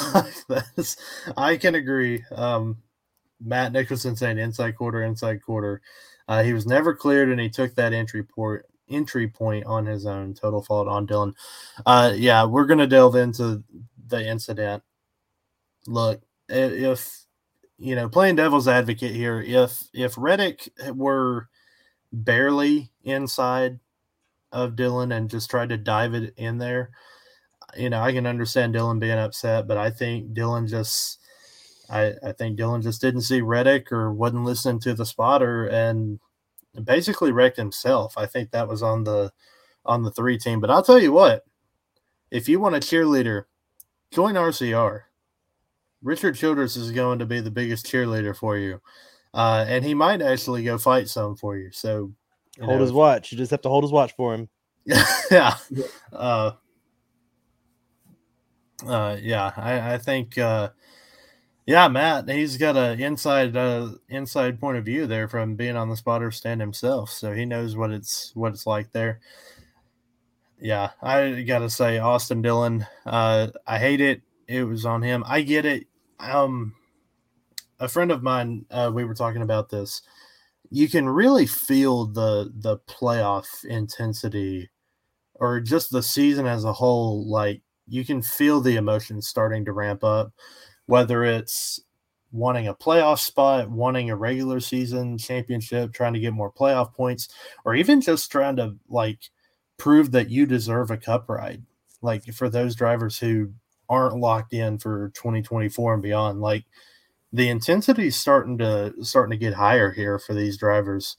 I 1.37 1.57
can 1.57 1.75
agree. 1.75 2.23
Um, 2.33 2.77
Matt 3.41 3.71
Nicholson 3.71 4.15
saying 4.15 4.37
inside 4.37 4.75
quarter, 4.75 5.03
inside 5.03 5.41
quarter. 5.41 5.81
Uh, 6.27 6.43
he 6.43 6.53
was 6.53 6.65
never 6.65 6.95
cleared, 6.95 7.29
and 7.29 7.39
he 7.39 7.49
took 7.49 7.75
that 7.75 7.93
entry 7.93 8.23
port 8.23 8.65
entry 8.89 9.27
point 9.27 9.65
on 9.65 9.85
his 9.85 10.05
own. 10.05 10.33
Total 10.33 10.61
fault 10.61 10.87
on 10.87 11.05
Dillon. 11.05 11.33
Uh, 11.85 12.13
yeah, 12.15 12.45
we're 12.45 12.65
gonna 12.65 12.87
delve 12.87 13.15
into 13.15 13.63
the 14.07 14.27
incident. 14.27 14.83
Look, 15.87 16.21
if 16.49 17.25
you 17.77 17.95
know, 17.95 18.09
playing 18.09 18.35
devil's 18.35 18.67
advocate 18.67 19.13
here, 19.13 19.41
if 19.41 19.87
if 19.93 20.15
Reddick 20.17 20.69
were 20.93 21.49
barely 22.23 22.91
inside 23.03 23.79
of 24.51 24.75
Dillon 24.75 25.11
and 25.11 25.29
just 25.29 25.49
tried 25.49 25.69
to 25.69 25.77
dive 25.77 26.13
it 26.13 26.33
in 26.37 26.57
there, 26.57 26.91
you 27.75 27.89
know, 27.89 28.01
I 28.01 28.13
can 28.13 28.25
understand 28.25 28.73
Dillon 28.73 28.99
being 28.99 29.17
upset, 29.17 29.67
but 29.67 29.77
I 29.77 29.89
think 29.89 30.33
Dillon 30.33 30.67
just 30.67 31.19
I, 31.89 32.13
I 32.23 32.31
think 32.31 32.57
Dillon 32.57 32.81
just 32.81 33.01
didn't 33.01 33.21
see 33.21 33.41
Reddick 33.41 33.91
or 33.91 34.11
wasn't 34.11 34.45
listening 34.45 34.79
to 34.81 34.93
the 34.93 35.05
spotter 35.05 35.67
and 35.67 36.19
basically 36.83 37.31
wrecked 37.31 37.57
himself. 37.57 38.17
I 38.17 38.25
think 38.25 38.51
that 38.51 38.67
was 38.67 38.81
on 38.81 39.03
the 39.03 39.31
on 39.85 40.03
the 40.03 40.11
three 40.11 40.37
team. 40.37 40.59
But 40.59 40.71
I'll 40.71 40.83
tell 40.83 40.99
you 40.99 41.11
what, 41.11 41.43
if 42.31 42.49
you 42.49 42.59
want 42.59 42.75
a 42.75 42.79
cheerleader, 42.79 43.43
join 44.11 44.35
RCR. 44.35 45.01
Richard 46.01 46.35
Childress 46.35 46.75
is 46.75 46.91
going 46.91 47.19
to 47.19 47.25
be 47.25 47.39
the 47.39 47.51
biggest 47.51 47.85
cheerleader 47.85 48.35
for 48.35 48.57
you. 48.57 48.81
Uh, 49.35 49.65
and 49.67 49.83
he 49.83 49.93
might 49.93 50.21
actually 50.21 50.63
go 50.63 50.77
fight 50.77 51.09
some 51.09 51.35
for 51.35 51.57
you. 51.57 51.69
So 51.71 52.13
you 52.57 52.63
Hold 52.63 52.77
know, 52.77 52.83
his 52.83 52.93
watch. 52.93 53.31
You 53.31 53.37
just 53.37 53.51
have 53.51 53.61
to 53.61 53.69
hold 53.69 53.83
his 53.83 53.91
watch 53.91 54.15
for 54.15 54.33
him. 54.33 54.49
yeah. 55.31 55.57
Uh, 56.13 56.51
uh, 58.87 59.17
yeah, 59.21 59.51
I, 59.57 59.95
I 59.95 59.97
think, 59.97 60.37
uh, 60.37 60.69
yeah, 61.65 61.87
Matt, 61.89 62.29
he's 62.29 62.55
got 62.55 62.77
a 62.77 62.93
inside, 62.93 63.57
uh, 63.57 63.89
inside 64.07 64.59
point 64.59 64.77
of 64.77 64.85
view 64.85 65.05
there 65.05 65.27
from 65.27 65.55
being 65.55 65.75
on 65.75 65.89
the 65.89 65.97
spotter 65.97 66.31
stand 66.31 66.61
himself. 66.61 67.09
So 67.09 67.33
he 67.33 67.45
knows 67.45 67.75
what 67.75 67.91
it's, 67.91 68.31
what 68.35 68.53
it's 68.53 68.65
like 68.65 68.93
there. 68.93 69.19
Yeah. 70.61 70.91
I 71.01 71.41
gotta 71.41 71.69
say 71.69 71.97
Austin 71.97 72.41
Dillon, 72.41 72.87
uh, 73.05 73.47
I 73.67 73.79
hate 73.79 73.99
it. 73.99 74.21
It 74.47 74.63
was 74.63 74.85
on 74.85 75.01
him. 75.01 75.25
I 75.27 75.41
get 75.41 75.65
it. 75.65 75.87
Um, 76.19 76.75
a 77.79 77.87
friend 77.87 78.11
of 78.11 78.23
mine, 78.23 78.65
uh, 78.71 78.91
we 78.93 79.03
were 79.03 79.13
talking 79.15 79.41
about 79.41 79.69
this. 79.69 80.01
You 80.71 80.87
can 80.89 81.07
really 81.07 81.45
feel 81.45 82.07
the 82.07 82.51
the 82.55 82.77
playoff 82.87 83.63
intensity 83.65 84.69
or 85.35 85.59
just 85.59 85.91
the 85.91 86.03
season 86.03 86.47
as 86.47 86.63
a 86.63 86.73
whole, 86.73 87.27
like 87.29 87.61
you 87.87 88.05
can 88.05 88.21
feel 88.21 88.61
the 88.61 88.77
emotions 88.77 89.27
starting 89.27 89.65
to 89.65 89.73
ramp 89.73 90.03
up, 90.03 90.33
whether 90.87 91.23
it's 91.23 91.79
wanting 92.31 92.67
a 92.67 92.73
playoff 92.73 93.19
spot, 93.19 93.69
wanting 93.69 94.09
a 94.09 94.15
regular 94.15 94.59
season 94.59 95.17
championship, 95.17 95.93
trying 95.93 96.13
to 96.13 96.19
get 96.19 96.33
more 96.33 96.51
playoff 96.51 96.93
points, 96.93 97.29
or 97.63 97.75
even 97.75 98.01
just 98.01 98.31
trying 98.31 98.55
to 98.55 98.75
like 98.89 99.19
prove 99.77 100.11
that 100.11 100.29
you 100.29 100.45
deserve 100.45 100.91
a 100.91 100.97
cup 100.97 101.29
ride. 101.29 101.63
Like 102.01 102.23
for 102.33 102.49
those 102.49 102.75
drivers 102.75 103.17
who 103.19 103.51
aren't 103.89 104.17
locked 104.17 104.53
in 104.53 104.77
for 104.77 105.09
2024 105.15 105.95
and 105.95 106.03
beyond, 106.03 106.41
like 106.41 106.65
the 107.35 107.49
intensity 107.49 108.07
is 108.07 108.15
starting 108.15 108.57
to 108.59 108.93
starting 109.01 109.31
to 109.31 109.37
get 109.37 109.53
higher 109.53 109.91
here 109.91 110.17
for 110.17 110.33
these 110.33 110.57
drivers. 110.57 111.17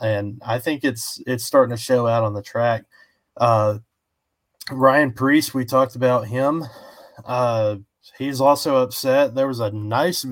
And 0.00 0.40
I 0.46 0.58
think 0.58 0.84
it's 0.84 1.20
it's 1.26 1.44
starting 1.44 1.74
to 1.74 1.82
show 1.82 2.06
out 2.06 2.24
on 2.24 2.34
the 2.34 2.42
track. 2.42 2.84
Uh, 3.36 3.78
Ryan 4.70 5.12
Preece, 5.12 5.54
we 5.54 5.64
talked 5.64 5.96
about 5.96 6.26
him. 6.26 6.64
Uh, 7.24 7.76
he's 8.18 8.40
also 8.40 8.76
upset. 8.76 9.34
There 9.34 9.48
was 9.48 9.60
a 9.60 9.70
nice 9.70 10.26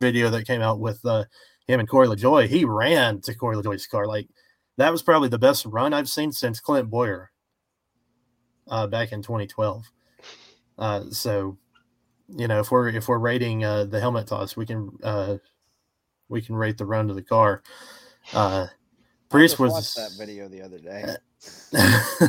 video 0.00 0.30
that 0.30 0.46
came 0.46 0.62
out 0.62 0.80
with 0.80 1.04
uh, 1.04 1.24
him 1.66 1.80
and 1.80 1.88
Corey 1.88 2.08
LaJoie. 2.08 2.48
He 2.48 2.64
ran 2.64 3.20
to 3.22 3.34
Corey 3.34 3.56
LaJoie's 3.56 3.86
car. 3.86 4.06
Like 4.06 4.28
that 4.78 4.90
was 4.90 5.02
probably 5.02 5.28
the 5.28 5.38
best 5.38 5.66
run 5.66 5.92
I've 5.92 6.08
seen 6.08 6.32
since 6.32 6.58
Clint 6.58 6.90
Bowyer 6.90 7.30
uh, 8.68 8.86
back 8.86 9.12
in 9.12 9.22
2012. 9.22 9.84
Uh, 10.78 11.04
so, 11.10 11.58
you 12.28 12.48
know, 12.48 12.60
if 12.60 12.70
we're 12.70 12.88
if 12.88 13.08
we're 13.08 13.18
rating 13.18 13.64
uh, 13.64 13.84
the 13.84 14.00
helmet 14.00 14.26
toss, 14.26 14.56
we 14.56 14.66
can 14.66 14.90
uh, 15.02 15.36
we 16.28 16.40
can 16.40 16.54
rate 16.56 16.78
the 16.78 16.86
run 16.86 17.08
to 17.08 17.14
the 17.14 17.22
car. 17.22 17.62
Uh, 18.32 18.66
Preece 19.30 19.58
was 19.58 19.94
that 19.94 20.12
video 20.18 20.48
the 20.48 20.62
other 20.62 20.78
day. 20.78 21.04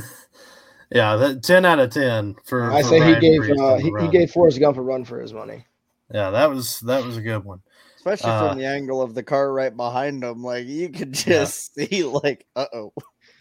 yeah, 0.92 1.16
that 1.16 1.44
ten 1.44 1.66
out 1.66 1.80
of 1.80 1.92
ten 1.92 2.36
for. 2.46 2.72
I 2.72 2.82
for 2.82 2.90
say 2.90 3.16
he 3.16 3.20
gave 3.20 3.58
uh, 3.60 3.78
he, 3.78 3.94
he 4.00 4.08
gave 4.10 4.32
Forrest 4.32 4.60
Gump 4.60 4.78
a 4.78 4.82
run 4.82 5.06
for 5.06 5.20
his 5.20 5.34
money. 5.34 5.66
Yeah, 6.14 6.30
that 6.32 6.50
was 6.50 6.80
that 6.82 7.04
was 7.04 7.18
a 7.18 7.22
good 7.22 7.44
one. 7.44 7.62
Especially 7.98 8.30
Uh, 8.30 8.50
from 8.50 8.58
the 8.60 8.66
angle 8.66 9.02
of 9.02 9.16
the 9.16 9.24
car 9.24 9.52
right 9.52 9.76
behind 9.76 10.24
him. 10.24 10.44
Like 10.44 10.68
you 10.68 10.90
could 10.90 11.14
Yeah. 11.28 11.46
just 11.46 11.74
see 11.74 12.04
like, 12.04 12.46
uh 12.56 12.68
oh. 12.74 12.94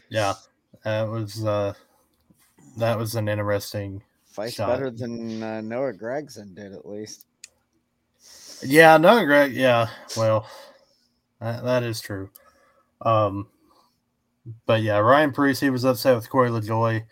Yeah, 0.08 0.34
that 0.84 1.08
was 1.08 1.44
uh, 1.44 1.74
that 2.78 2.98
was 2.98 3.14
an 3.14 3.28
interesting. 3.28 4.02
Fights 4.34 4.56
better 4.56 4.90
than 4.90 5.40
uh, 5.44 5.60
Noah 5.60 5.92
Gragson 5.92 6.56
did, 6.56 6.72
at 6.72 6.84
least. 6.84 7.26
Yeah, 8.64 8.96
Noah 8.96 9.24
Greg. 9.26 9.52
Yeah, 9.52 9.86
well, 10.16 10.48
that, 11.40 11.62
that 11.62 11.82
is 11.84 12.00
true. 12.00 12.30
Um, 13.00 13.46
but 14.66 14.82
yeah, 14.82 14.98
Ryan 14.98 15.30
Preece, 15.30 15.60
he 15.60 15.70
was 15.70 15.84
upset 15.84 16.16
with 16.16 16.28
Corey 16.28 16.50
LaJoie. 16.50 17.04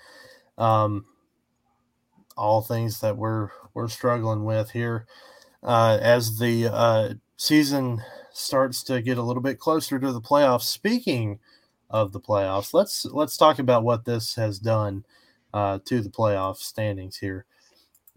Um, 0.58 1.04
all 2.36 2.60
things 2.60 2.98
that 2.98 3.16
we're 3.16 3.50
we're 3.72 3.86
struggling 3.86 4.44
with 4.44 4.72
here 4.72 5.06
uh, 5.62 5.98
as 6.02 6.40
the 6.40 6.66
uh, 6.66 7.14
season 7.36 8.02
starts 8.32 8.82
to 8.82 9.00
get 9.00 9.16
a 9.16 9.22
little 9.22 9.42
bit 9.42 9.60
closer 9.60 10.00
to 10.00 10.10
the 10.10 10.20
playoffs. 10.20 10.62
Speaking 10.62 11.38
of 11.88 12.10
the 12.10 12.20
playoffs, 12.20 12.74
let's 12.74 13.04
let's 13.04 13.36
talk 13.36 13.60
about 13.60 13.84
what 13.84 14.06
this 14.06 14.34
has 14.34 14.58
done 14.58 15.04
uh, 15.52 15.78
to 15.84 16.00
the 16.00 16.10
playoff 16.10 16.56
standings 16.56 17.16
here. 17.16 17.46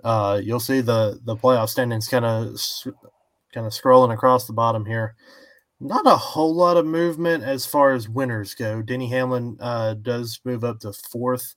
Uh, 0.03 0.39
you'll 0.43 0.59
see 0.59 0.81
the 0.81 1.19
the 1.23 1.35
playoff 1.35 1.69
standings 1.69 2.07
kind 2.07 2.25
of 2.25 2.59
kind 3.53 3.65
of 3.65 3.73
scrolling 3.73 4.13
across 4.13 4.45
the 4.45 4.53
bottom 4.53 4.85
here. 4.85 5.15
Not 5.79 6.07
a 6.07 6.15
whole 6.15 6.53
lot 6.53 6.77
of 6.77 6.85
movement 6.85 7.43
as 7.43 7.65
far 7.65 7.93
as 7.93 8.07
winners 8.07 8.53
go. 8.53 8.81
Denny 8.81 9.09
Hamlin 9.09 9.57
uh, 9.59 9.95
does 9.95 10.39
move 10.45 10.63
up 10.63 10.79
to 10.81 10.93
fourth 10.93 11.55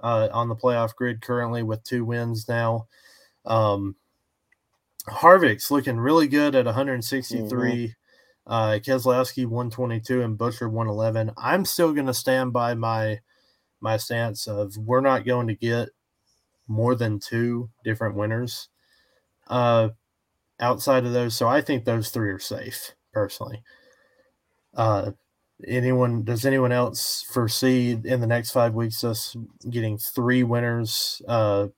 uh, 0.00 0.28
on 0.32 0.48
the 0.48 0.56
playoff 0.56 0.94
grid 0.94 1.20
currently 1.20 1.62
with 1.62 1.84
two 1.84 2.04
wins 2.04 2.48
now. 2.48 2.88
Um, 3.44 3.94
Harvick's 5.08 5.70
looking 5.70 5.98
really 5.98 6.28
good 6.28 6.54
at 6.54 6.66
163. 6.66 7.94
Uh, 8.46 8.78
Keselowski 8.84 9.46
122 9.46 10.22
and 10.22 10.36
Buescher 10.36 10.70
111. 10.70 11.30
I'm 11.36 11.64
still 11.64 11.92
going 11.92 12.06
to 12.06 12.14
stand 12.14 12.52
by 12.52 12.74
my 12.74 13.20
my 13.80 13.96
stance 13.96 14.46
of 14.46 14.76
we're 14.76 15.00
not 15.00 15.24
going 15.24 15.46
to 15.48 15.54
get 15.54 15.90
more 16.68 16.94
than 16.94 17.18
two 17.18 17.70
different 17.84 18.14
winners 18.14 18.68
uh, 19.48 19.88
outside 20.60 21.04
of 21.04 21.12
those. 21.12 21.34
So 21.36 21.48
I 21.48 21.60
think 21.60 21.84
those 21.84 22.10
three 22.10 22.30
are 22.30 22.38
safe 22.38 22.92
personally. 23.12 23.62
Uh, 24.74 25.12
anyone 25.66 26.22
does 26.22 26.46
anyone 26.46 26.72
else 26.72 27.22
foresee 27.22 27.92
in 28.04 28.20
the 28.20 28.26
next 28.26 28.52
five 28.52 28.74
weeks 28.74 29.04
us 29.04 29.36
getting 29.68 29.98
three 29.98 30.42
winners 30.42 31.20
uh, 31.26 31.68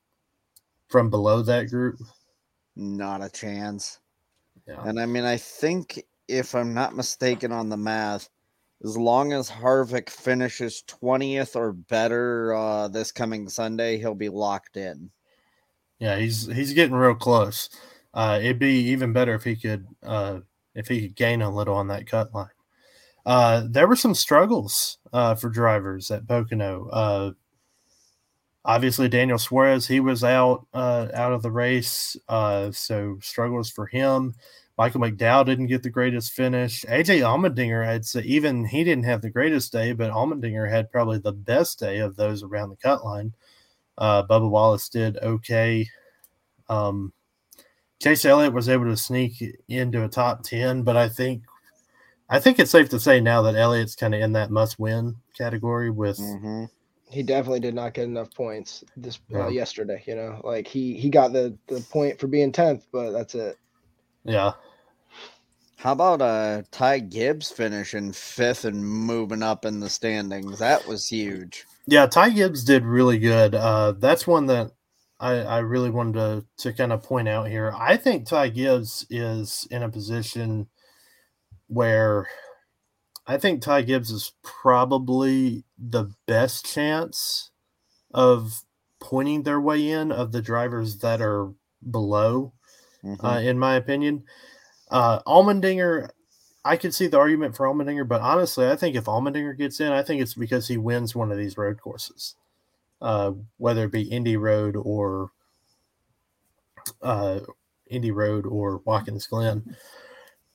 from 0.89 1.11
below 1.11 1.43
that 1.43 1.71
group? 1.71 1.99
Not 2.77 3.23
a 3.23 3.31
chance. 3.31 3.99
Yeah. 4.67 4.83
And 4.85 5.01
I 5.01 5.07
mean, 5.07 5.25
I 5.25 5.37
think 5.37 6.05
if 6.29 6.55
I'm 6.55 6.75
not 6.75 6.95
mistaken 6.95 7.53
on 7.53 7.69
the 7.69 7.77
math, 7.77 8.29
as 8.85 8.97
long 8.97 9.33
as 9.33 9.51
Harvick 9.51 10.11
finishes 10.11 10.83
20th 10.89 11.57
or 11.57 11.73
better 11.73 12.55
uh, 12.55 12.89
this 12.89 13.13
coming 13.13 13.49
Sunday, 13.49 13.99
he'll 13.99 14.15
be 14.15 14.29
locked 14.29 14.77
in. 14.77 15.11
Yeah, 15.99 16.17
he's 16.17 16.47
he's 16.47 16.73
getting 16.73 16.97
real 16.97 17.15
close. 17.15 17.71
Uh, 18.13 18.41
it'd 18.43 18.59
be 18.59 18.75
even 18.91 19.13
better 19.13 19.35
if 19.35 19.45
he 19.45 19.55
could 19.55 19.87
uh, 20.03 20.41
if 20.75 20.89
he 20.89 21.03
could 21.03 21.17
gain 21.17 21.43
a 21.43 21.55
little 21.55 21.77
on 21.77 21.89
that 21.89 22.07
cut 22.07 22.35
line. 22.35 22.49
Uh, 23.25 23.65
there 23.69 23.87
were 23.87 23.95
some 23.95 24.15
struggles 24.15 24.99
uh, 25.13 25.37
for 25.37 25.49
drivers 25.49 26.11
at 26.11 26.27
Pocono. 26.27 26.89
Uh, 26.89 27.31
obviously, 28.65 29.09
Daniel 29.09 29.39
Suarez 29.39 29.87
he 29.87 30.01
was 30.01 30.25
out 30.25 30.67
out 30.75 31.33
of 31.33 31.43
the 31.43 31.53
race, 31.53 32.17
so 32.29 33.19
struggles 33.21 33.71
for 33.71 33.87
him. 33.87 34.35
Michael 34.79 35.01
McDowell 35.03 35.45
didn't 35.45 35.67
get 35.67 35.83
the 35.83 35.91
greatest 35.91 36.33
finish. 36.33 36.85
AJ 36.87 37.21
Allmendinger, 37.21 37.87
I'd 37.87 38.07
say 38.07 38.23
even 38.23 38.65
he 38.65 38.85
didn't 38.85 39.05
have 39.05 39.21
the 39.21 39.31
greatest 39.31 39.71
day, 39.73 39.93
but 39.93 40.11
Allmendinger 40.11 40.69
had 40.71 40.91
probably 40.91 41.19
the 41.19 41.33
best 41.33 41.79
day 41.79 41.99
of 41.99 42.17
those 42.17 42.43
around 42.43 42.71
the 42.71 42.77
cut 42.77 43.05
line. 43.05 43.35
Uh, 43.99 44.23
Bubba 44.27 44.49
Wallace 44.49 44.89
did 44.89 45.19
okay. 45.19 45.87
Um, 46.69 47.13
Chase 48.03 48.25
Elliott 48.25 48.55
was 48.55 48.69
able 48.69 48.87
to 48.87 48.97
sneak 48.97 49.45
into 49.69 50.05
a 50.05 50.09
top 50.09 50.43
ten, 50.43 50.83
but 50.83 50.97
I 50.97 51.09
think 51.09 51.43
I 52.31 52.41
think 52.41 52.59
it's 52.59 52.71
safe 52.71 52.89
to 52.89 52.99
say 52.99 53.21
now 53.21 53.43
that 53.43 53.55
Elliott's 53.57 53.95
kind 53.95 54.15
of 54.15 54.23
in 54.23 54.33
that 54.33 54.51
must-win 54.51 55.17
category 55.37 55.91
with 55.91 56.19
Mm-hmm. 56.19 56.65
He 57.11 57.23
definitely 57.23 57.61
did 57.61 57.75
not 57.75 57.93
get 57.93 58.05
enough 58.05 58.33
points 58.35 58.83
this 58.97 59.21
Yeah. 59.29 59.45
uh, 59.45 59.49
yesterday. 59.49 60.03
You 60.07 60.15
know, 60.17 60.41
like 60.45 60.67
he 60.67 60.95
he 60.97 61.11
got 61.11 61.35
the 61.35 61.55
the 61.67 61.81
point 61.91 62.19
for 62.19 62.27
being 62.27 62.51
tenth, 62.53 62.87
but 62.91 63.11
that's 63.11 63.35
it. 63.35 63.59
Yeah. 64.25 64.53
How 65.77 65.93
about 65.93 66.23
uh, 66.23 66.63
Ty 66.71 67.01
Gibbs 67.01 67.51
finishing 67.51 68.13
fifth 68.13 68.65
and 68.65 68.87
moving 68.87 69.43
up 69.43 69.65
in 69.65 69.81
the 69.81 69.89
standings? 69.89 70.61
That 70.61 70.87
was 70.87 71.09
huge. 71.09 71.65
Yeah, 71.87 72.07
Ty 72.07 72.31
Gibbs 72.31 72.63
did 72.63 72.85
really 72.85 73.19
good. 73.19 73.57
Uh, 73.57 73.93
that's 73.99 74.27
one 74.27 74.47
that 74.47 74.71
I, 75.19 75.35
I 75.41 75.59
really 75.59 75.91
wanted 75.91 76.15
to, 76.15 76.45
to 76.59 76.73
kind 76.73 76.93
of 76.93 77.03
point 77.03 77.29
out 77.29 77.49
here. 77.49 77.75
I 77.77 77.97
think 77.97 78.27
Ty 78.27 78.51
Gibbs 78.51 79.07
is 79.11 79.67
in 79.71 79.83
a 79.83 79.89
position 79.89 80.69
where 81.67 82.29
I 83.27 83.37
think 83.39 83.63
Ty 83.63 83.83
Gibbs 83.83 84.11
is 84.11 84.33
probably 84.43 85.65
the 85.79 86.13
best 86.27 86.67
chance 86.67 87.51
of 88.13 88.63
pointing 89.01 89.43
their 89.43 89.61
way 89.61 89.91
in 89.91 90.13
of 90.13 90.33
the 90.33 90.43
drivers 90.43 90.99
that 90.99 91.21
are 91.21 91.53
below, 91.91 92.53
Mhm. 93.05 93.25
uh, 93.25 93.41
in 93.41 93.59
my 93.59 93.75
opinion. 93.75 94.25
Uh, 94.91 95.21
Allmendinger, 95.27 96.11
I 96.65 96.77
could 96.77 96.95
see 96.95 97.07
the 97.07 97.19
argument 97.19 97.57
for 97.57 97.67
Allmendinger, 97.67 98.07
but 98.07 98.21
honestly, 98.21 98.69
I 98.69 98.77
think 98.77 98.95
if 98.95 99.05
Allmendinger 99.05 99.57
gets 99.57 99.81
in, 99.81 99.91
I 99.91 100.03
think 100.03 100.21
it's 100.21 100.35
because 100.35 100.69
he 100.69 100.77
wins 100.77 101.15
one 101.15 101.33
of 101.33 101.39
these 101.39 101.57
road 101.57 101.81
courses, 101.81 102.37
uh, 103.01 103.33
whether 103.57 103.85
it 103.85 103.93
be 103.93 104.03
Indy 104.03 104.37
Road 104.37 104.77
or 104.77 105.31
uh, 107.03 107.41
Indy 107.89 108.11
Road 108.11 108.47
or 108.47 108.79
Watkins 108.85 109.27
Glen. 109.27 109.77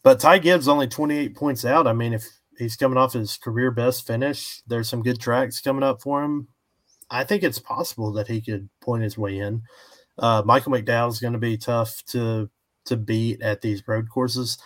But 0.04 0.20
Ty 0.20 0.40
Gibbs 0.40 0.68
only 0.68 0.88
28 0.88 1.36
points 1.36 1.66
out. 1.66 1.88
I 1.88 1.94
mean, 1.94 2.14
if 2.14 2.26
he's 2.58 2.76
coming 2.76 2.98
off 2.98 3.14
his 3.14 3.38
career 3.38 3.72
best 3.72 4.08
finish, 4.08 4.62
there's 4.68 4.88
some 4.88 5.02
good 5.04 5.20
tracks 5.20 5.62
coming 5.62 5.84
up 5.84 6.02
for 6.02 6.24
him. 6.24 6.48
I 7.10 7.24
think 7.24 7.44
it's 7.44 7.60
possible 7.60 8.12
that 8.14 8.28
he 8.28 8.42
could 8.42 8.70
point 8.82 9.04
his 9.04 9.18
way 9.18 9.40
in. 9.40 9.64
Uh, 10.20 10.42
Michael 10.46 10.72
McDowell 10.74 11.10
is 11.10 11.20
going 11.20 11.34
to 11.34 11.40
be 11.40 11.58
tough 11.58 12.04
to 12.08 12.50
to 12.86 12.96
beat 12.98 13.42
at 13.42 13.62
these 13.62 13.86
road 13.88 14.10
courses. 14.10 14.58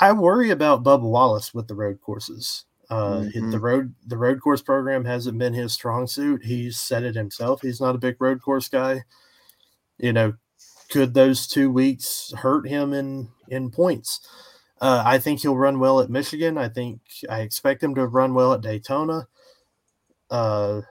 I 0.00 0.12
worry 0.12 0.50
about 0.50 0.82
Bubba 0.82 1.02
Wallace 1.02 1.52
with 1.54 1.68
the 1.68 1.74
road 1.74 2.00
courses. 2.00 2.64
Uh, 2.88 3.20
Mhm. 3.34 3.50
The 3.50 3.58
road 3.60 3.94
the 4.06 4.16
road 4.18 4.40
course 4.40 4.62
program 4.62 5.04
hasn't 5.04 5.38
been 5.38 5.52
his 5.54 5.72
strong 5.72 6.06
suit. 6.06 6.44
He's 6.44 6.78
said 6.78 7.02
it 7.04 7.14
himself. 7.16 7.60
He's 7.62 7.80
not 7.80 7.94
a 7.94 7.98
big 7.98 8.16
road 8.20 8.40
course 8.42 8.68
guy. 8.68 9.04
You 9.98 10.12
know, 10.12 10.34
could 10.90 11.14
those 11.14 11.46
two 11.46 11.70
weeks 11.70 12.32
hurt 12.36 12.68
him 12.68 12.92
in 12.92 13.28
in 13.48 13.70
points? 13.70 14.20
Uh, 14.80 15.02
I 15.06 15.18
think 15.18 15.40
he'll 15.40 15.56
run 15.56 15.78
well 15.80 16.00
at 16.00 16.10
Michigan. 16.10 16.58
I 16.58 16.68
think 16.68 17.00
I 17.30 17.40
expect 17.40 17.82
him 17.82 17.94
to 17.94 18.06
run 18.06 18.34
well 18.34 18.52
at 18.52 18.60
Daytona. 18.60 19.26
Uh, 20.30 20.82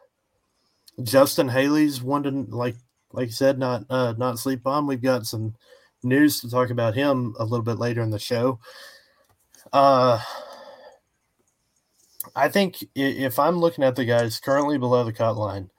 Justin 1.03 1.49
Haley's 1.49 2.01
one 2.01 2.23
to 2.23 2.31
like 2.31 2.75
like 3.15 3.27
you 3.27 3.33
said, 3.33 3.57
not 3.57 3.85
uh, 3.89 4.13
not 4.17 4.39
sleep 4.39 4.67
on. 4.67 4.87
We've 4.87 5.01
got 5.01 5.25
some 5.25 5.55
news 6.03 6.39
to 6.41 6.49
talk 6.49 6.69
about 6.69 6.95
him 6.95 7.35
a 7.39 7.43
little 7.43 7.63
bit 7.63 7.79
later 7.79 8.01
in 8.01 8.11
the 8.11 8.19
show. 8.19 8.59
Uh, 9.73 10.21
I 12.35 12.49
think 12.49 12.83
if 12.95 13.39
I'm 13.39 13.57
looking 13.57 13.83
at 13.83 13.95
the 13.95 14.05
guys 14.05 14.39
currently 14.39 14.77
below 14.77 15.03
the 15.03 15.13
cut 15.13 15.37
line, 15.37 15.69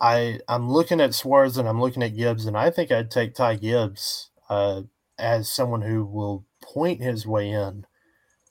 I 0.00 0.40
I'm 0.48 0.70
looking 0.70 1.00
at 1.00 1.14
Suarez 1.14 1.58
and 1.58 1.68
I'm 1.68 1.80
looking 1.80 2.02
at 2.02 2.16
Gibbs, 2.16 2.46
and 2.46 2.56
I 2.56 2.70
think 2.70 2.90
I'd 2.92 3.10
take 3.10 3.34
Ty 3.34 3.56
Gibbs 3.56 4.30
uh, 4.48 4.82
as 5.18 5.50
someone 5.50 5.82
who 5.82 6.04
will 6.04 6.44
point 6.62 7.02
his 7.02 7.26
way 7.26 7.50
in 7.50 7.86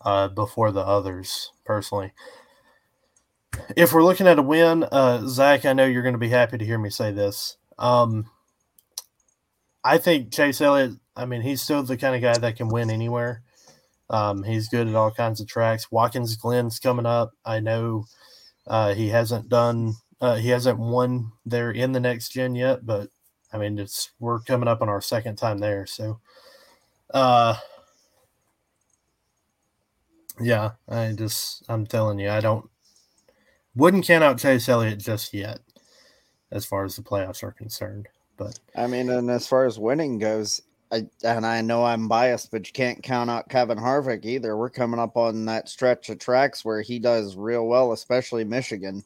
uh, 0.01 0.27
before 0.29 0.71
the 0.71 0.81
others. 0.85 1.51
Personally, 1.65 2.13
if 3.75 3.93
we're 3.93 4.03
looking 4.03 4.27
at 4.27 4.39
a 4.39 4.43
win, 4.43 4.83
uh, 4.83 5.27
Zach, 5.27 5.65
I 5.65 5.73
know 5.73 5.85
you're 5.85 6.03
going 6.03 6.13
to 6.13 6.19
be 6.19 6.29
happy 6.29 6.57
to 6.57 6.65
hear 6.65 6.77
me 6.77 6.89
say 6.89 7.11
this. 7.11 7.57
Um, 7.77 8.29
I 9.83 9.97
think 9.97 10.31
Chase 10.31 10.61
Elliott. 10.61 10.93
I 11.15 11.25
mean, 11.25 11.41
he's 11.41 11.61
still 11.61 11.81
the 11.83 11.97
kind 11.97 12.15
of 12.15 12.21
guy 12.21 12.37
that 12.37 12.57
can 12.57 12.67
win 12.67 12.89
anywhere. 12.89 13.41
Um, 14.09 14.43
he's 14.43 14.67
good 14.67 14.87
at 14.87 14.95
all 14.95 15.11
kinds 15.11 15.39
of 15.39 15.47
tracks. 15.47 15.91
Watkins 15.91 16.35
Glen's 16.35 16.79
coming 16.79 17.05
up. 17.05 17.31
I 17.45 17.59
know 17.59 18.05
uh, 18.67 18.93
he 18.93 19.09
hasn't 19.09 19.49
done. 19.49 19.95
Uh, 20.19 20.35
he 20.35 20.49
hasn't 20.49 20.79
won 20.79 21.31
there 21.45 21.71
in 21.71 21.91
the 21.91 21.99
next 21.99 22.29
gen 22.29 22.55
yet, 22.55 22.85
but 22.85 23.09
I 23.51 23.57
mean, 23.57 23.79
it's 23.79 24.11
we're 24.19 24.39
coming 24.39 24.67
up 24.67 24.81
on 24.81 24.89
our 24.89 25.01
second 25.01 25.37
time 25.37 25.59
there. 25.59 25.85
So, 25.85 26.19
uh, 27.13 27.55
yeah, 30.41 30.71
I 30.89 31.13
just 31.13 31.63
I'm 31.69 31.85
telling 31.85 32.19
you, 32.19 32.29
I 32.29 32.41
don't 32.41 32.69
wouldn't 33.75 34.05
count 34.05 34.23
out 34.23 34.39
Chase 34.39 34.69
Elliott 34.69 34.99
just 34.99 35.33
yet, 35.33 35.59
as 36.51 36.65
far 36.65 36.85
as 36.85 36.95
the 36.95 37.01
playoffs 37.01 37.43
are 37.43 37.51
concerned. 37.51 38.07
But 38.37 38.59
I 38.75 38.87
mean, 38.87 39.09
and 39.09 39.29
as 39.29 39.47
far 39.47 39.65
as 39.65 39.79
winning 39.79 40.19
goes, 40.19 40.61
I 40.91 41.07
and 41.23 41.45
I 41.45 41.61
know 41.61 41.85
I'm 41.85 42.07
biased, 42.07 42.51
but 42.51 42.67
you 42.67 42.73
can't 42.73 43.01
count 43.01 43.29
out 43.29 43.49
Kevin 43.49 43.77
Harvick 43.77 44.25
either. 44.25 44.57
We're 44.57 44.69
coming 44.69 44.99
up 44.99 45.17
on 45.17 45.45
that 45.45 45.69
stretch 45.69 46.09
of 46.09 46.19
tracks 46.19 46.63
where 46.63 46.81
he 46.81 46.99
does 46.99 47.35
real 47.35 47.67
well, 47.67 47.91
especially 47.91 48.43
Michigan. 48.43 49.03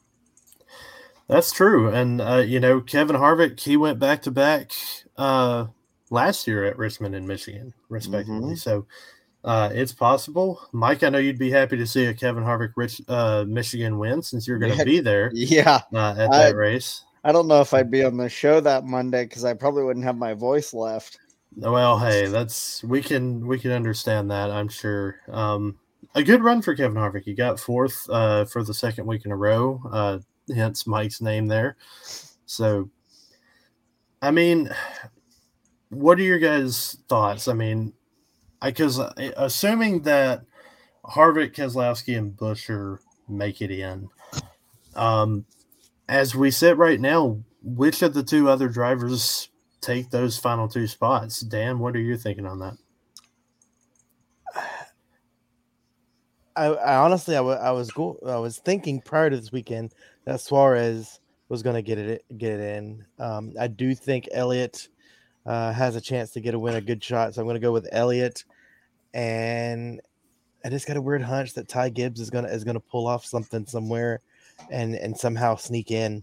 That's 1.28 1.52
true, 1.52 1.88
and 1.88 2.20
uh, 2.20 2.38
you 2.38 2.58
know 2.58 2.80
Kevin 2.80 3.16
Harvick, 3.16 3.60
he 3.60 3.76
went 3.76 4.00
back 4.00 4.22
to 4.22 4.32
back 4.32 4.72
uh, 5.16 5.66
last 6.10 6.48
year 6.48 6.64
at 6.64 6.76
Richmond 6.76 7.14
and 7.14 7.26
Michigan, 7.26 7.72
respectively. 7.88 8.54
Mhm. 8.54 8.58
So 8.58 8.86
uh, 9.44 9.70
it's 9.72 9.92
possible. 9.92 10.60
Mike, 10.72 11.02
I 11.02 11.08
know 11.08 11.18
you'd 11.18 11.38
be 11.38 11.50
happy 11.50 11.76
to 11.76 11.86
see 11.86 12.06
a 12.06 12.14
Kevin 12.14 12.44
Harvick 12.44 12.72
Rich 12.76 13.00
uh, 13.08 13.44
Michigan 13.48 13.98
win 13.98 14.22
since 14.22 14.46
you're 14.46 14.58
going 14.58 14.72
to 14.72 14.78
Yeah. 14.78 14.84
be 14.84 15.00
there 15.00 15.30
Yeah, 15.34 15.80
uh, 15.94 16.14
at 16.18 16.30
I- 16.30 16.38
that 16.50 16.56
race. 16.56 17.04
I 17.22 17.32
don't 17.32 17.48
know 17.48 17.60
if 17.60 17.74
I'd 17.74 17.90
be 17.90 18.02
on 18.02 18.16
the 18.16 18.30
show 18.30 18.60
that 18.60 18.84
Monday 18.86 19.24
because 19.24 19.44
I 19.44 19.52
probably 19.52 19.84
wouldn't 19.84 20.06
have 20.06 20.16
my 20.16 20.32
voice 20.32 20.72
left. 20.72 21.18
Well, 21.54 21.98
hey, 21.98 22.26
that's 22.28 22.82
we 22.82 23.02
can 23.02 23.46
we 23.46 23.58
can 23.58 23.72
understand 23.72 24.30
that. 24.30 24.50
I'm 24.50 24.68
sure. 24.68 25.16
Um, 25.28 25.76
a 26.14 26.22
good 26.22 26.42
run 26.42 26.62
for 26.62 26.74
Kevin 26.74 26.96
Harvick. 26.96 27.24
He 27.24 27.34
got 27.34 27.60
fourth 27.60 28.08
uh, 28.08 28.46
for 28.46 28.62
the 28.64 28.72
second 28.72 29.04
week 29.06 29.26
in 29.26 29.32
a 29.32 29.36
row. 29.36 29.82
Uh, 29.92 30.18
hence 30.54 30.86
Mike's 30.86 31.20
name 31.20 31.46
there. 31.46 31.76
So, 32.46 32.88
I 34.22 34.30
mean, 34.30 34.70
what 35.90 36.18
are 36.18 36.22
your 36.22 36.38
guys' 36.38 36.96
thoughts? 37.08 37.48
I 37.48 37.52
mean, 37.52 37.92
because 38.62 38.98
assuming 39.36 40.02
that 40.02 40.42
Harvick, 41.04 41.54
Keselowski, 41.54 42.16
and 42.16 42.36
Buescher 42.36 42.98
make 43.28 43.62
it 43.62 43.70
in, 43.70 44.08
um, 44.94 45.46
as 46.08 46.34
we 46.34 46.50
sit 46.50 46.76
right 46.76 47.00
now, 47.00 47.40
which 47.62 48.02
of 48.02 48.14
the 48.14 48.22
two 48.22 48.48
other 48.48 48.68
drivers 48.68 49.48
take 49.80 50.10
those 50.10 50.38
final 50.38 50.68
two 50.68 50.86
spots? 50.86 51.40
Dan, 51.40 51.78
what 51.78 51.94
are 51.94 52.00
you 52.00 52.16
thinking 52.16 52.46
on 52.46 52.58
that? 52.58 52.76
I, 56.56 56.66
I 56.66 56.96
honestly, 56.96 57.36
I 57.36 57.40
was 57.40 57.90
go- 57.90 58.18
I 58.26 58.36
was 58.36 58.58
thinking 58.58 59.00
prior 59.00 59.30
to 59.30 59.36
this 59.36 59.52
weekend 59.52 59.94
that 60.24 60.40
Suarez 60.40 61.20
was 61.48 61.62
going 61.62 61.76
to 61.76 61.82
get 61.82 61.98
it 61.98 62.24
get 62.36 62.52
it 62.52 62.76
in. 62.76 63.04
Um, 63.18 63.54
I 63.58 63.68
do 63.68 63.94
think 63.94 64.28
Elliott 64.32 64.88
uh, 65.46 65.72
has 65.72 65.96
a 65.96 66.00
chance 66.00 66.32
to 66.32 66.40
get 66.40 66.54
a 66.54 66.58
win, 66.58 66.74
a 66.74 66.80
good 66.80 67.02
shot. 67.02 67.34
So 67.34 67.40
I'm 67.40 67.46
going 67.46 67.54
to 67.54 67.60
go 67.60 67.72
with 67.72 67.88
Elliott, 67.92 68.44
and 69.14 70.00
I 70.64 70.68
just 70.68 70.86
got 70.86 70.96
a 70.96 71.02
weird 71.02 71.22
hunch 71.22 71.54
that 71.54 71.68
Ty 71.68 71.90
Gibbs 71.90 72.20
is 72.20 72.30
gonna 72.30 72.48
is 72.48 72.64
gonna 72.64 72.80
pull 72.80 73.06
off 73.06 73.24
something 73.24 73.66
somewhere, 73.66 74.20
and 74.70 74.94
and 74.94 75.16
somehow 75.16 75.56
sneak 75.56 75.90
in. 75.90 76.22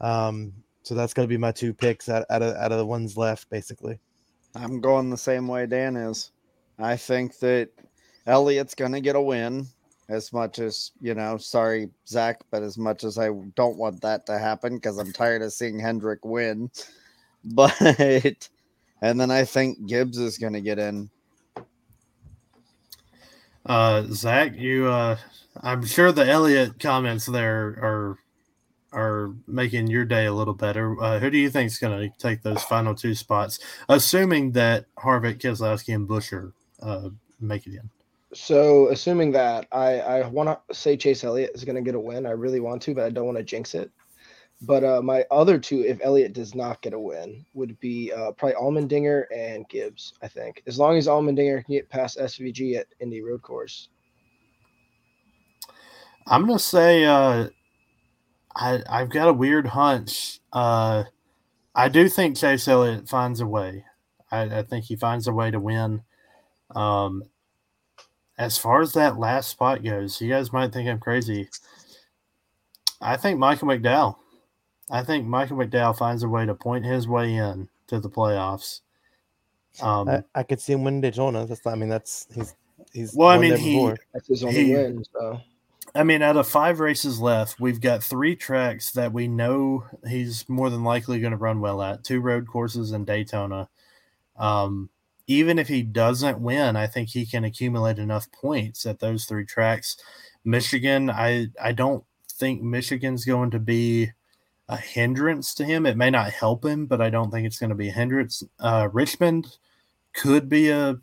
Um, 0.00 0.52
so 0.82 0.94
that's 0.94 1.14
to 1.24 1.32
be 1.32 1.38
my 1.38 1.52
two 1.52 1.72
picks 1.72 2.08
out, 2.08 2.24
out 2.30 2.42
of 2.42 2.56
out 2.56 2.72
of 2.72 2.78
the 2.78 2.86
ones 2.86 3.16
left, 3.16 3.48
basically. 3.50 3.98
I'm 4.54 4.80
going 4.80 5.10
the 5.10 5.16
same 5.16 5.48
way 5.48 5.66
Dan 5.66 5.96
is. 5.96 6.32
I 6.78 6.96
think 6.96 7.38
that 7.38 7.70
Elliott's 8.26 8.74
to 8.92 9.00
get 9.00 9.16
a 9.16 9.20
win. 9.20 9.66
As 10.08 10.32
much 10.32 10.58
as 10.58 10.90
you 11.00 11.14
know, 11.14 11.38
sorry 11.38 11.88
Zach, 12.06 12.40
but 12.50 12.62
as 12.62 12.76
much 12.76 13.04
as 13.04 13.18
I 13.18 13.30
don't 13.54 13.78
want 13.78 14.00
that 14.02 14.26
to 14.26 14.38
happen 14.38 14.74
because 14.74 14.98
I'm 14.98 15.12
tired 15.12 15.42
of 15.42 15.52
seeing 15.52 15.78
Hendrick 15.78 16.24
win. 16.24 16.70
But 17.44 18.48
and 19.02 19.20
then 19.20 19.32
I 19.32 19.44
think 19.44 19.88
Gibbs 19.88 20.16
is 20.16 20.38
to 20.52 20.60
get 20.60 20.78
in. 20.78 21.10
Uh, 23.64 24.04
Zach, 24.10 24.56
you, 24.56 24.86
uh, 24.86 25.16
I'm 25.62 25.84
sure 25.84 26.12
the 26.12 26.28
Elliott 26.28 26.80
comments 26.80 27.26
there 27.26 27.78
are 27.80 28.18
are 28.92 29.34
making 29.46 29.86
your 29.86 30.04
day 30.04 30.26
a 30.26 30.32
little 30.32 30.54
better. 30.54 31.00
Uh, 31.02 31.18
who 31.18 31.30
do 31.30 31.38
you 31.38 31.48
think 31.48 31.68
is 31.68 31.78
going 31.78 31.98
to 31.98 32.18
take 32.18 32.42
those 32.42 32.62
final 32.64 32.94
two 32.94 33.14
spots, 33.14 33.58
assuming 33.88 34.52
that 34.52 34.84
Harvick, 34.98 35.38
Keselowski, 35.38 35.94
and 35.94 36.06
Buescher 36.08 36.52
uh, 36.82 37.08
make 37.40 37.66
it 37.66 37.74
in? 37.74 37.88
So, 38.34 38.88
assuming 38.88 39.32
that 39.32 39.66
I, 39.72 40.00
I 40.00 40.26
want 40.28 40.48
to 40.48 40.74
say 40.74 40.96
Chase 40.96 41.24
Elliott 41.24 41.52
is 41.54 41.64
going 41.64 41.76
to 41.76 41.82
get 41.82 41.94
a 41.94 42.00
win, 42.00 42.26
I 42.26 42.30
really 42.30 42.60
want 42.60 42.82
to, 42.82 42.94
but 42.94 43.04
I 43.04 43.10
don't 43.10 43.26
want 43.26 43.38
to 43.38 43.44
jinx 43.44 43.74
it. 43.74 43.90
But 44.64 44.84
uh, 44.84 45.02
my 45.02 45.24
other 45.30 45.58
two, 45.58 45.80
if 45.80 45.98
Elliott 46.02 46.34
does 46.34 46.54
not 46.54 46.80
get 46.82 46.92
a 46.92 46.98
win, 46.98 47.44
would 47.52 47.78
be 47.80 48.12
uh, 48.12 48.30
probably 48.32 48.54
Allmendinger 48.54 49.24
and 49.34 49.68
Gibbs. 49.68 50.14
I 50.22 50.28
think 50.28 50.62
as 50.66 50.78
long 50.78 50.96
as 50.96 51.08
Allmendinger 51.08 51.64
can 51.64 51.74
get 51.74 51.90
past 51.90 52.18
SVG 52.18 52.76
at 52.76 52.86
Indy 53.00 53.22
Road 53.22 53.42
Course. 53.42 53.88
I'm 56.28 56.46
gonna 56.46 56.60
say 56.60 57.04
uh, 57.04 57.48
I 58.54 58.82
I've 58.88 59.10
got 59.10 59.28
a 59.28 59.32
weird 59.32 59.66
hunch. 59.66 60.40
Uh, 60.52 61.04
I 61.74 61.88
do 61.88 62.08
think 62.08 62.36
Chase 62.36 62.68
Elliott 62.68 63.08
finds 63.08 63.40
a 63.40 63.46
way. 63.46 63.84
I, 64.30 64.42
I 64.58 64.62
think 64.62 64.84
he 64.84 64.94
finds 64.94 65.26
a 65.26 65.32
way 65.32 65.50
to 65.50 65.58
win. 65.58 66.02
Um, 66.76 67.24
as 68.38 68.58
far 68.58 68.80
as 68.80 68.92
that 68.92 69.18
last 69.18 69.50
spot 69.50 69.82
goes, 69.82 70.20
you 70.20 70.28
guys 70.28 70.52
might 70.52 70.72
think 70.72 70.88
I'm 70.88 71.00
crazy. 71.00 71.48
I 73.00 73.16
think 73.16 73.38
Michael 73.38 73.68
McDowell. 73.68 74.16
I 74.90 75.02
think 75.02 75.26
Michael 75.26 75.56
McDowell 75.56 75.96
finds 75.96 76.22
a 76.22 76.28
way 76.28 76.46
to 76.46 76.54
point 76.54 76.84
his 76.84 77.06
way 77.08 77.34
in 77.34 77.68
to 77.86 78.00
the 78.00 78.10
playoffs. 78.10 78.80
Um, 79.80 80.08
I, 80.08 80.22
I 80.34 80.42
could 80.42 80.60
see 80.60 80.74
him 80.74 80.84
win 80.84 81.00
Daytona. 81.00 81.46
That's 81.46 81.66
I 81.66 81.74
mean 81.74 81.88
that's 81.88 82.26
he's 82.34 82.54
he's 82.92 83.14
well, 83.14 83.28
I 83.28 83.38
mean, 83.38 83.50
there 83.50 83.58
he 83.58 83.74
before. 83.74 83.96
That's 84.12 84.28
his 84.28 84.44
only 84.44 84.64
He- 84.64 84.74
win. 84.74 85.04
So 85.12 85.40
I 85.94 86.04
mean, 86.04 86.22
out 86.22 86.36
of 86.36 86.48
five 86.48 86.80
races 86.80 87.20
left, 87.20 87.60
we've 87.60 87.80
got 87.80 88.02
three 88.02 88.34
tracks 88.34 88.92
that 88.92 89.12
we 89.12 89.28
know 89.28 89.84
he's 90.08 90.48
more 90.48 90.70
than 90.70 90.84
likely 90.84 91.20
going 91.20 91.32
to 91.32 91.36
run 91.36 91.60
well 91.60 91.82
at 91.82 92.04
two 92.04 92.20
road 92.20 92.46
courses 92.46 92.92
and 92.92 93.06
Daytona. 93.06 93.68
Um, 94.36 94.88
even 95.26 95.58
if 95.58 95.68
he 95.68 95.82
doesn't 95.82 96.40
win, 96.40 96.76
I 96.76 96.86
think 96.86 97.10
he 97.10 97.26
can 97.26 97.44
accumulate 97.44 97.98
enough 97.98 98.30
points 98.32 98.86
at 98.86 99.00
those 99.00 99.26
three 99.26 99.44
tracks. 99.44 99.96
Michigan, 100.44 101.10
I, 101.10 101.48
I 101.62 101.72
don't 101.72 102.04
think 102.30 102.62
Michigan's 102.62 103.24
going 103.24 103.50
to 103.50 103.58
be 103.58 104.12
a 104.68 104.76
hindrance 104.76 105.54
to 105.54 105.64
him. 105.64 105.86
It 105.86 105.96
may 105.96 106.10
not 106.10 106.30
help 106.30 106.64
him, 106.64 106.86
but 106.86 107.00
I 107.00 107.10
don't 107.10 107.30
think 107.30 107.46
it's 107.46 107.58
going 107.58 107.70
to 107.70 107.76
be 107.76 107.88
a 107.88 107.92
hindrance. 107.92 108.42
Uh, 108.58 108.88
Richmond 108.92 109.58
could 110.14 110.48
be 110.48 110.68
a 110.70 110.96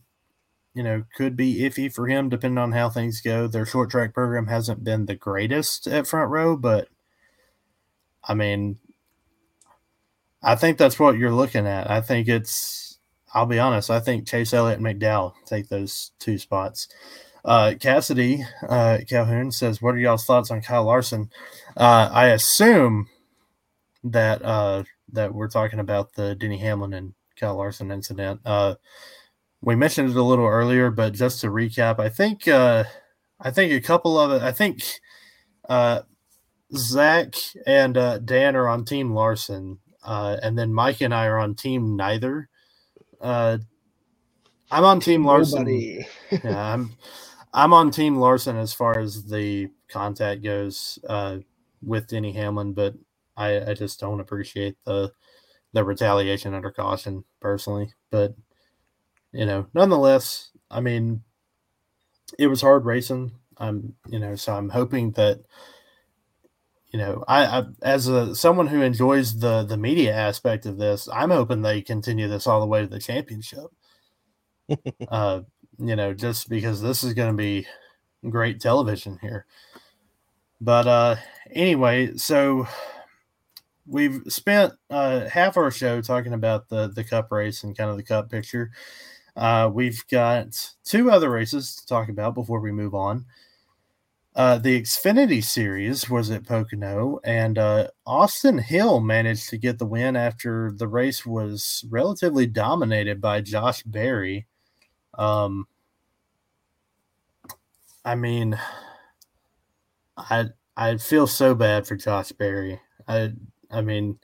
you 0.73 0.83
know, 0.83 1.03
could 1.15 1.35
be 1.35 1.61
iffy 1.61 1.91
for 1.93 2.07
him 2.07 2.29
depending 2.29 2.57
on 2.57 2.71
how 2.71 2.89
things 2.89 3.21
go. 3.21 3.47
Their 3.47 3.65
short 3.65 3.89
track 3.89 4.13
program 4.13 4.47
hasn't 4.47 4.83
been 4.83 5.05
the 5.05 5.15
greatest 5.15 5.87
at 5.87 6.07
front 6.07 6.29
row, 6.31 6.55
but 6.55 6.87
I 8.23 8.33
mean, 8.33 8.77
I 10.41 10.55
think 10.55 10.77
that's 10.77 10.99
what 10.99 11.17
you're 11.17 11.33
looking 11.33 11.67
at. 11.67 11.89
I 11.89 12.01
think 12.01 12.27
it's, 12.27 12.99
I'll 13.33 13.45
be 13.45 13.59
honest, 13.59 13.89
I 13.89 13.99
think 13.99 14.27
Chase 14.27 14.53
Elliott 14.53 14.79
and 14.79 14.87
McDowell 14.87 15.33
take 15.45 15.69
those 15.69 16.11
two 16.19 16.37
spots. 16.37 16.87
Uh, 17.43 17.73
Cassidy 17.79 18.45
uh, 18.67 18.99
Calhoun 19.07 19.51
says, 19.51 19.81
What 19.81 19.95
are 19.95 19.99
y'all's 19.99 20.25
thoughts 20.25 20.51
on 20.51 20.61
Kyle 20.61 20.85
Larson? 20.85 21.29
Uh, 21.75 22.09
I 22.11 22.27
assume 22.27 23.09
that 24.03 24.41
uh, 24.43 24.83
that 25.11 25.33
we're 25.33 25.49
talking 25.49 25.79
about 25.79 26.13
the 26.13 26.35
Denny 26.35 26.57
Hamlin 26.57 26.93
and 26.93 27.13
Kyle 27.39 27.55
Larson 27.55 27.91
incident. 27.91 28.41
Uh, 28.45 28.75
we 29.61 29.75
mentioned 29.75 30.09
it 30.09 30.15
a 30.15 30.23
little 30.23 30.45
earlier, 30.45 30.89
but 30.89 31.13
just 31.13 31.41
to 31.41 31.47
recap, 31.47 31.99
I 31.99 32.09
think 32.09 32.47
uh, 32.47 32.85
I 33.39 33.51
think 33.51 33.71
a 33.71 33.81
couple 33.81 34.19
of 34.19 34.31
it. 34.31 34.41
I 34.41 34.51
think 34.51 34.83
uh, 35.67 36.01
Zach 36.75 37.35
and 37.65 37.97
uh, 37.97 38.19
Dan 38.19 38.55
are 38.55 38.67
on 38.67 38.85
Team 38.85 39.13
Larson, 39.13 39.79
uh, 40.03 40.37
and 40.41 40.57
then 40.57 40.73
Mike 40.73 41.01
and 41.01 41.13
I 41.13 41.27
are 41.27 41.39
on 41.39 41.55
Team 41.55 41.95
Neither. 41.95 42.49
Uh, 43.19 43.57
I'm 44.71 44.85
on 44.85 44.99
Team 44.99 45.25
Larson. 45.25 45.65
Yeah, 46.31 46.73
I'm 46.73 46.91
I'm 47.53 47.73
on 47.73 47.91
Team 47.91 48.17
Larson 48.17 48.55
as 48.55 48.73
far 48.73 48.99
as 48.99 49.25
the 49.25 49.69
contact 49.89 50.43
goes 50.43 50.99
uh, 51.07 51.39
with 51.81 52.07
Denny 52.07 52.31
Hamlin, 52.33 52.73
but 52.73 52.93
I, 53.39 53.71
I 53.71 53.73
just 53.73 53.99
don't 53.99 54.19
appreciate 54.19 54.75
the 54.85 55.13
the 55.73 55.83
retaliation 55.83 56.53
under 56.53 56.71
caution 56.71 57.23
personally. 57.39 57.93
But 58.11 58.35
you 59.31 59.45
know, 59.45 59.67
nonetheless, 59.73 60.51
I 60.71 60.81
mean, 60.81 61.23
it 62.37 62.47
was 62.47 62.61
hard 62.61 62.85
racing. 62.85 63.31
I'm, 63.57 63.95
you 64.07 64.19
know, 64.19 64.35
so 64.35 64.53
I'm 64.55 64.69
hoping 64.69 65.11
that, 65.11 65.41
you 66.91 66.99
know, 66.99 67.23
I, 67.27 67.45
I 67.45 67.63
as 67.83 68.07
a 68.07 68.35
someone 68.35 68.67
who 68.67 68.81
enjoys 68.81 69.39
the 69.39 69.63
the 69.63 69.77
media 69.77 70.13
aspect 70.13 70.65
of 70.65 70.77
this, 70.77 71.07
I'm 71.13 71.29
hoping 71.29 71.61
they 71.61 71.81
continue 71.81 72.27
this 72.27 72.47
all 72.47 72.59
the 72.59 72.67
way 72.67 72.81
to 72.81 72.87
the 72.87 72.99
championship. 72.99 73.67
uh, 75.09 75.41
you 75.77 75.95
know, 75.95 76.13
just 76.13 76.49
because 76.49 76.81
this 76.81 77.03
is 77.03 77.13
going 77.13 77.31
to 77.31 77.37
be 77.37 77.67
great 78.29 78.59
television 78.59 79.19
here. 79.21 79.45
But 80.61 80.87
uh, 80.87 81.15
anyway, 81.51 82.15
so 82.17 82.67
we've 83.89 84.21
spent 84.27 84.73
uh, 84.89 85.27
half 85.27 85.57
our 85.57 85.71
show 85.71 86.01
talking 86.01 86.33
about 86.33 86.69
the 86.69 86.87
the 86.89 87.03
cup 87.03 87.31
race 87.31 87.63
and 87.63 87.77
kind 87.77 87.89
of 87.89 87.97
the 87.97 88.03
cup 88.03 88.29
picture. 88.29 88.71
Uh, 89.35 89.69
we've 89.71 90.05
got 90.07 90.73
two 90.83 91.11
other 91.11 91.29
races 91.29 91.75
to 91.75 91.85
talk 91.85 92.09
about 92.09 92.35
before 92.35 92.59
we 92.59 92.71
move 92.71 92.93
on. 92.93 93.25
Uh, 94.35 94.57
the 94.57 94.81
Xfinity 94.81 95.43
Series 95.43 96.09
was 96.09 96.29
at 96.29 96.45
Pocono, 96.45 97.19
and 97.23 97.57
uh, 97.57 97.87
Austin 98.05 98.57
Hill 98.57 98.99
managed 98.99 99.49
to 99.49 99.57
get 99.57 99.79
the 99.79 99.85
win 99.85 100.15
after 100.15 100.71
the 100.71 100.87
race 100.87 101.25
was 101.25 101.83
relatively 101.89 102.45
dominated 102.45 103.19
by 103.19 103.41
Josh 103.41 103.83
Berry. 103.83 104.45
Um, 105.17 105.67
I 108.05 108.15
mean, 108.15 108.57
I 110.15 110.45
I 110.77 110.97
feel 110.97 111.27
so 111.27 111.55
bad 111.55 111.87
for 111.87 111.95
Josh 111.95 112.31
Berry. 112.31 112.79
I 113.07 113.33
I 113.71 113.81
mean, 113.81 114.19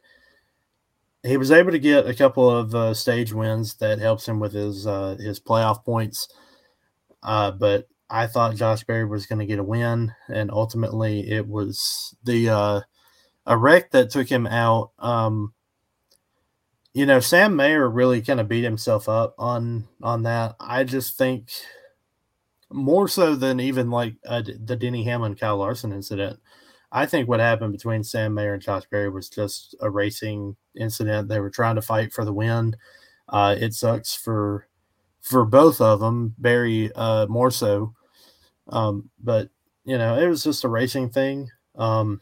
he 1.24 1.38
was 1.38 1.52
able 1.52 1.72
to 1.72 1.80
get 1.80 2.08
a 2.08 2.14
couple 2.14 2.50
of 2.50 2.76
uh, 2.76 2.94
stage 2.94 3.34
wins 3.34 3.76
that 3.76 4.00
helps 4.00 4.28
him 4.28 4.40
with 4.40 4.54
his 4.54 4.86
uh, 4.86 5.18
his 5.20 5.40
playoff 5.40 5.84
points. 5.84 6.28
Uh, 7.24 7.52
but 7.52 7.88
I 8.10 8.28
thought 8.28 8.56
Josh 8.56 8.84
Berry 8.84 9.06
was 9.06 9.26
going 9.26 9.40
to 9.40 9.46
get 9.46 9.60
a 9.60 9.64
win, 9.64 10.14
and 10.28 10.52
ultimately 10.52 11.30
it 11.30 11.48
was 11.48 12.16
the 12.24 12.50
uh, 12.50 12.82
a 13.46 13.58
wreck 13.58 13.92
that 13.92 14.12
took 14.12 14.30
him 14.30 14.46
out. 14.46 14.92
Um, 15.00 15.54
you 16.94 17.06
know, 17.06 17.20
Sam 17.20 17.56
Mayer 17.56 17.90
really 17.90 18.22
kind 18.22 18.40
of 18.40 18.48
beat 18.48 18.64
himself 18.64 19.10
up 19.10 19.36
on 19.38 19.88
on 20.02 20.24
that. 20.24 20.56
I 20.60 20.84
just 20.84 21.18
think 21.18 21.50
more 22.72 23.08
so 23.08 23.36
than 23.36 23.60
even 23.60 23.90
like 23.90 24.16
the 24.24 24.78
Denny 24.80 25.04
Hamlin 25.04 25.36
Kyle 25.36 25.58
Larson 25.58 25.92
incident. 25.92 26.40
I 26.96 27.06
think 27.06 27.28
what 27.28 27.42
happened 27.42 27.74
between 27.74 28.06
Sam 28.06 28.34
Mayer 28.34 28.54
and 28.54 28.64
Josh 28.64 28.84
Berry 28.90 29.10
was 29.10 29.30
just 29.30 29.76
a 29.82 29.90
racing 29.90 30.56
incident. 30.78 31.28
They 31.28 31.42
were 31.42 31.50
trying 31.50 31.76
to 31.76 31.82
fight 31.82 32.14
for 32.14 32.24
the 32.24 32.32
win. 32.32 32.78
Uh, 33.28 33.54
it 33.60 33.74
sucks 33.74 34.16
for 34.16 34.70
for 35.20 35.44
both 35.44 35.82
of 35.82 36.00
them, 36.00 36.34
Berry 36.38 36.90
uh, 36.96 37.26
more 37.28 37.52
so. 37.52 37.94
Um, 38.70 39.10
but 39.22 39.50
you 39.84 39.98
know, 39.98 40.18
it 40.18 40.28
was 40.28 40.42
just 40.42 40.64
a 40.64 40.70
racing 40.70 41.10
thing. 41.10 41.50
Um, 41.76 42.22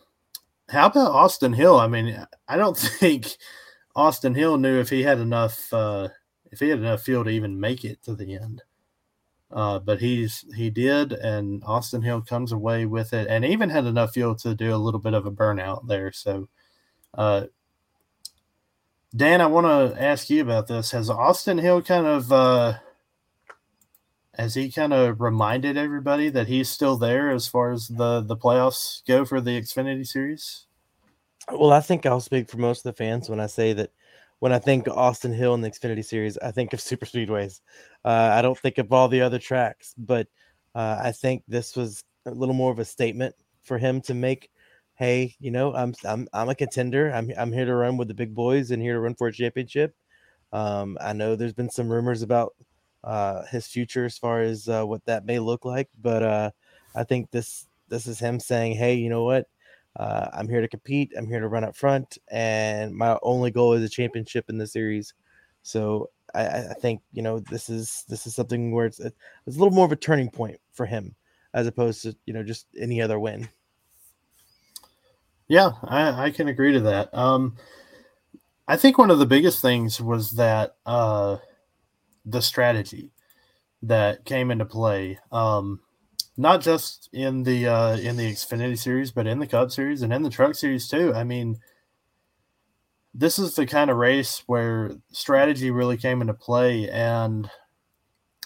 how 0.69 0.87
about 0.87 1.11
Austin 1.11 1.53
Hill? 1.53 1.79
I 1.79 1.85
mean, 1.85 2.25
I 2.47 2.57
don't 2.57 2.77
think 2.99 3.27
Austin 3.95 4.33
Hill 4.33 4.57
knew 4.57 4.79
if 4.79 4.89
he 4.89 5.03
had 5.03 5.19
enough 5.19 5.71
uh, 5.71 6.07
if 6.51 6.59
he 6.59 6.69
had 6.69 6.79
enough 6.79 7.03
fuel 7.03 7.23
to 7.25 7.29
even 7.29 7.59
make 7.59 7.85
it 7.85 8.01
to 8.05 8.15
the 8.15 8.33
end. 8.33 8.63
Uh, 9.53 9.77
but 9.77 10.01
he's 10.01 10.43
he 10.55 10.71
did, 10.71 11.13
and 11.13 11.63
Austin 11.63 12.01
Hill 12.01 12.21
comes 12.21 12.51
away 12.51 12.87
with 12.87 13.13
it, 13.13 13.27
and 13.27 13.45
even 13.45 13.69
had 13.69 13.85
enough 13.85 14.13
fuel 14.13 14.33
to 14.37 14.55
do 14.55 14.73
a 14.73 14.77
little 14.77 14.99
bit 14.99 15.13
of 15.13 15.27
a 15.27 15.31
burnout 15.31 15.87
there. 15.87 16.11
So, 16.11 16.49
uh, 17.13 17.45
Dan, 19.15 19.41
I 19.41 19.45
want 19.45 19.67
to 19.67 20.01
ask 20.01 20.31
you 20.31 20.41
about 20.41 20.67
this. 20.67 20.89
Has 20.89 21.07
Austin 21.07 21.59
Hill 21.59 21.83
kind 21.83 22.07
of 22.07 22.31
uh, 22.31 22.73
has 24.35 24.55
he 24.55 24.71
kind 24.71 24.91
of 24.91 25.21
reminded 25.21 25.77
everybody 25.77 26.29
that 26.29 26.47
he's 26.47 26.69
still 26.69 26.97
there 26.97 27.29
as 27.29 27.47
far 27.47 27.71
as 27.71 27.87
the 27.87 28.21
the 28.21 28.35
playoffs 28.35 29.05
go 29.07 29.23
for 29.23 29.39
the 29.39 29.61
Xfinity 29.61 30.07
Series? 30.07 30.65
Well, 31.51 31.71
I 31.71 31.81
think 31.81 32.07
I'll 32.07 32.21
speak 32.21 32.49
for 32.49 32.57
most 32.57 32.79
of 32.79 32.95
the 32.95 32.97
fans 32.97 33.29
when 33.29 33.39
I 33.39 33.47
say 33.47 33.73
that 33.73 33.91
when 34.43 34.51
I 34.51 34.59
think 34.59 34.89
Austin 34.89 35.31
Hill 35.31 35.53
in 35.53 35.61
the 35.61 35.71
Xfinity 35.71 36.03
Series, 36.03 36.37
I 36.37 36.51
think 36.51 36.73
of 36.73 36.81
super 36.81 37.05
speedways. 37.05 37.61
Uh, 38.03 38.29
I 38.33 38.41
don't 38.41 38.57
think 38.57 38.77
of 38.77 38.91
all 38.91 39.07
the 39.07 39.21
other 39.21 39.39
tracks, 39.39 39.95
but 39.97 40.27
uh, 40.75 40.99
I 41.01 41.13
think 41.13 41.43
this 41.47 41.77
was 41.77 42.03
a 42.25 42.31
little 42.31 42.53
more 42.53 42.69
of 42.69 42.77
a 42.77 42.83
statement 42.83 43.35
for 43.61 43.77
him 43.77 44.01
to 44.01 44.13
make. 44.13 44.51
Hey, 44.95 45.37
you 45.39 45.49
know, 45.49 45.73
I'm 45.73 45.93
I'm 46.03 46.27
I'm 46.33 46.49
a 46.49 46.55
contender. 46.55 47.09
I'm 47.09 47.31
I'm 47.37 47.53
here 47.53 47.63
to 47.63 47.73
run 47.73 47.95
with 47.95 48.09
the 48.09 48.13
big 48.13 48.35
boys 48.35 48.71
and 48.71 48.81
here 48.81 48.95
to 48.95 48.99
run 48.99 49.15
for 49.15 49.27
a 49.27 49.31
championship. 49.31 49.95
Um, 50.51 50.97
I 50.99 51.13
know 51.13 51.37
there's 51.37 51.53
been 51.53 51.69
some 51.69 51.89
rumors 51.89 52.21
about 52.21 52.53
uh, 53.01 53.45
his 53.45 53.65
future 53.65 54.03
as 54.03 54.17
far 54.17 54.41
as 54.41 54.67
uh, 54.67 54.83
what 54.83 55.05
that 55.05 55.25
may 55.25 55.39
look 55.39 55.63
like, 55.63 55.87
but 56.01 56.21
uh, 56.21 56.51
I 56.93 57.05
think 57.05 57.31
this 57.31 57.65
this 57.87 58.07
is 58.07 58.19
him 58.19 58.41
saying, 58.41 58.75
"Hey, 58.75 58.95
you 58.95 59.07
know 59.07 59.23
what? 59.23 59.47
Uh, 59.95 60.27
I'm 60.33 60.49
here 60.49 60.61
to 60.61 60.67
compete. 60.67 61.11
I'm 61.17 61.27
here 61.27 61.39
to 61.39 61.47
run 61.47 61.63
up 61.63 61.75
front, 61.75 62.17
and 62.31 62.95
my 62.95 63.17
only 63.21 63.51
goal 63.51 63.73
is 63.73 63.83
a 63.83 63.89
championship 63.89 64.49
in 64.49 64.57
the 64.57 64.65
series. 64.65 65.13
So 65.61 66.09
I, 66.33 66.45
I 66.45 66.73
think 66.81 67.01
you 67.11 67.21
know 67.21 67.39
this 67.39 67.69
is 67.69 68.03
this 68.09 68.25
is 68.25 68.35
something 68.35 68.71
where 68.71 68.85
it's 68.85 68.99
it's 68.99 69.15
a 69.47 69.59
little 69.59 69.71
more 69.71 69.85
of 69.85 69.91
a 69.91 69.97
turning 69.97 70.29
point 70.29 70.59
for 70.73 70.85
him 70.85 71.15
as 71.53 71.67
opposed 71.67 72.01
to 72.03 72.15
you 72.25 72.33
know 72.33 72.43
just 72.43 72.67
any 72.79 73.01
other 73.01 73.19
win. 73.19 73.47
Yeah, 75.47 75.71
I, 75.83 76.25
I 76.25 76.31
can 76.31 76.47
agree 76.47 76.71
to 76.71 76.79
that. 76.81 77.13
Um, 77.13 77.57
I 78.67 78.77
think 78.77 78.97
one 78.97 79.11
of 79.11 79.19
the 79.19 79.25
biggest 79.25 79.61
things 79.61 80.01
was 80.01 80.31
that 80.31 80.75
uh, 80.85 81.37
the 82.25 82.41
strategy 82.41 83.11
that 83.83 84.25
came 84.25 84.51
into 84.51 84.65
play. 84.65 85.19
Um, 85.31 85.81
not 86.35 86.61
just 86.61 87.09
in 87.13 87.43
the 87.43 87.67
uh, 87.67 87.97
in 87.97 88.17
the 88.17 88.31
Xfinity 88.31 88.77
series, 88.77 89.11
but 89.11 89.27
in 89.27 89.39
the 89.39 89.47
Cup 89.47 89.71
series 89.71 90.01
and 90.01 90.11
in 90.11 90.23
the 90.23 90.29
Truck 90.29 90.55
series 90.55 90.87
too. 90.87 91.13
I 91.13 91.23
mean, 91.23 91.59
this 93.13 93.37
is 93.37 93.55
the 93.55 93.65
kind 93.65 93.91
of 93.91 93.97
race 93.97 94.43
where 94.47 94.91
strategy 95.11 95.69
really 95.69 95.97
came 95.97 96.21
into 96.21 96.33
play, 96.33 96.89
and 96.89 97.49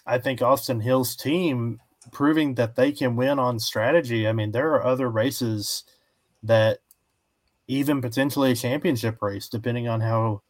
I 0.05 0.17
think 0.17 0.41
Austin 0.41 0.81
Hill's 0.81 1.15
team 1.15 1.79
proving 2.11 2.55
that 2.55 2.75
they 2.75 2.91
can 2.91 3.15
win 3.15 3.39
on 3.39 3.59
strategy. 3.59 4.27
I 4.27 4.33
mean, 4.33 4.51
there 4.51 4.73
are 4.73 4.85
other 4.85 5.09
races 5.09 5.83
that 6.43 6.79
even 7.67 8.01
potentially 8.01 8.51
a 8.51 8.55
championship 8.55 9.21
race, 9.21 9.47
depending 9.49 9.87
on 9.87 10.01
how 10.01 10.41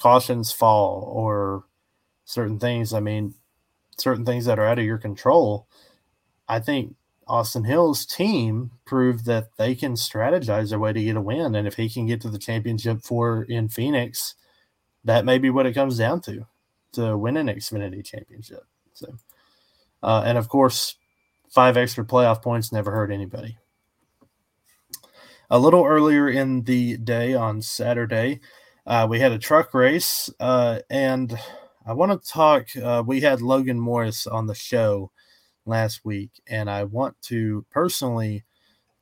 cautions 0.00 0.52
fall 0.52 1.10
or 1.14 1.64
certain 2.24 2.58
things. 2.58 2.92
I 2.92 3.00
mean, 3.00 3.34
certain 3.98 4.24
things 4.24 4.46
that 4.46 4.58
are 4.58 4.66
out 4.66 4.78
of 4.78 4.84
your 4.84 4.98
control 4.98 5.68
I 6.48 6.60
think 6.60 6.96
Austin 7.26 7.64
Hill's 7.64 8.04
team 8.04 8.70
proved 8.84 9.24
that 9.26 9.56
they 9.56 9.74
can 9.74 9.94
strategize 9.94 10.70
their 10.70 10.78
way 10.78 10.92
to 10.92 11.02
get 11.02 11.16
a 11.16 11.20
win. 11.20 11.54
And 11.54 11.66
if 11.66 11.74
he 11.74 11.88
can 11.88 12.06
get 12.06 12.20
to 12.22 12.30
the 12.30 12.38
championship 12.38 13.02
four 13.02 13.44
in 13.44 13.68
Phoenix, 13.68 14.34
that 15.04 15.24
may 15.24 15.38
be 15.38 15.50
what 15.50 15.66
it 15.66 15.74
comes 15.74 15.98
down 15.98 16.20
to 16.22 16.46
to 16.92 17.16
win 17.16 17.36
an 17.36 17.48
Xfinity 17.48 18.04
championship. 18.04 18.64
So, 18.92 19.14
uh, 20.02 20.22
and 20.24 20.38
of 20.38 20.48
course, 20.48 20.96
five 21.50 21.76
extra 21.76 22.04
playoff 22.04 22.42
points 22.42 22.72
never 22.72 22.90
hurt 22.90 23.10
anybody. 23.10 23.58
A 25.50 25.58
little 25.58 25.84
earlier 25.84 26.28
in 26.28 26.62
the 26.62 26.96
day 26.96 27.34
on 27.34 27.62
Saturday, 27.62 28.40
uh, 28.86 29.06
we 29.08 29.20
had 29.20 29.32
a 29.32 29.38
truck 29.38 29.74
race, 29.74 30.30
uh, 30.40 30.80
and 30.88 31.38
I 31.86 31.92
want 31.92 32.12
to 32.12 32.28
talk. 32.28 32.68
Uh, 32.76 33.02
we 33.06 33.20
had 33.20 33.42
Logan 33.42 33.78
Morris 33.78 34.26
on 34.26 34.46
the 34.46 34.54
show 34.54 35.10
last 35.66 36.04
week. 36.04 36.30
And 36.48 36.70
I 36.70 36.84
want 36.84 37.20
to 37.22 37.64
personally 37.70 38.44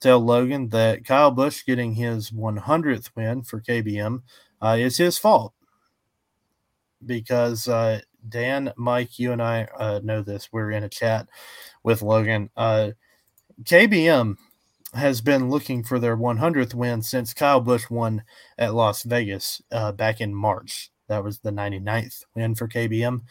tell 0.01 0.21
Logan 0.21 0.69
that 0.71 1.05
Kyle 1.05 1.31
Busch 1.31 1.65
getting 1.65 1.95
his 1.95 2.31
100th 2.31 3.11
win 3.15 3.43
for 3.43 3.61
KBM 3.61 4.23
uh, 4.61 4.77
is 4.79 4.97
his 4.97 5.19
fault 5.19 5.55
because 7.05 7.69
uh, 7.69 8.01
Dan, 8.29 8.73
Mike, 8.77 9.19
you 9.19 9.33
and 9.33 9.43
I 9.43 9.69
uh, 9.79 10.01
know 10.03 10.23
this. 10.23 10.49
We're 10.53 10.71
in 10.71 10.85
a 10.85 10.89
chat 10.89 11.29
with 11.83 12.03
Logan. 12.03 12.51
Uh, 12.57 12.91
KBM 13.65 14.37
has 14.95 15.21
been 15.21 15.49
looking 15.49 15.83
for 15.83 15.99
their 15.99 16.17
100th 16.17 16.75
win 16.75 17.03
since 17.03 17.33
Kyle 17.33 17.61
Busch 17.61 17.89
won 17.91 18.23
at 18.59 18.75
Las 18.75 19.03
Vegas 19.05 19.63
uh, 19.71 19.93
back 19.93 20.21
in 20.21 20.35
March. 20.35 20.91
That 21.09 21.25
was 21.25 21.39
the 21.41 21.51
99th 21.51 22.25
win 22.35 22.55
for 22.55 22.69
KBM. 22.69 23.23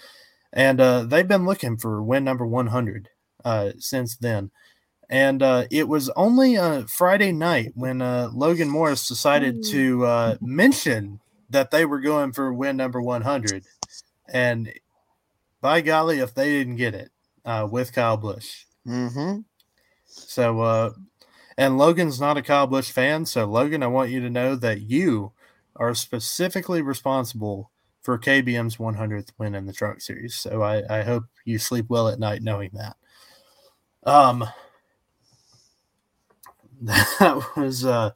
And 0.54 0.82
uh, 0.82 1.04
they've 1.04 1.28
been 1.28 1.46
looking 1.46 1.78
for 1.78 2.04
win 2.04 2.24
number 2.24 2.46
100 2.46 3.10
uh, 3.46 3.72
since 3.78 4.16
then. 4.18 4.52
And 5.10 5.44
uh, 5.44 5.66
it 5.70 5.90
was 5.90 6.10
only 6.12 6.58
uh, 6.58 6.84
Friday 6.84 7.34
night 7.34 7.74
when 7.76 8.02
uh, 8.02 8.30
Logan 8.34 8.70
Morris 8.70 9.10
decided 9.10 9.62
to 9.66 10.06
uh, 10.06 10.38
mention 10.40 11.20
that 11.50 11.70
they 11.70 11.86
were 11.86 12.00
going 12.00 12.32
for 12.32 12.54
win 12.54 12.78
number 12.78 13.02
100. 13.02 13.66
And 14.30 14.72
by 15.60 15.82
golly, 15.82 16.20
if 16.20 16.34
they 16.34 16.50
didn't 16.50 16.78
get 16.78 16.96
it 16.96 17.12
uh, 17.44 17.68
with 17.70 17.94
Kyle 17.94 18.16
Busch. 18.16 18.66
Mm-hmm. 18.88 19.42
So, 20.06 20.62
uh, 20.62 20.92
and 21.58 21.78
Logan's 21.78 22.22
not 22.22 22.38
a 22.38 22.42
Kyle 22.42 22.68
Busch 22.68 22.90
fan. 22.90 23.26
So, 23.26 23.46
Logan, 23.46 23.84
I 23.84 23.88
want 23.88 24.12
you 24.12 24.22
to 24.22 24.30
know 24.30 24.56
that 24.56 24.82
you 24.82 25.34
are 25.76 25.94
specifically 25.94 26.82
responsible 26.82 27.70
for 28.02 28.18
KBM's 28.18 28.78
100th 28.78 29.30
win 29.38 29.56
in 29.56 29.66
the 29.66 29.74
Truck 29.74 30.00
Series. 30.00 30.36
So, 30.36 30.64
I, 30.64 30.84
I 30.90 31.04
hope 31.04 31.26
you 31.44 31.60
sleep 31.60 31.88
well 31.90 32.08
at 32.08 32.20
night 32.20 32.42
knowing 32.42 32.72
that. 32.74 32.96
Um, 34.04 34.46
that 36.82 37.44
was 37.56 37.86
uh, 37.86 38.12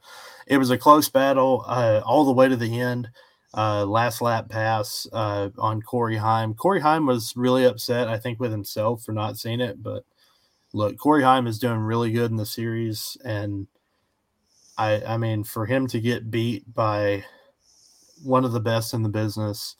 it 0.46 0.58
was 0.58 0.70
a 0.70 0.78
close 0.78 1.08
battle 1.08 1.64
uh, 1.66 2.00
all 2.04 2.24
the 2.24 2.32
way 2.32 2.48
to 2.48 2.56
the 2.56 2.80
end. 2.80 3.08
Uh, 3.56 3.86
last 3.86 4.20
lap 4.20 4.48
pass 4.48 5.06
uh, 5.12 5.48
on 5.58 5.80
Corey 5.80 6.16
Heim. 6.16 6.52
Corey 6.54 6.80
Heim 6.80 7.06
was 7.06 7.32
really 7.36 7.64
upset, 7.64 8.08
I 8.08 8.18
think, 8.18 8.38
with 8.38 8.50
himself 8.50 9.02
for 9.02 9.12
not 9.12 9.38
seeing 9.38 9.60
it. 9.60 9.82
But 9.82 10.04
look, 10.74 10.98
Corey 10.98 11.22
Heim 11.22 11.46
is 11.46 11.58
doing 11.58 11.78
really 11.78 12.12
good 12.12 12.30
in 12.30 12.36
the 12.36 12.44
series, 12.44 13.16
and 13.24 13.66
I, 14.76 15.02
I 15.02 15.16
mean, 15.16 15.44
for 15.44 15.64
him 15.64 15.86
to 15.88 16.00
get 16.00 16.30
beat 16.30 16.72
by 16.74 17.24
one 18.22 18.44
of 18.44 18.52
the 18.52 18.60
best 18.60 18.92
in 18.92 19.02
the 19.02 19.08
business 19.08 19.76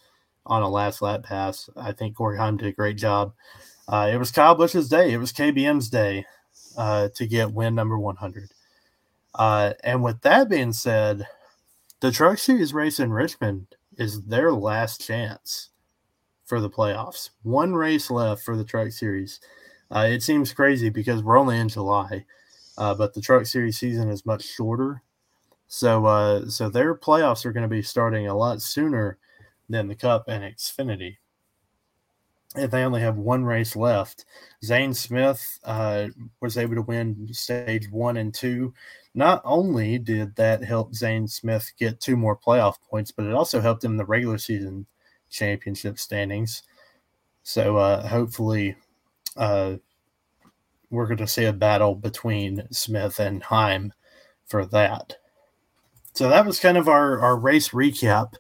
on 0.47 0.63
a 0.63 0.69
last 0.69 1.03
lap 1.03 1.25
pass, 1.25 1.69
I 1.77 1.93
think 1.93 2.17
Corey 2.17 2.39
Heim 2.39 2.57
did 2.57 2.69
a 2.69 2.73
great 2.73 2.97
job. 2.97 3.35
Uh, 3.89 4.11
it 4.13 4.17
was 4.17 4.31
Kyle 4.33 4.57
Busch's 4.57 4.89
day. 4.89 5.13
It 5.13 5.19
was 5.19 5.33
KBM's 5.33 5.89
day 5.89 6.27
uh, 6.77 7.09
to 7.15 7.27
get 7.27 7.53
win 7.53 7.75
number 7.75 7.99
100. 7.99 8.51
Uh, 9.35 9.75
and 9.85 10.03
with 10.03 10.21
that 10.23 10.49
being 10.49 10.73
said, 10.73 11.27
the 12.01 12.11
Truck 12.11 12.39
Series 12.39 12.75
race 12.75 12.99
in 12.99 13.13
Richmond 13.13 13.69
is 13.97 14.23
their 14.25 14.53
last 14.53 15.07
chance 15.07 15.71
for 16.45 16.61
the 16.61 16.71
playoffs. 16.71 17.31
One 17.43 17.75
race 17.75 18.11
left 18.11 18.43
for 18.43 18.57
the 18.57 18.65
Truck 18.65 18.93
Series. 18.93 19.41
Uh, 19.91 20.07
it 20.11 20.23
seems 20.23 20.53
crazy 20.53 20.89
because 20.91 21.23
we're 21.23 21.39
only 21.39 21.59
in 21.59 21.69
July, 21.69 22.25
uh, 22.79 22.95
but 22.95 23.15
the 23.15 23.21
Truck 23.21 23.47
Series 23.47 23.79
season 23.79 24.09
is 24.09 24.27
much 24.27 24.45
shorter. 24.45 25.03
So 25.69 26.07
uh, 26.07 26.49
so 26.49 26.69
their 26.69 26.95
playoffs 26.95 27.45
are 27.45 27.53
going 27.53 27.63
to 27.63 27.69
be 27.69 27.83
starting 27.83 28.29
a 28.29 28.37
lot 28.37 28.63
sooner 28.63 29.19
than 29.69 29.89
the 29.89 29.97
Cup 29.97 30.29
and 30.29 30.45
Xfinity. 30.45 31.17
If 32.57 32.71
they 32.71 32.85
only 32.85 33.01
have 33.03 33.17
one 33.17 33.45
race 33.45 33.77
left, 33.77 34.25
Zane 34.65 34.95
Smith 34.95 35.59
uh, 35.65 36.07
was 36.41 36.57
able 36.57 36.75
to 36.77 36.83
win 36.83 37.29
stage 37.33 37.91
one 37.91 38.17
and 38.17 38.33
two. 38.33 38.73
Not 39.15 39.43
only 39.45 39.99
did 39.99 40.35
that 40.37 40.65
help 40.65 40.95
Zane 40.95 41.29
Smith 41.29 41.71
get 41.79 42.01
two 42.01 42.17
more 42.17 42.37
playoff 42.37 42.77
points, 42.89 43.11
but 43.11 43.27
it 43.27 43.35
also 43.35 43.61
helped 43.61 43.85
him 43.85 43.93
in 43.93 43.97
the 43.97 44.05
regular 44.05 44.39
season 44.39 44.87
championship 45.31 45.99
standings. 45.99 46.63
So 47.43 47.77
uh, 47.77 48.07
hopefully, 48.07 48.77
uh, 49.37 49.77
we're 50.91 51.07
going 51.07 51.19
to 51.19 51.27
see 51.27 51.45
a 51.45 51.53
battle 51.53 51.95
between 51.95 52.67
Smith 52.71 53.21
and 53.21 53.43
Heim 53.43 53.93
for 54.47 54.65
that. 54.67 55.17
So 56.15 56.29
that 56.31 56.47
was 56.47 56.61
kind 56.61 56.79
of 56.79 56.89
our, 56.89 57.21
our 57.21 57.37
race 57.37 57.71
recap 57.71 58.35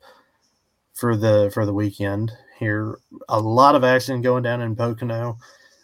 for 0.94 1.14
the 1.16 1.50
for 1.52 1.66
the 1.66 1.74
weekend 1.74 2.32
here. 2.58 2.98
A 3.28 3.40
lot 3.40 3.74
of 3.74 3.84
action 3.84 4.22
going 4.22 4.42
down 4.42 4.60
in 4.60 4.76
Pocono. 4.76 5.38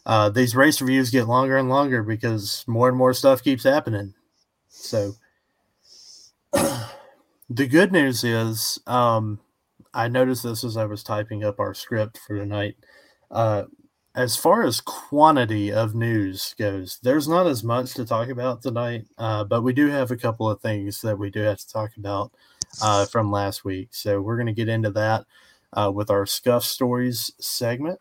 Uh, 0.04 0.28
these 0.30 0.56
race 0.56 0.80
reviews 0.80 1.10
get 1.10 1.28
longer 1.28 1.56
and 1.56 1.68
longer 1.68 2.02
because 2.02 2.64
more 2.66 2.88
and 2.88 2.96
more 2.96 3.14
stuff 3.14 3.42
keeps 3.42 3.64
happening. 3.64 4.14
So 4.68 5.12
the 6.52 7.66
good 7.68 7.92
news 7.92 8.24
is, 8.24 8.78
um, 8.86 9.38
I 9.94 10.08
noticed 10.08 10.42
this 10.42 10.64
as 10.64 10.76
I 10.76 10.86
was 10.86 11.02
typing 11.02 11.44
up 11.44 11.60
our 11.60 11.74
script 11.74 12.18
for 12.18 12.36
tonight. 12.36 12.76
Uh, 13.30 13.64
as 14.14 14.36
far 14.36 14.64
as 14.64 14.80
quantity 14.80 15.72
of 15.72 15.94
news 15.94 16.54
goes, 16.58 16.98
there's 17.02 17.28
not 17.28 17.46
as 17.46 17.64
much 17.64 17.94
to 17.94 18.04
talk 18.04 18.28
about 18.28 18.62
tonight, 18.62 19.06
uh, 19.18 19.44
but 19.44 19.62
we 19.62 19.72
do 19.72 19.86
have 19.88 20.10
a 20.10 20.16
couple 20.16 20.50
of 20.50 20.60
things 20.60 21.00
that 21.00 21.18
we 21.18 21.30
do 21.30 21.40
have 21.40 21.58
to 21.58 21.68
talk 21.68 21.96
about 21.96 22.32
uh, 22.82 23.06
from 23.06 23.30
last 23.30 23.64
week. 23.64 23.88
So 23.92 24.20
we're 24.20 24.36
going 24.36 24.46
to 24.46 24.52
get 24.52 24.68
into 24.68 24.90
that 24.90 25.24
uh, 25.72 25.90
with 25.94 26.10
our 26.10 26.26
Scuff 26.26 26.64
Stories 26.64 27.30
segment. 27.40 28.00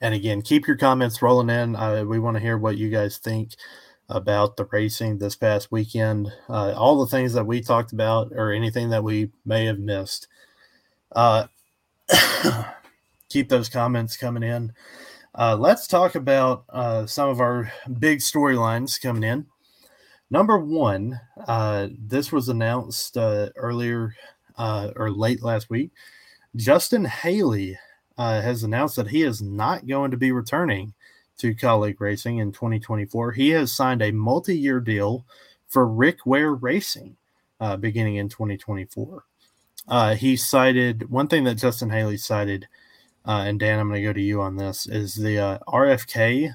And 0.00 0.14
again, 0.14 0.42
keep 0.42 0.66
your 0.66 0.76
comments 0.76 1.20
rolling 1.20 1.50
in. 1.50 1.76
Uh, 1.76 2.04
we 2.04 2.18
want 2.18 2.36
to 2.36 2.42
hear 2.42 2.56
what 2.56 2.78
you 2.78 2.88
guys 2.88 3.18
think 3.18 3.50
about 4.08 4.56
the 4.56 4.64
racing 4.66 5.18
this 5.18 5.36
past 5.36 5.70
weekend, 5.70 6.32
uh, 6.48 6.72
all 6.76 6.98
the 6.98 7.10
things 7.10 7.32
that 7.34 7.46
we 7.46 7.60
talked 7.60 7.92
about, 7.92 8.32
or 8.32 8.50
anything 8.50 8.90
that 8.90 9.04
we 9.04 9.30
may 9.44 9.66
have 9.66 9.78
missed. 9.78 10.26
Uh, 11.12 11.46
keep 13.28 13.48
those 13.48 13.68
comments 13.68 14.16
coming 14.16 14.42
in. 14.42 14.72
Uh, 15.34 15.56
let's 15.56 15.86
talk 15.86 16.14
about 16.14 16.64
uh, 16.70 17.06
some 17.06 17.28
of 17.28 17.40
our 17.40 17.72
big 17.98 18.18
storylines 18.18 19.00
coming 19.00 19.22
in. 19.22 19.46
Number 20.30 20.58
one, 20.58 21.20
uh, 21.46 21.88
this 21.96 22.32
was 22.32 22.48
announced 22.48 23.16
uh, 23.16 23.50
earlier 23.56 24.14
uh, 24.60 24.90
or 24.96 25.10
late 25.10 25.42
last 25.42 25.70
week. 25.70 25.90
Justin 26.56 27.04
Haley 27.04 27.78
uh, 28.18 28.40
has 28.40 28.62
announced 28.62 28.96
that 28.96 29.08
he 29.08 29.22
is 29.22 29.40
not 29.40 29.86
going 29.86 30.10
to 30.10 30.16
be 30.16 30.32
returning 30.32 30.94
to 31.38 31.54
Kaulig 31.54 32.00
Racing 32.00 32.38
in 32.38 32.52
2024. 32.52 33.32
He 33.32 33.50
has 33.50 33.72
signed 33.72 34.02
a 34.02 34.12
multi 34.12 34.56
year 34.56 34.80
deal 34.80 35.24
for 35.68 35.86
Rick 35.86 36.26
Ware 36.26 36.54
Racing 36.54 37.16
beginning 37.78 38.16
in 38.16 38.28
2024. 38.28 39.24
he 40.16 40.36
cited 40.36 41.10
one 41.10 41.28
thing 41.28 41.44
that 41.44 41.54
Justin 41.54 41.90
Haley 41.90 42.16
cited 42.16 42.66
uh, 43.26 43.44
and 43.46 43.60
Dan, 43.60 43.78
I'm 43.78 43.88
going 43.88 44.00
to 44.00 44.06
go 44.06 44.12
to 44.12 44.20
you 44.20 44.40
on 44.40 44.56
this. 44.56 44.86
Is 44.86 45.14
the 45.14 45.38
uh, 45.38 45.58
RFK 45.68 46.54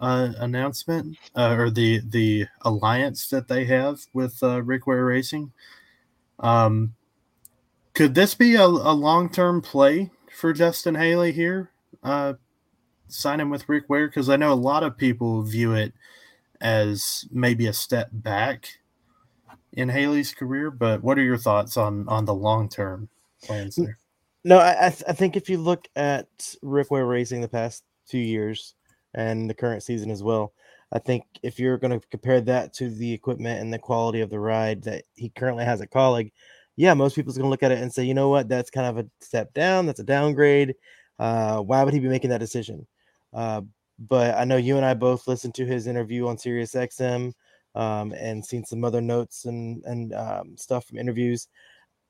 uh, 0.00 0.32
announcement 0.38 1.16
uh, 1.36 1.54
or 1.56 1.70
the 1.70 2.00
the 2.04 2.46
alliance 2.62 3.28
that 3.28 3.48
they 3.48 3.64
have 3.66 4.00
with 4.12 4.42
uh, 4.42 4.62
Rick 4.62 4.86
Ware 4.86 5.04
Racing? 5.04 5.52
Um, 6.40 6.94
could 7.94 8.14
this 8.14 8.34
be 8.34 8.54
a, 8.54 8.64
a 8.64 8.94
long 8.94 9.28
term 9.28 9.60
play 9.60 10.10
for 10.34 10.52
Justin 10.52 10.94
Haley 10.94 11.32
here? 11.32 11.70
Uh, 12.02 12.34
sign 13.08 13.40
him 13.40 13.50
with 13.50 13.68
Rick 13.68 13.88
Ware 13.88 14.08
because 14.08 14.28
I 14.28 14.36
know 14.36 14.52
a 14.52 14.54
lot 14.54 14.82
of 14.82 14.96
people 14.96 15.42
view 15.42 15.74
it 15.74 15.92
as 16.60 17.26
maybe 17.30 17.66
a 17.66 17.72
step 17.72 18.08
back 18.12 18.68
in 19.72 19.88
Haley's 19.88 20.32
career. 20.34 20.70
But 20.70 21.02
what 21.02 21.18
are 21.18 21.24
your 21.24 21.38
thoughts 21.38 21.76
on 21.76 22.08
on 22.08 22.24
the 22.24 22.34
long 22.34 22.68
term 22.68 23.08
plans 23.42 23.76
there? 23.76 23.98
No, 24.44 24.58
I, 24.58 24.86
I, 24.86 24.90
th- 24.90 25.04
I 25.06 25.12
think 25.12 25.36
if 25.36 25.50
you 25.50 25.58
look 25.58 25.86
at 25.96 26.54
Rick 26.62 26.90
Ware 26.90 27.06
Racing 27.06 27.42
the 27.42 27.48
past 27.48 27.84
two 28.08 28.18
years 28.18 28.74
and 29.14 29.50
the 29.50 29.54
current 29.54 29.82
season 29.82 30.10
as 30.10 30.22
well, 30.22 30.54
I 30.92 30.98
think 30.98 31.24
if 31.42 31.60
you're 31.60 31.76
going 31.76 31.98
to 31.98 32.06
compare 32.08 32.40
that 32.42 32.72
to 32.74 32.88
the 32.88 33.12
equipment 33.12 33.60
and 33.60 33.72
the 33.72 33.78
quality 33.78 34.22
of 34.22 34.30
the 34.30 34.40
ride 34.40 34.82
that 34.84 35.04
he 35.14 35.28
currently 35.28 35.64
has 35.64 35.80
at 35.82 35.90
Kaulig, 35.90 36.32
yeah, 36.76 36.94
most 36.94 37.14
people's 37.14 37.36
going 37.36 37.46
to 37.46 37.50
look 37.50 37.62
at 37.62 37.72
it 37.72 37.78
and 37.78 37.92
say, 37.92 38.04
you 38.04 38.14
know 38.14 38.28
what, 38.28 38.48
that's 38.48 38.70
kind 38.70 38.86
of 38.86 39.04
a 39.04 39.08
step 39.20 39.52
down, 39.54 39.86
that's 39.86 40.00
a 40.00 40.04
downgrade. 40.04 40.74
Uh, 41.18 41.60
why 41.60 41.82
would 41.84 41.94
he 41.94 42.00
be 42.00 42.08
making 42.08 42.30
that 42.30 42.38
decision? 42.38 42.86
Uh, 43.32 43.62
but 43.98 44.36
I 44.36 44.44
know 44.44 44.56
you 44.56 44.76
and 44.76 44.86
I 44.86 44.94
both 44.94 45.28
listened 45.28 45.54
to 45.56 45.66
his 45.66 45.86
interview 45.86 46.26
on 46.26 46.38
Sirius 46.38 46.74
XM 46.74 47.32
um, 47.74 48.12
and 48.12 48.44
seen 48.44 48.64
some 48.64 48.84
other 48.84 49.00
notes 49.00 49.44
and 49.44 49.84
and 49.84 50.14
um, 50.14 50.56
stuff 50.56 50.86
from 50.86 50.98
interviews 50.98 51.48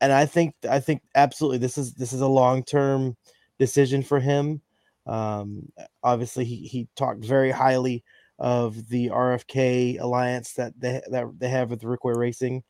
and 0.01 0.13
I 0.13 0.27
think 0.27 0.55
I 0.69 0.81
think 0.81 1.03
absolutely 1.15 1.59
this 1.59 1.79
is 1.79 1.95
this 1.95 2.13
is 2.13 2.21
a 2.21 2.27
long 2.27 2.65
term 2.65 3.17
decision 3.59 4.03
for 4.03 4.21
him. 4.21 4.63
Um, 5.07 5.71
obviously, 6.03 6.45
he 6.45 6.67
he 6.67 6.89
talked 6.97 7.25
very 7.25 7.51
highly 7.51 8.05
of 8.39 8.89
the 8.89 9.09
RFK 9.11 10.01
alliance 10.01 10.55
that 10.55 10.73
they 10.79 11.03
that 11.11 11.27
they 11.39 11.49
have 11.49 11.71
with 11.71 11.85
Rick 11.85 12.05
Ware 12.05 12.19
Racing. 12.19 12.63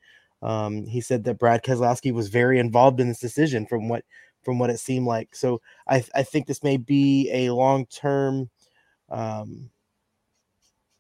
Um, 0.43 0.87
he 0.87 1.01
said 1.01 1.25
that 1.25 1.39
Brad 1.39 1.63
Keselowski 1.63 2.13
was 2.13 2.29
very 2.29 2.59
involved 2.59 3.01
in 3.01 3.09
this 3.09 3.21
decision 3.21 3.67
from 3.67 3.89
what 3.89 4.05
from 4.43 4.59
what 4.59 4.71
it 4.71 4.81
seemed 4.81 5.07
like. 5.07 5.35
So 5.35 5.61
I 5.87 6.05
I 6.15 6.23
think 6.23 6.47
this 6.47 6.63
may 6.63 6.77
be 6.77 7.31
a 7.33 7.51
long 7.51 7.87
term 7.87 8.51
um, 9.11 9.71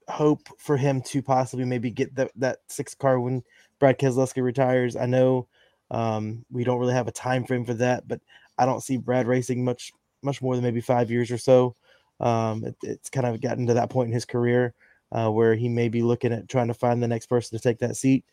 hope 0.08 0.48
for 0.58 0.76
him 0.76 1.00
to 1.02 1.22
possibly 1.22 1.64
maybe 1.64 1.90
get 1.90 2.14
that 2.16 2.30
that 2.36 2.58
six 2.68 2.94
car 2.94 3.20
when 3.20 3.42
Brad 3.78 3.98
Keselowski 3.98 4.42
retires. 4.42 4.96
I 4.96 5.06
know 5.06 5.48
um, 5.90 6.44
we 6.50 6.64
don't 6.64 6.78
really 6.78 6.94
have 6.94 7.08
a 7.08 7.12
time 7.12 7.44
frame 7.44 7.64
for 7.64 7.74
that, 7.74 8.06
but 8.06 8.20
I 8.58 8.66
don't 8.66 8.82
see 8.82 8.96
Brad 8.96 9.26
racing 9.26 9.64
much 9.64 9.92
much 10.22 10.42
more 10.42 10.54
than 10.54 10.64
maybe 10.64 10.80
five 10.80 11.10
years 11.10 11.30
or 11.30 11.38
so. 11.38 11.76
Um, 12.20 12.64
it, 12.64 12.76
it's 12.82 13.08
kind 13.08 13.26
of 13.26 13.40
gotten 13.40 13.66
to 13.68 13.74
that 13.74 13.88
point 13.88 14.08
in 14.08 14.12
his 14.12 14.26
career 14.26 14.74
uh, 15.12 15.30
where 15.30 15.54
he 15.54 15.68
may 15.68 15.88
be 15.88 16.02
looking 16.02 16.32
at 16.32 16.48
trying 16.48 16.68
to 16.68 16.74
find 16.74 17.02
the 17.02 17.08
next 17.08 17.26
person 17.26 17.56
to 17.56 17.62
take 17.62 17.78
that 17.78 17.96
seat. 17.96 18.24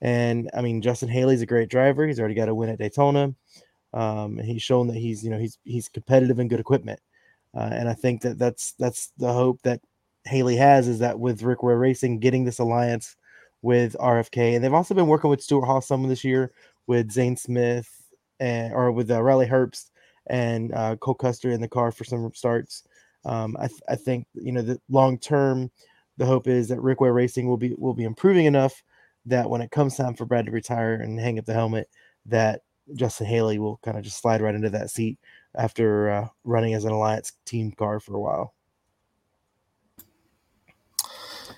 And 0.00 0.50
I 0.54 0.62
mean, 0.62 0.80
Justin 0.82 1.08
Haley's 1.08 1.42
a 1.42 1.46
great 1.46 1.68
driver. 1.68 2.06
He's 2.06 2.18
already 2.18 2.34
got 2.34 2.48
a 2.48 2.54
win 2.54 2.70
at 2.70 2.78
Daytona. 2.78 3.34
Um, 3.92 4.38
he's 4.38 4.62
shown 4.62 4.86
that 4.88 4.96
he's 4.96 5.24
you 5.24 5.30
know 5.30 5.38
he's 5.38 5.58
he's 5.64 5.88
competitive 5.88 6.38
and 6.38 6.48
good 6.48 6.60
equipment. 6.60 7.00
Uh, 7.54 7.70
and 7.72 7.88
I 7.88 7.94
think 7.94 8.22
that 8.22 8.38
that's 8.38 8.72
that's 8.72 9.12
the 9.18 9.32
hope 9.32 9.60
that 9.62 9.80
Haley 10.24 10.56
has 10.56 10.88
is 10.88 11.00
that 11.00 11.18
with 11.18 11.42
Rick 11.42 11.62
Ware 11.62 11.78
Racing 11.78 12.20
getting 12.20 12.44
this 12.44 12.60
alliance 12.60 13.16
with 13.62 13.96
RFK, 13.98 14.54
and 14.54 14.64
they've 14.64 14.72
also 14.72 14.94
been 14.94 15.08
working 15.08 15.30
with 15.30 15.42
Stewart-Haas 15.42 15.86
some 15.86 16.04
of 16.04 16.08
this 16.08 16.24
year 16.24 16.52
with 16.86 17.10
Zane 17.10 17.36
Smith 17.36 17.90
and 18.38 18.72
or 18.72 18.92
with 18.92 19.10
uh, 19.10 19.22
Riley 19.22 19.46
Herbst 19.46 19.90
and 20.28 20.72
uh, 20.72 20.96
Cole 20.96 21.14
Custer 21.14 21.50
in 21.50 21.60
the 21.60 21.68
car 21.68 21.92
for 21.92 22.04
some 22.04 22.30
starts. 22.34 22.84
Um, 23.24 23.56
I, 23.60 23.66
th- 23.66 23.80
I 23.88 23.96
think 23.96 24.26
you 24.34 24.52
know 24.52 24.62
the 24.62 24.80
long 24.88 25.18
term, 25.18 25.70
the 26.16 26.26
hope 26.26 26.46
is 26.46 26.68
that 26.68 26.80
Rick 26.80 27.00
Ware 27.00 27.12
Racing 27.12 27.48
will 27.48 27.56
be 27.56 27.74
will 27.76 27.94
be 27.94 28.04
improving 28.04 28.46
enough 28.46 28.82
that 29.30 29.48
when 29.48 29.60
it 29.60 29.70
comes 29.70 29.96
time 29.96 30.14
for 30.14 30.26
Brad 30.26 30.46
to 30.46 30.52
retire 30.52 30.94
and 30.94 31.18
hang 31.18 31.38
up 31.38 31.46
the 31.46 31.54
helmet, 31.54 31.88
that 32.26 32.62
Justin 32.94 33.26
Haley 33.26 33.58
will 33.58 33.78
kind 33.82 33.96
of 33.96 34.04
just 34.04 34.20
slide 34.20 34.40
right 34.40 34.54
into 34.54 34.70
that 34.70 34.90
seat 34.90 35.18
after 35.54 36.10
uh, 36.10 36.28
running 36.44 36.74
as 36.74 36.84
an 36.84 36.92
alliance 36.92 37.32
team 37.44 37.72
car 37.72 38.00
for 38.00 38.14
a 38.14 38.20
while. 38.20 38.54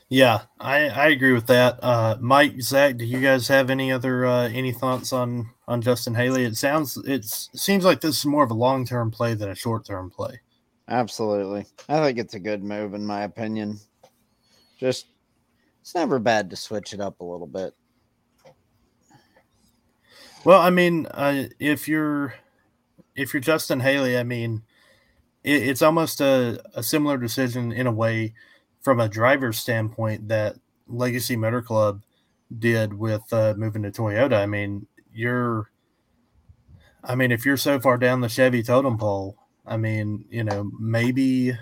Yeah, 0.09 0.43
I, 0.61 0.89
I 0.91 1.09
agree 1.09 1.33
with 1.33 1.47
that. 1.47 1.83
Uh, 1.83 2.19
Mike, 2.21 2.61
Zach, 2.61 2.99
do 2.99 3.05
you 3.07 3.19
guys 3.21 3.49
have 3.49 3.71
any 3.71 3.91
other 3.91 4.27
uh, 4.27 4.49
any 4.49 4.71
thoughts 4.71 5.11
on 5.11 5.49
on 5.67 5.81
Justin 5.81 6.15
Haley? 6.15 6.45
It 6.45 6.57
sounds 6.57 6.99
it 6.99 7.25
seems 7.25 7.83
like 7.83 8.03
this 8.03 8.19
is 8.19 8.27
more 8.27 8.45
of 8.45 8.51
a 8.51 8.55
long 8.55 8.85
term 8.85 9.11
play 9.11 9.33
than 9.33 9.49
a 9.49 9.55
short 9.55 9.87
term 9.87 10.11
play. 10.11 10.41
Absolutely, 10.89 11.65
I 11.89 12.05
think 12.05 12.19
it's 12.19 12.35
a 12.35 12.41
good 12.41 12.63
move 12.63 12.93
in 12.93 13.07
my 13.07 13.23
opinion. 13.23 13.81
Just 14.79 15.07
it's 15.83 15.95
never 15.95 16.19
bad 16.21 16.49
to 16.51 16.57
switch 16.57 16.95
it 16.95 17.01
up 17.01 17.21
a 17.21 17.25
little 17.25 17.47
bit. 17.47 17.75
Well, 20.45 20.61
I 20.61 20.71
mean, 20.71 21.07
uh, 21.07 21.45
if 21.59 21.89
you're 21.89 22.35
if 23.15 23.35
you're 23.35 23.41
Justin 23.41 23.81
Haley, 23.81 24.17
I 24.17 24.23
mean, 24.23 24.63
it, 25.45 25.63
it's 25.69 25.83
almost 25.83 26.21
a, 26.21 26.63
a 26.75 26.83
similar 26.83 27.19
decision 27.19 27.73
in 27.73 27.87
a 27.87 27.93
way 27.93 28.35
from 28.81 29.01
a 29.01 29.09
driver's 29.09 29.59
standpoint 29.59 30.29
that 30.29 30.57
Legacy 30.87 31.37
Motor 31.37 31.63
Club 31.63 32.03
did 32.59 32.95
with 32.95 33.23
uh, 33.33 33.55
moving 33.57 33.83
to 33.83 33.91
Toyota. 33.91 34.35
I 34.35 34.47
mean, 34.47 34.87
you're, 35.13 35.71
I 37.05 37.15
mean, 37.15 37.33
if 37.33 37.45
you're 37.45 37.57
so 37.57 37.81
far 37.81 37.99
down 37.99 38.21
the 38.21 38.29
Chevy 38.29 38.63
totem 38.63 38.99
pole, 38.99 39.37
I 39.67 39.77
mean, 39.77 40.25
you 40.29 40.45
know, 40.45 40.71
maybe, 40.79 41.57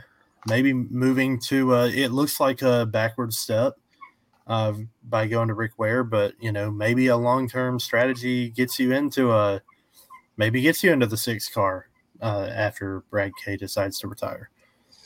maybe 0.46 0.72
moving 0.72 1.38
to, 1.48 1.74
uh, 1.74 1.90
it 1.92 2.08
looks 2.08 2.40
like 2.40 2.62
a 2.62 2.86
backward 2.86 3.32
step 3.32 3.74
uh, 4.50 4.74
by 5.04 5.28
going 5.28 5.46
to 5.46 5.54
Rick 5.54 5.78
Ware, 5.78 6.02
but 6.02 6.34
you 6.40 6.50
know 6.50 6.72
maybe 6.72 7.06
a 7.06 7.16
long 7.16 7.48
term 7.48 7.78
strategy 7.78 8.50
gets 8.50 8.80
you 8.80 8.92
into 8.92 9.30
a 9.30 9.62
maybe 10.36 10.60
gets 10.60 10.82
you 10.82 10.92
into 10.92 11.06
the 11.06 11.16
six 11.16 11.48
car 11.48 11.88
uh, 12.20 12.50
after 12.52 13.04
Brad 13.10 13.30
K 13.42 13.56
decides 13.56 14.00
to 14.00 14.08
retire. 14.08 14.50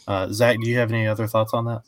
Uh, 0.09 0.33
Zach, 0.33 0.57
do 0.63 0.71
you 0.71 0.79
have 0.79 0.91
any 0.91 1.07
other 1.07 1.27
thoughts 1.27 1.53
on 1.53 1.67
that? 1.67 1.83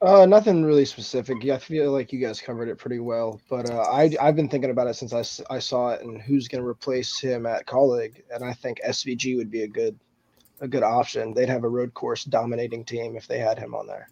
Uh, 0.00 0.24
nothing 0.24 0.64
really 0.64 0.84
specific. 0.84 1.42
Yeah, 1.42 1.56
I 1.56 1.58
feel 1.58 1.90
like 1.90 2.12
you 2.12 2.20
guys 2.20 2.40
covered 2.40 2.68
it 2.68 2.78
pretty 2.78 3.00
well. 3.00 3.40
But 3.50 3.68
uh, 3.68 3.80
I 3.80 4.12
I've 4.20 4.36
been 4.36 4.48
thinking 4.48 4.70
about 4.70 4.86
it 4.86 4.94
since 4.94 5.12
I, 5.12 5.52
I 5.52 5.58
saw 5.58 5.90
it 5.90 6.02
and 6.02 6.22
who's 6.22 6.46
going 6.46 6.62
to 6.62 6.68
replace 6.68 7.18
him 7.18 7.44
at 7.44 7.66
Kaulig, 7.66 8.22
and 8.32 8.44
I 8.44 8.52
think 8.52 8.78
SVG 8.86 9.36
would 9.36 9.50
be 9.50 9.64
a 9.64 9.68
good 9.68 9.98
a 10.60 10.68
good 10.68 10.84
option. 10.84 11.34
They'd 11.34 11.48
have 11.48 11.64
a 11.64 11.68
road 11.68 11.92
course 11.92 12.22
dominating 12.22 12.84
team 12.84 13.16
if 13.16 13.26
they 13.26 13.38
had 13.38 13.58
him 13.58 13.74
on 13.74 13.88
there. 13.88 14.08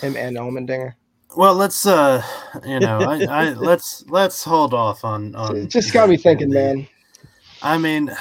Him 0.00 0.16
and 0.16 0.36
Allmendinger. 0.36 0.94
Well, 1.34 1.54
let's 1.54 1.84
uh, 1.86 2.22
you 2.64 2.80
know, 2.80 2.98
I, 3.00 3.24
I 3.24 3.50
let's 3.54 4.04
let's 4.08 4.42
hold 4.44 4.72
off 4.74 5.04
on 5.04 5.34
on. 5.34 5.56
It 5.56 5.66
just 5.68 5.92
got 5.92 6.08
me 6.08 6.16
thinking, 6.16 6.50
man. 6.50 6.86
I 7.62 7.78
mean, 7.78 8.14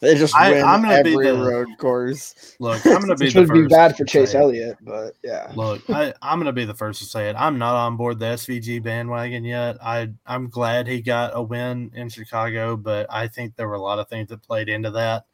They 0.00 0.14
just 0.16 0.34
I- 0.34 0.52
win 0.52 0.64
I'm 0.64 0.82
gonna 0.82 1.02
be 1.02 1.10
every 1.12 1.26
the- 1.26 1.34
road 1.44 1.68
course. 1.78 2.56
look, 2.58 2.84
I'm 2.86 3.00
gonna 3.00 3.14
be 3.16 3.26
Which 3.26 3.34
the 3.34 3.40
would 3.42 3.52
be 3.52 3.66
bad 3.66 3.96
for 3.96 4.04
Chase. 4.04 4.34
Elliott, 4.34 4.78
but 4.80 5.14
yeah. 5.22 5.52
Look, 5.54 5.82
I, 5.90 6.14
I'm 6.22 6.38
gonna 6.40 6.52
be 6.52 6.64
the 6.64 6.74
first 6.74 7.00
to 7.00 7.06
say 7.06 7.28
it. 7.28 7.36
I'm 7.38 7.58
not 7.58 7.74
on 7.76 7.96
board 7.96 8.18
the 8.18 8.26
SVG 8.26 8.82
bandwagon 8.82 9.44
yet. 9.44 9.76
I 9.82 10.10
I'm 10.26 10.48
glad 10.48 10.86
he 10.88 11.00
got 11.02 11.32
a 11.34 11.42
win 11.42 11.90
in 11.94 12.08
Chicago, 12.08 12.76
but 12.76 13.06
I 13.10 13.28
think 13.28 13.54
there 13.56 13.68
were 13.68 13.74
a 13.74 13.80
lot 13.82 13.98
of 13.98 14.08
things 14.08 14.28
that 14.28 14.42
played 14.42 14.68
into 14.68 14.90
that. 14.92 15.26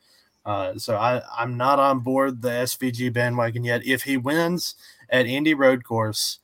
Uh, 0.47 0.77
so 0.77 0.97
I 0.97 1.23
I'm 1.39 1.57
not 1.57 1.79
on 1.79 2.01
board 2.01 2.43
the 2.43 2.51
SVG 2.51 3.11
bandwagon 3.13 3.65
yet. 3.65 3.87
If 3.87 4.03
he 4.03 4.17
wins 4.19 4.75
at 5.11 5.27
Indy 5.27 5.55
Road 5.55 5.85
Course, 5.85 6.41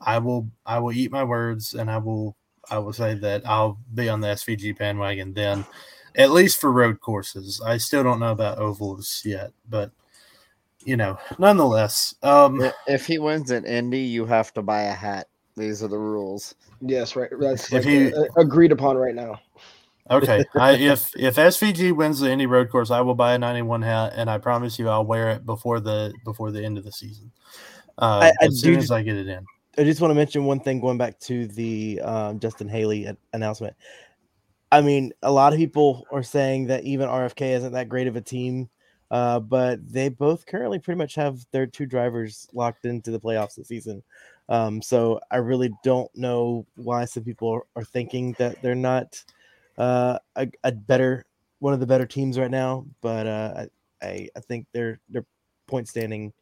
I 0.00 0.18
will 0.18 0.48
I 0.64 0.78
will 0.78 0.92
eat 0.92 1.10
my 1.10 1.24
words 1.24 1.74
and 1.74 1.90
I 1.90 1.98
will 1.98 2.36
I 2.70 2.78
will 2.78 2.92
say 2.92 3.14
that 3.14 3.42
I'll 3.46 3.78
be 3.94 4.08
on 4.08 4.20
the 4.20 4.28
SVG 4.28 4.78
bandwagon 4.78 5.34
then, 5.34 5.64
at 6.16 6.30
least 6.30 6.60
for 6.60 6.70
road 6.72 7.00
courses. 7.00 7.60
I 7.64 7.78
still 7.78 8.02
don't 8.02 8.20
know 8.20 8.32
about 8.32 8.58
ovals 8.58 9.22
yet, 9.24 9.52
but 9.68 9.90
you 10.84 10.96
know, 10.96 11.18
nonetheless, 11.38 12.14
um, 12.22 12.62
If 12.86 13.06
he 13.06 13.18
wins 13.18 13.50
at 13.50 13.66
Indy, 13.66 14.00
you 14.00 14.24
have 14.24 14.52
to 14.54 14.62
buy 14.62 14.82
a 14.82 14.92
hat. 14.92 15.28
These 15.56 15.82
are 15.82 15.88
the 15.88 15.98
rules. 15.98 16.54
Yes, 16.80 17.16
right. 17.16 17.28
That's 17.38 17.70
If 17.72 17.84
like, 17.84 17.92
he- 17.92 18.14
uh, 18.14 18.24
agreed 18.36 18.72
upon 18.72 18.96
right 18.96 19.14
now. 19.14 19.38
Okay, 20.10 20.44
I, 20.56 20.72
if 20.72 21.14
if 21.16 21.36
SVG 21.36 21.92
wins 21.92 22.20
the 22.20 22.30
Indy 22.30 22.46
Road 22.46 22.70
Course, 22.70 22.90
I 22.90 23.00
will 23.00 23.14
buy 23.14 23.34
a 23.34 23.38
ninety 23.38 23.62
one 23.62 23.82
hat, 23.82 24.14
and 24.16 24.30
I 24.30 24.38
promise 24.38 24.78
you, 24.78 24.88
I'll 24.88 25.04
wear 25.04 25.30
it 25.30 25.44
before 25.46 25.78
the 25.80 26.12
before 26.24 26.50
the 26.50 26.64
end 26.64 26.78
of 26.78 26.84
the 26.84 26.92
season. 26.92 27.30
Uh, 28.00 28.20
I- 28.22 28.32
I 28.40 28.46
as 28.46 28.60
soon 28.60 28.78
as 28.78 28.90
I 28.90 29.02
get 29.02 29.16
it 29.16 29.28
in. 29.28 29.44
I 29.78 29.84
just 29.84 30.00
want 30.00 30.10
to 30.10 30.14
mention 30.16 30.44
one 30.44 30.60
thing 30.60 30.80
going 30.80 30.98
back 30.98 31.18
to 31.20 31.46
the 31.46 32.00
um, 32.00 32.40
Justin 32.40 32.68
Haley 32.68 33.08
announcement. 33.32 33.74
I 34.72 34.80
mean, 34.80 35.12
a 35.22 35.30
lot 35.32 35.52
of 35.52 35.58
people 35.58 36.06
are 36.12 36.22
saying 36.22 36.66
that 36.66 36.84
even 36.84 37.08
RFK 37.08 37.54
isn't 37.56 37.72
that 37.72 37.88
great 37.88 38.06
of 38.06 38.16
a 38.16 38.20
team, 38.20 38.68
uh, 39.10 39.40
but 39.40 39.80
they 39.90 40.08
both 40.08 40.46
currently 40.46 40.78
pretty 40.78 40.98
much 40.98 41.14
have 41.14 41.44
their 41.52 41.66
two 41.66 41.86
drivers 41.86 42.48
locked 42.52 42.84
into 42.84 43.10
the 43.10 43.20
playoffs 43.20 43.54
this 43.56 43.68
season. 43.68 44.02
Um, 44.48 44.82
so 44.82 45.20
I 45.30 45.36
really 45.36 45.72
don't 45.84 46.10
know 46.16 46.66
why 46.76 47.04
some 47.04 47.24
people 47.24 47.48
are, 47.48 47.62
are 47.76 47.84
thinking 47.84 48.34
that 48.38 48.60
they're 48.62 48.74
not 48.74 49.22
uh, 49.78 50.18
a, 50.36 50.50
a 50.64 50.72
better 50.72 51.24
one 51.60 51.74
of 51.74 51.80
the 51.80 51.86
better 51.86 52.06
teams 52.06 52.38
right 52.38 52.50
now. 52.50 52.86
But 53.00 53.26
uh, 53.26 53.66
I, 54.02 54.06
I 54.06 54.28
I 54.36 54.40
think 54.40 54.66
their 54.72 54.98
their 55.08 55.24
point 55.66 55.88
standing 55.88 56.32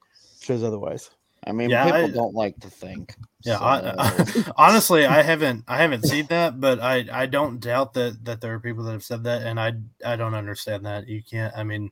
shows 0.41 0.63
otherwise. 0.63 1.11
I 1.47 1.53
mean, 1.53 1.71
Yeah, 1.71 1.85
people 1.85 2.05
I- 2.05 2.11
don't 2.11 2.35
like 2.35 2.59
to 2.61 2.71
think. 2.71 3.15
Yeah, 3.45 3.59
so- 3.59 3.65
I, 3.65 4.53
honestly, 4.57 5.07
I 5.07 5.23
haven't 5.23 5.65
I 5.69 5.77
haven't 5.79 6.05
seen 6.07 6.27
that, 6.31 6.61
but 6.61 6.81
I 6.81 7.07
I 7.13 7.27
don't 7.27 7.61
doubt 7.61 7.95
that 7.95 8.25
that 8.25 8.41
there 8.41 8.53
are 8.55 8.61
people 8.61 8.85
that 8.85 8.93
have 8.93 9.05
said 9.05 9.25
that, 9.25 9.43
and 9.43 9.59
I 9.61 9.75
I 10.05 10.17
don't 10.17 10.35
understand 10.35 10.85
that. 10.87 11.09
You 11.09 11.23
can't. 11.23 11.55
I 11.57 11.63
mean, 11.65 11.91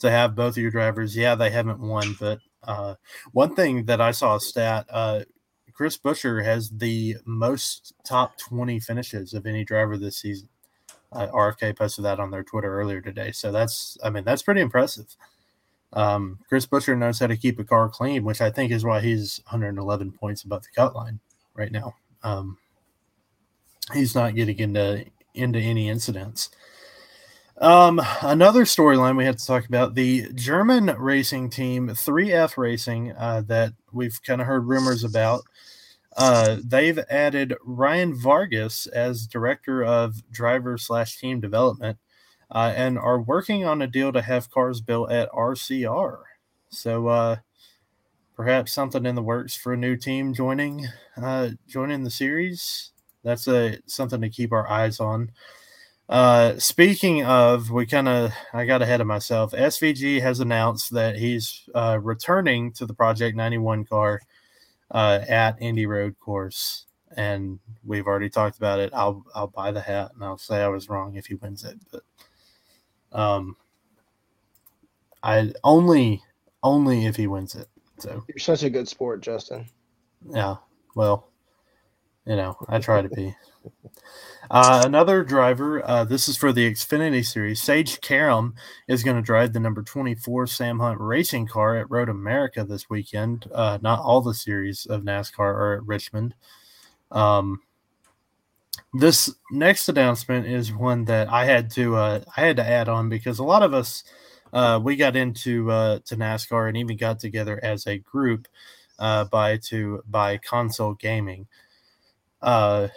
to 0.00 0.10
have 0.10 0.34
both 0.34 0.54
of 0.54 0.58
your 0.58 0.70
drivers, 0.70 1.16
yeah, 1.16 1.34
they 1.34 1.50
haven't 1.50 1.78
won, 1.80 2.16
but 2.18 2.40
uh, 2.64 2.96
one 3.32 3.54
thing 3.54 3.84
that 3.86 4.00
I 4.00 4.10
saw 4.10 4.36
a 4.36 4.40
stat, 4.40 4.86
uh, 4.90 5.20
Chris 5.72 5.96
Buescher 5.96 6.44
has 6.44 6.68
the 6.70 7.16
most 7.24 7.94
top 8.04 8.36
twenty 8.38 8.80
finishes 8.80 9.32
of 9.34 9.46
any 9.46 9.64
driver 9.64 9.96
this 9.96 10.16
season. 10.18 10.48
Uh, 11.12 11.28
RFK 11.28 11.76
posted 11.76 12.04
that 12.04 12.18
on 12.18 12.30
their 12.32 12.42
Twitter 12.42 12.74
earlier 12.80 13.00
today, 13.00 13.30
so 13.30 13.52
that's 13.52 13.96
I 14.02 14.10
mean 14.10 14.24
that's 14.24 14.42
pretty 14.42 14.60
impressive. 14.62 15.06
Um, 15.96 16.38
Chris 16.48 16.66
Buescher 16.66 16.96
knows 16.96 17.18
how 17.18 17.26
to 17.26 17.36
keep 17.36 17.58
a 17.58 17.64
car 17.64 17.88
clean, 17.88 18.22
which 18.22 18.42
I 18.42 18.50
think 18.50 18.70
is 18.70 18.84
why 18.84 19.00
he's 19.00 19.40
111 19.46 20.12
points 20.12 20.44
above 20.44 20.62
the 20.62 20.68
cut 20.76 20.94
line 20.94 21.18
right 21.54 21.72
now. 21.72 21.94
Um, 22.22 22.58
he's 23.94 24.14
not 24.14 24.34
getting 24.34 24.58
into 24.58 25.06
into 25.34 25.58
any 25.58 25.88
incidents. 25.88 26.50
Um, 27.58 28.02
another 28.20 28.64
storyline 28.64 29.16
we 29.16 29.24
had 29.24 29.38
to 29.38 29.46
talk 29.46 29.66
about 29.66 29.94
the 29.94 30.30
German 30.34 30.86
racing 30.98 31.48
team 31.48 31.88
3F 31.88 32.58
Racing 32.58 33.12
uh, 33.12 33.42
that 33.46 33.72
we've 33.92 34.20
kind 34.22 34.42
of 34.42 34.46
heard 34.46 34.66
rumors 34.66 35.04
about. 35.04 35.42
Uh, 36.18 36.58
they've 36.62 36.98
added 37.10 37.54
Ryan 37.64 38.14
Vargas 38.14 38.86
as 38.88 39.26
director 39.26 39.82
of 39.82 40.30
driver 40.30 40.76
slash 40.76 41.18
team 41.18 41.40
development 41.40 41.98
uh, 42.50 42.72
and 42.74 42.98
are 42.98 43.20
working 43.20 43.64
on 43.64 43.82
a 43.82 43.86
deal 43.86 44.12
to 44.12 44.22
have 44.22 44.50
cars 44.50 44.80
built 44.80 45.10
at 45.10 45.30
RCR. 45.30 46.18
So 46.70 47.08
uh, 47.08 47.36
perhaps 48.34 48.72
something 48.72 49.06
in 49.06 49.14
the 49.14 49.22
works 49.22 49.56
for 49.56 49.72
a 49.72 49.76
new 49.76 49.96
team 49.96 50.34
joining 50.34 50.86
uh, 51.20 51.50
joining 51.66 52.04
the 52.04 52.10
series. 52.10 52.90
That's 53.24 53.48
a 53.48 53.78
something 53.86 54.20
to 54.20 54.28
keep 54.28 54.52
our 54.52 54.68
eyes 54.68 55.00
on. 55.00 55.32
Uh, 56.08 56.56
speaking 56.58 57.24
of, 57.24 57.70
we 57.70 57.84
kind 57.84 58.08
of 58.08 58.32
I 58.52 58.64
got 58.64 58.82
ahead 58.82 59.00
of 59.00 59.08
myself. 59.08 59.52
SVG 59.52 60.20
has 60.20 60.38
announced 60.38 60.92
that 60.94 61.16
he's 61.16 61.68
uh, 61.74 61.98
returning 62.00 62.72
to 62.74 62.86
the 62.86 62.94
Project 62.94 63.36
91 63.36 63.86
car 63.86 64.20
uh, 64.92 65.20
at 65.28 65.60
Indy 65.60 65.86
Road 65.86 66.16
Course, 66.20 66.86
and 67.16 67.58
we've 67.84 68.06
already 68.06 68.30
talked 68.30 68.56
about 68.56 68.78
it. 68.78 68.92
I'll 68.94 69.24
I'll 69.34 69.48
buy 69.48 69.72
the 69.72 69.80
hat, 69.80 70.12
and 70.14 70.22
I'll 70.22 70.38
say 70.38 70.62
I 70.62 70.68
was 70.68 70.88
wrong 70.88 71.16
if 71.16 71.26
he 71.26 71.34
wins 71.34 71.64
it, 71.64 71.78
but 71.90 72.02
um, 73.12 73.56
I 75.22 75.52
only 75.64 76.22
only 76.62 77.06
if 77.06 77.16
he 77.16 77.26
wins 77.26 77.54
it. 77.54 77.68
So 77.98 78.24
You're 78.28 78.38
such 78.38 78.62
a 78.62 78.70
good 78.70 78.88
sport, 78.88 79.22
Justin. 79.22 79.68
yeah, 80.30 80.56
well, 80.94 81.28
you 82.26 82.36
know, 82.36 82.56
I 82.68 82.78
try 82.78 83.02
to 83.02 83.08
be. 83.08 83.34
Uh, 84.48 84.82
another 84.84 85.24
driver, 85.24 85.84
uh, 85.88 86.04
this 86.04 86.28
is 86.28 86.36
for 86.36 86.52
the 86.52 86.70
Xfinity 86.70 87.24
Series. 87.26 87.60
Sage 87.60 88.00
Karam 88.00 88.54
is 88.86 89.02
going 89.02 89.16
to 89.16 89.22
drive 89.22 89.52
the 89.52 89.58
number 89.60 89.82
24 89.82 90.46
Sam 90.46 90.78
Hunt 90.78 91.00
racing 91.00 91.48
car 91.48 91.76
at 91.76 91.90
Road 91.90 92.08
America 92.08 92.62
this 92.62 92.88
weekend. 92.88 93.46
Uh, 93.52 93.78
not 93.82 93.98
all 93.98 94.20
the 94.20 94.34
series 94.34 94.86
of 94.86 95.02
NASCAR 95.02 95.40
are 95.40 95.74
at 95.78 95.86
Richmond. 95.86 96.34
Um, 97.10 97.60
this 98.98 99.34
next 99.50 99.88
announcement 99.88 100.46
is 100.46 100.72
one 100.72 101.04
that 101.04 101.28
I 101.28 101.44
had 101.44 101.70
to 101.72 101.96
uh, 101.96 102.20
I 102.36 102.40
had 102.40 102.56
to 102.56 102.66
add 102.66 102.88
on 102.88 103.08
because 103.08 103.38
a 103.38 103.44
lot 103.44 103.62
of 103.62 103.74
us 103.74 104.04
uh, 104.52 104.80
we 104.82 104.96
got 104.96 105.16
into 105.16 105.70
uh, 105.70 105.98
to 106.06 106.16
NASCAR 106.16 106.68
and 106.68 106.76
even 106.76 106.96
got 106.96 107.18
together 107.18 107.60
as 107.62 107.86
a 107.86 107.98
group 107.98 108.48
uh, 108.98 109.24
by 109.24 109.58
to 109.58 110.02
by 110.08 110.38
console 110.38 110.94
gaming. 110.94 111.46
Uh, 112.40 112.88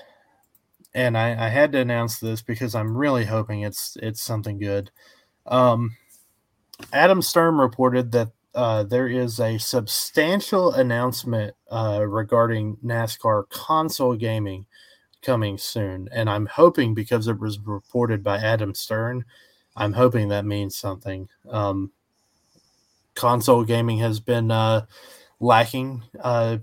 and 0.93 1.17
I, 1.17 1.45
I 1.45 1.49
had 1.49 1.71
to 1.73 1.79
announce 1.79 2.19
this 2.19 2.41
because 2.41 2.75
I'm 2.75 2.95
really 2.95 3.25
hoping 3.25 3.61
it's 3.61 3.97
it's 4.01 4.21
something 4.21 4.57
good. 4.57 4.91
Um, 5.45 5.95
Adam 6.93 7.21
Stern 7.21 7.55
reported 7.55 8.11
that 8.13 8.29
uh, 8.55 8.83
there 8.83 9.07
is 9.07 9.39
a 9.39 9.57
substantial 9.57 10.73
announcement 10.73 11.55
uh, 11.69 12.03
regarding 12.07 12.77
NASCAR 12.77 13.49
console 13.49 14.15
gaming 14.15 14.65
coming 15.21 15.57
soon, 15.57 16.09
and 16.11 16.29
I'm 16.29 16.45
hoping 16.45 16.93
because 16.93 17.27
it 17.27 17.39
was 17.39 17.59
reported 17.59 18.23
by 18.23 18.37
Adam 18.37 18.73
Stern, 18.73 19.25
I'm 19.75 19.93
hoping 19.93 20.29
that 20.29 20.45
means 20.45 20.75
something. 20.75 21.29
Um, 21.49 21.91
console 23.15 23.63
gaming 23.63 23.99
has 23.99 24.19
been 24.19 24.51
uh, 24.51 24.85
lacking 25.39 26.03
uh, 26.19 26.57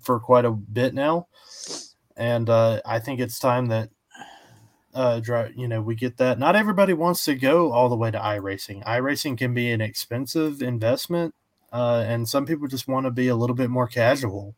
for 0.00 0.18
quite 0.20 0.44
a 0.44 0.50
bit 0.50 0.94
now, 0.94 1.28
and 2.16 2.48
uh, 2.48 2.80
I 2.84 2.98
think 2.98 3.20
it's 3.20 3.38
time 3.38 3.66
that 3.66 3.90
uh, 4.94 5.20
you 5.54 5.68
know 5.68 5.80
we 5.80 5.94
get 5.94 6.16
that. 6.18 6.38
Not 6.38 6.56
everybody 6.56 6.92
wants 6.92 7.24
to 7.26 7.34
go 7.34 7.72
all 7.72 7.88
the 7.88 7.96
way 7.96 8.10
to 8.10 8.18
iRacing. 8.18 8.84
iRacing 8.84 9.38
can 9.38 9.54
be 9.54 9.70
an 9.70 9.80
expensive 9.80 10.62
investment, 10.62 11.34
uh, 11.72 12.04
and 12.06 12.28
some 12.28 12.46
people 12.46 12.68
just 12.68 12.88
want 12.88 13.06
to 13.06 13.10
be 13.10 13.28
a 13.28 13.36
little 13.36 13.56
bit 13.56 13.70
more 13.70 13.86
casual 13.86 14.54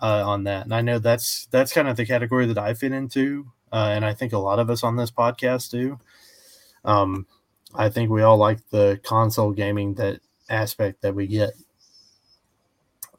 uh, 0.00 0.22
on 0.24 0.44
that. 0.44 0.64
And 0.64 0.74
I 0.74 0.80
know 0.80 0.98
that's 0.98 1.46
that's 1.50 1.72
kind 1.72 1.88
of 1.88 1.96
the 1.96 2.06
category 2.06 2.46
that 2.46 2.58
I 2.58 2.74
fit 2.74 2.92
into, 2.92 3.50
uh, 3.72 3.90
and 3.92 4.04
I 4.04 4.14
think 4.14 4.32
a 4.32 4.38
lot 4.38 4.58
of 4.58 4.70
us 4.70 4.84
on 4.84 4.96
this 4.96 5.10
podcast 5.10 5.70
do. 5.70 5.98
Um, 6.84 7.26
I 7.74 7.88
think 7.88 8.10
we 8.10 8.22
all 8.22 8.36
like 8.36 8.60
the 8.70 9.00
console 9.02 9.52
gaming 9.52 9.94
that 9.94 10.20
aspect 10.48 11.02
that 11.02 11.14
we 11.14 11.26
get. 11.26 11.50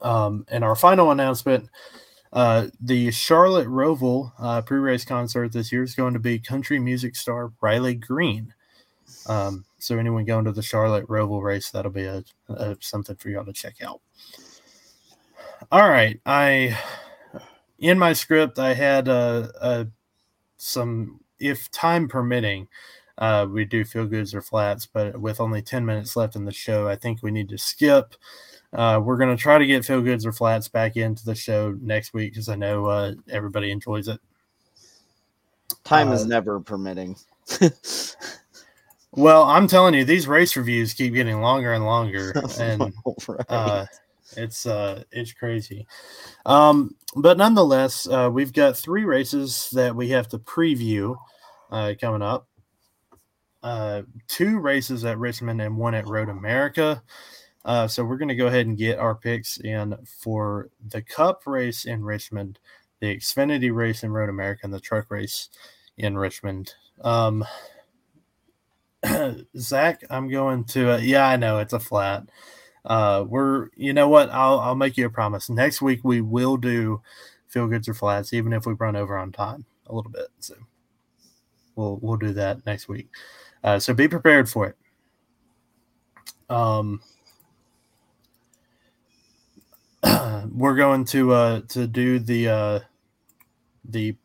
Um, 0.02 0.46
and 0.50 0.64
our 0.64 0.76
final 0.76 1.12
announcement 1.12 1.70
Uh, 2.34 2.70
the 2.82 3.12
Charlotte 3.12 3.68
Roval 3.68 4.32
uh, 4.40 4.60
pre-race 4.64 5.06
concert 5.06 5.54
this 5.54 5.72
year 5.72 5.84
is 5.84 5.94
going 5.94 6.14
to 6.14 6.20
be 6.20 6.40
country 6.40 6.80
music 6.80 7.16
star 7.16 7.54
Riley 7.62 7.94
Green. 7.94 8.56
Um, 9.28 9.66
so 9.78 10.00
anyone 10.00 10.26
going 10.26 10.46
to 10.46 10.52
the 10.52 10.64
Charlotte 10.64 11.08
Roval 11.08 11.44
race, 11.44 11.70
that'll 11.70 11.92
be 11.92 12.06
a, 12.06 12.24
a 12.50 12.76
something 12.80 13.16
for 13.18 13.30
y'all 13.30 13.46
to 13.46 13.54
check 13.54 13.84
out. 13.84 14.02
All 15.72 15.89
right, 15.89 16.20
I 16.26 16.78
in 17.80 17.97
my 17.99 18.14
script 18.14 18.59
I 18.59 18.74
had 18.74 19.07
uh, 19.09 19.47
uh, 19.59 19.86
some 20.57 21.20
if 21.39 21.70
time 21.72 22.07
permitting, 22.07 22.68
uh, 23.18 23.47
we 23.49 23.66
do 23.66 23.84
feel 23.84 24.05
goods 24.05 24.34
or 24.34 24.41
flats, 24.41 24.86
but 24.86 25.20
with 25.20 25.39
only 25.39 25.61
10 25.61 25.86
minutes 25.86 26.16
left 26.16 26.36
in 26.36 26.45
the 26.45 26.51
show, 26.51 26.88
I 26.88 26.95
think 26.95 27.22
we 27.22 27.32
need 27.32 27.49
to 27.49 27.57
skip. 27.57 28.16
Uh, 28.72 28.99
we're 29.03 29.18
going 29.18 29.36
to 29.36 29.41
try 29.41 29.57
to 29.57 29.66
get 29.68 29.86
feel 29.86 30.01
goods 30.01 30.26
or 30.26 30.32
flats 30.32 30.68
back 30.68 30.97
into 30.97 31.26
the 31.26 31.36
show 31.36 31.78
next 31.82 32.14
week 32.14 32.34
because 32.34 32.49
I 32.49 32.55
know 32.55 32.86
uh, 32.86 33.14
everybody 33.30 33.72
enjoys 33.72 34.07
it. 34.07 34.20
Time 35.84 36.11
is 36.14 36.24
Uh, 36.24 36.28
never 36.28 36.59
permitting. 36.59 37.16
Well, 39.16 39.43
I'm 39.43 39.68
telling 39.68 39.93
you, 39.93 40.05
these 40.05 40.28
race 40.28 40.57
reviews 40.57 40.93
keep 40.93 41.14
getting 41.14 41.39
longer 41.39 41.74
and 41.74 41.86
longer, 41.86 42.34
and 42.59 42.91
Right. 43.47 43.88
It's 44.38 44.66
uh, 44.66 45.04
it's 45.12 45.34
crazy. 45.34 45.88
Um, 46.46 46.96
but 47.16 47.38
nonetheless, 47.38 48.08
uh, 48.08 48.30
we've 48.32 48.54
got 48.54 48.78
three 48.78 49.06
races 49.06 49.70
that 49.74 49.96
we 49.96 50.10
have 50.10 50.28
to 50.30 50.40
preview 50.40 51.16
uh, 51.72 51.94
coming 52.00 52.22
up. 52.22 52.48
Uh, 53.62 54.02
two 54.28 54.60
races 54.60 55.06
at 55.06 55.18
Richmond 55.18 55.62
and 55.62 55.78
one 55.78 55.96
at 55.96 56.08
Road 56.08 56.30
America. 56.30 57.02
Uh, 57.66 57.88
so 57.88 58.04
we're 58.04 58.18
going 58.18 58.28
to 58.28 58.36
go 58.36 58.48
ahead 58.48 58.66
and 58.66 58.78
get 58.78 59.00
our 59.00 59.16
picks 59.16 59.58
in 59.58 59.96
for 60.06 60.70
the 60.90 61.02
Cup 61.02 61.44
race 61.48 61.86
in 61.86 62.04
Richmond, 62.04 62.60
the 63.00 63.16
Xfinity 63.16 63.74
race 63.74 64.04
in 64.04 64.12
Road 64.12 64.30
America, 64.30 64.62
and 64.64 64.74
the 64.74 64.82
truck 64.82 65.10
race 65.10 65.50
in 65.98 66.18
Richmond. 66.18 66.74
Um, 67.02 67.46
Zach, 69.58 70.04
I'm 70.10 70.30
going 70.30 70.66
to. 70.66 70.96
Uh, 70.96 70.98
yeah, 70.98 71.28
I 71.28 71.38
know 71.38 71.60
it's 71.60 71.74
a 71.74 71.80
flat. 71.80 72.24
Uh, 72.86 73.24
we're. 73.28 73.70
You 73.76 73.94
know 73.94 74.10
what? 74.10 74.30
I'll 74.32 74.60
I'll 74.60 74.76
make 74.76 74.98
you 74.98 75.06
a 75.06 75.10
promise. 75.10 75.50
Next 75.50 75.82
week 75.82 76.02
we 76.04 76.22
will 76.22 76.58
do 76.58 77.02
feel 77.48 77.68
goods 77.68 77.88
or 77.88 77.94
flats, 77.94 78.34
even 78.34 78.52
if 78.52 78.66
we 78.66 78.74
run 78.74 78.96
over 78.96 79.18
on 79.18 79.32
time 79.32 79.66
a 79.88 79.96
little 79.96 80.12
bit. 80.12 80.28
So 80.40 80.56
we'll 81.76 82.00
we'll 82.02 82.18
do 82.18 82.34
that 82.34 82.66
next 82.66 82.88
week. 82.88 83.08
Uh, 83.64 83.80
so 83.80 83.94
be 83.94 84.08
prepared 84.08 84.50
for 84.50 84.68
it. 84.68 84.76
Um, 86.50 87.02
we're 90.52 90.76
going 90.76 91.06
to 91.06 91.32
uh 91.32 91.62
to 91.70 91.88
do 91.88 92.20
the 92.20 92.50
uh 92.50 92.80
the 93.86 94.16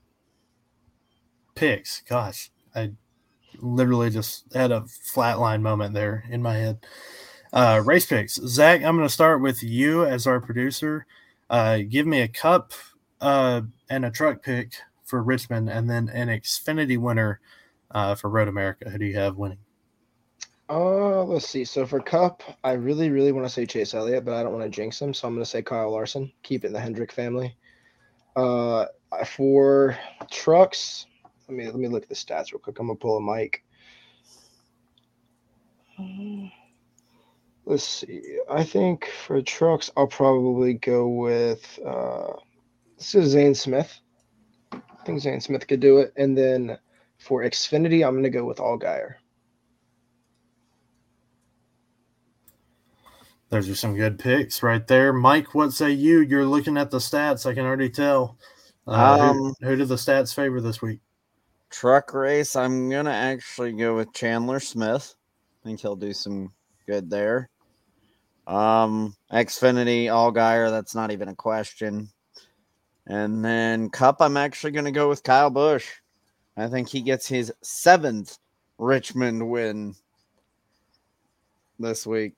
picks. 1.54 2.02
Gosh, 2.08 2.50
I 2.74 2.92
literally 3.60 4.10
just 4.10 4.52
had 4.54 4.72
a 4.72 4.80
flatline 4.80 5.62
moment 5.62 5.94
there 5.94 6.24
in 6.30 6.42
my 6.42 6.54
head. 6.54 6.78
Uh, 7.52 7.82
race 7.84 8.06
picks. 8.06 8.34
Zach, 8.34 8.82
I'm 8.82 8.96
going 8.96 9.08
to 9.08 9.12
start 9.12 9.40
with 9.40 9.62
you 9.62 10.04
as 10.04 10.26
our 10.26 10.40
producer. 10.40 11.06
Uh, 11.48 11.78
give 11.88 12.06
me 12.06 12.20
a 12.20 12.28
cup 12.28 12.72
uh, 13.20 13.62
and 13.88 14.04
a 14.04 14.10
truck 14.10 14.42
pick 14.42 14.72
for 15.04 15.22
Richmond, 15.22 15.70
and 15.70 15.88
then 15.88 16.08
an 16.10 16.28
Xfinity 16.28 16.98
winner 16.98 17.40
uh, 17.90 18.14
for 18.14 18.28
Road 18.28 18.48
America. 18.48 18.90
Who 18.90 18.98
do 18.98 19.06
you 19.06 19.16
have 19.16 19.36
winning? 19.36 19.58
Uh, 20.68 21.24
let's 21.24 21.48
see. 21.48 21.64
So 21.64 21.86
for 21.86 21.98
Cup, 21.98 22.42
I 22.62 22.72
really, 22.72 23.08
really 23.08 23.32
want 23.32 23.46
to 23.46 23.52
say 23.52 23.64
Chase 23.64 23.94
Elliott, 23.94 24.26
but 24.26 24.34
I 24.34 24.42
don't 24.42 24.52
want 24.52 24.64
to 24.64 24.70
jinx 24.70 25.00
him, 25.00 25.14
so 25.14 25.26
I'm 25.26 25.34
going 25.34 25.42
to 25.42 25.50
say 25.50 25.62
Kyle 25.62 25.90
Larson. 25.90 26.30
Keep 26.42 26.64
it 26.64 26.66
in 26.66 26.72
the 26.74 26.80
Hendrick 26.80 27.10
family. 27.10 27.56
Uh, 28.36 28.84
for 29.26 29.98
trucks, 30.30 31.06
let 31.48 31.56
me 31.56 31.66
let 31.66 31.76
me 31.76 31.88
look 31.88 32.02
at 32.02 32.08
the 32.08 32.14
stats 32.14 32.52
real 32.52 32.60
quick. 32.60 32.78
I'm 32.78 32.86
gonna 32.86 32.96
pull 32.96 33.16
a 33.16 33.20
Mike. 33.20 33.64
Let's 37.68 37.84
see. 37.84 38.38
I 38.50 38.64
think 38.64 39.10
for 39.26 39.42
trucks, 39.42 39.90
I'll 39.94 40.06
probably 40.06 40.72
go 40.72 41.06
with 41.06 41.78
uh, 41.84 42.32
this 42.96 43.14
is 43.14 43.32
Zane 43.32 43.54
Smith. 43.54 44.00
I 44.72 44.80
think 45.04 45.20
Zane 45.20 45.42
Smith 45.42 45.66
could 45.66 45.80
do 45.80 45.98
it, 45.98 46.14
and 46.16 46.36
then 46.36 46.78
for 47.18 47.42
Xfinity, 47.42 48.08
I'm 48.08 48.14
gonna 48.14 48.30
go 48.30 48.46
with 48.46 48.56
Allgaier. 48.56 49.16
Those 53.50 53.68
are 53.68 53.74
some 53.74 53.94
good 53.94 54.18
picks 54.18 54.62
right 54.62 54.86
there. 54.86 55.12
Mike, 55.12 55.54
what 55.54 55.74
say 55.74 55.90
you? 55.90 56.20
You're 56.20 56.46
looking 56.46 56.78
at 56.78 56.90
the 56.90 56.98
stats. 56.98 57.44
I 57.44 57.52
can 57.52 57.66
already 57.66 57.90
tell. 57.90 58.38
Uh, 58.86 59.18
Um, 59.20 59.36
who, 59.60 59.66
who 59.66 59.76
do 59.76 59.84
the 59.84 59.96
stats 59.96 60.34
favor 60.34 60.62
this 60.62 60.80
week? 60.80 61.00
Truck 61.68 62.14
race, 62.14 62.56
I'm 62.56 62.88
gonna 62.88 63.10
actually 63.10 63.72
go 63.72 63.94
with 63.94 64.14
Chandler 64.14 64.58
Smith. 64.58 65.16
I 65.62 65.68
think 65.68 65.80
he'll 65.80 65.96
do 65.96 66.14
some 66.14 66.50
good 66.86 67.10
there. 67.10 67.50
Um, 68.48 69.14
Xfinity, 69.32 70.04
Allgaier, 70.06 70.70
that's 70.70 70.94
not 70.94 71.10
even 71.10 71.28
a 71.28 71.34
question. 71.34 72.08
And 73.06 73.44
then 73.44 73.90
Cup, 73.90 74.16
I'm 74.20 74.36
actually 74.36 74.72
gonna 74.72 74.90
go 74.90 75.08
with 75.08 75.22
Kyle 75.22 75.50
Busch. 75.50 75.86
I 76.56 76.66
think 76.66 76.88
he 76.88 77.00
gets 77.02 77.26
his 77.26 77.52
seventh 77.62 78.38
Richmond 78.78 79.48
win 79.48 79.94
this 81.78 82.06
week. 82.06 82.34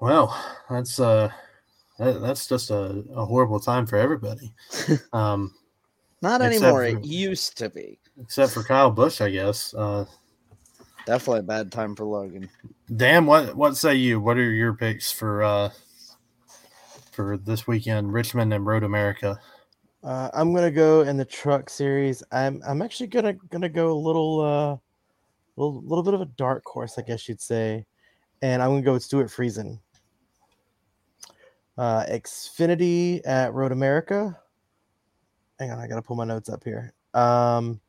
Well, 0.00 0.34
that's 0.68 0.98
uh, 0.98 1.30
that, 1.98 2.20
that's 2.22 2.46
just 2.46 2.70
a, 2.70 3.04
a 3.14 3.24
horrible 3.24 3.60
time 3.60 3.86
for 3.86 3.96
everybody. 3.96 4.52
Um, 5.12 5.54
Not 6.22 6.40
anymore. 6.42 6.88
for- 6.90 6.98
It 6.98 7.04
used 7.04 7.56
to 7.58 7.68
be. 7.68 7.98
except 8.20 8.52
for 8.52 8.62
Kyle 8.62 8.90
Busch, 8.90 9.20
I 9.20 9.30
guess. 9.30 9.74
Uh, 9.74 10.06
Definitely 11.10 11.40
a 11.40 11.42
bad 11.42 11.72
time 11.72 11.96
for 11.96 12.04
Logan. 12.04 12.48
Dan, 12.94 13.26
what 13.26 13.56
what 13.56 13.76
say 13.76 13.96
you? 13.96 14.20
What 14.20 14.36
are 14.36 14.52
your 14.52 14.74
picks 14.74 15.10
for 15.10 15.42
uh 15.42 15.70
for 17.10 17.36
this 17.36 17.66
weekend, 17.66 18.12
Richmond 18.12 18.54
and 18.54 18.64
Road 18.64 18.84
America? 18.84 19.40
Uh, 20.04 20.30
I'm 20.32 20.54
gonna 20.54 20.70
go 20.70 21.00
in 21.00 21.16
the 21.16 21.24
truck 21.24 21.68
series. 21.68 22.22
I'm 22.30 22.62
I'm 22.64 22.80
actually 22.80 23.08
gonna 23.08 23.32
gonna 23.32 23.68
go 23.68 23.90
a 23.90 23.98
little 23.98 24.40
uh 24.40 24.76
little 25.60 25.82
little 25.82 26.04
bit 26.04 26.14
of 26.14 26.20
a 26.20 26.26
dark 26.26 26.62
horse, 26.64 26.96
I 26.96 27.02
guess 27.02 27.28
you'd 27.28 27.40
say, 27.40 27.84
and 28.40 28.62
I'm 28.62 28.70
gonna 28.70 28.82
go 28.82 28.92
with 28.92 29.02
Stewart 29.02 29.30
Friesen. 29.30 29.80
Uh, 31.76 32.06
Xfinity 32.06 33.20
at 33.26 33.52
Road 33.52 33.72
America. 33.72 34.38
Hang 35.58 35.72
on, 35.72 35.80
I 35.80 35.88
gotta 35.88 36.02
pull 36.02 36.14
my 36.14 36.24
notes 36.24 36.48
up 36.48 36.62
here. 36.62 36.92
Um, 37.14 37.80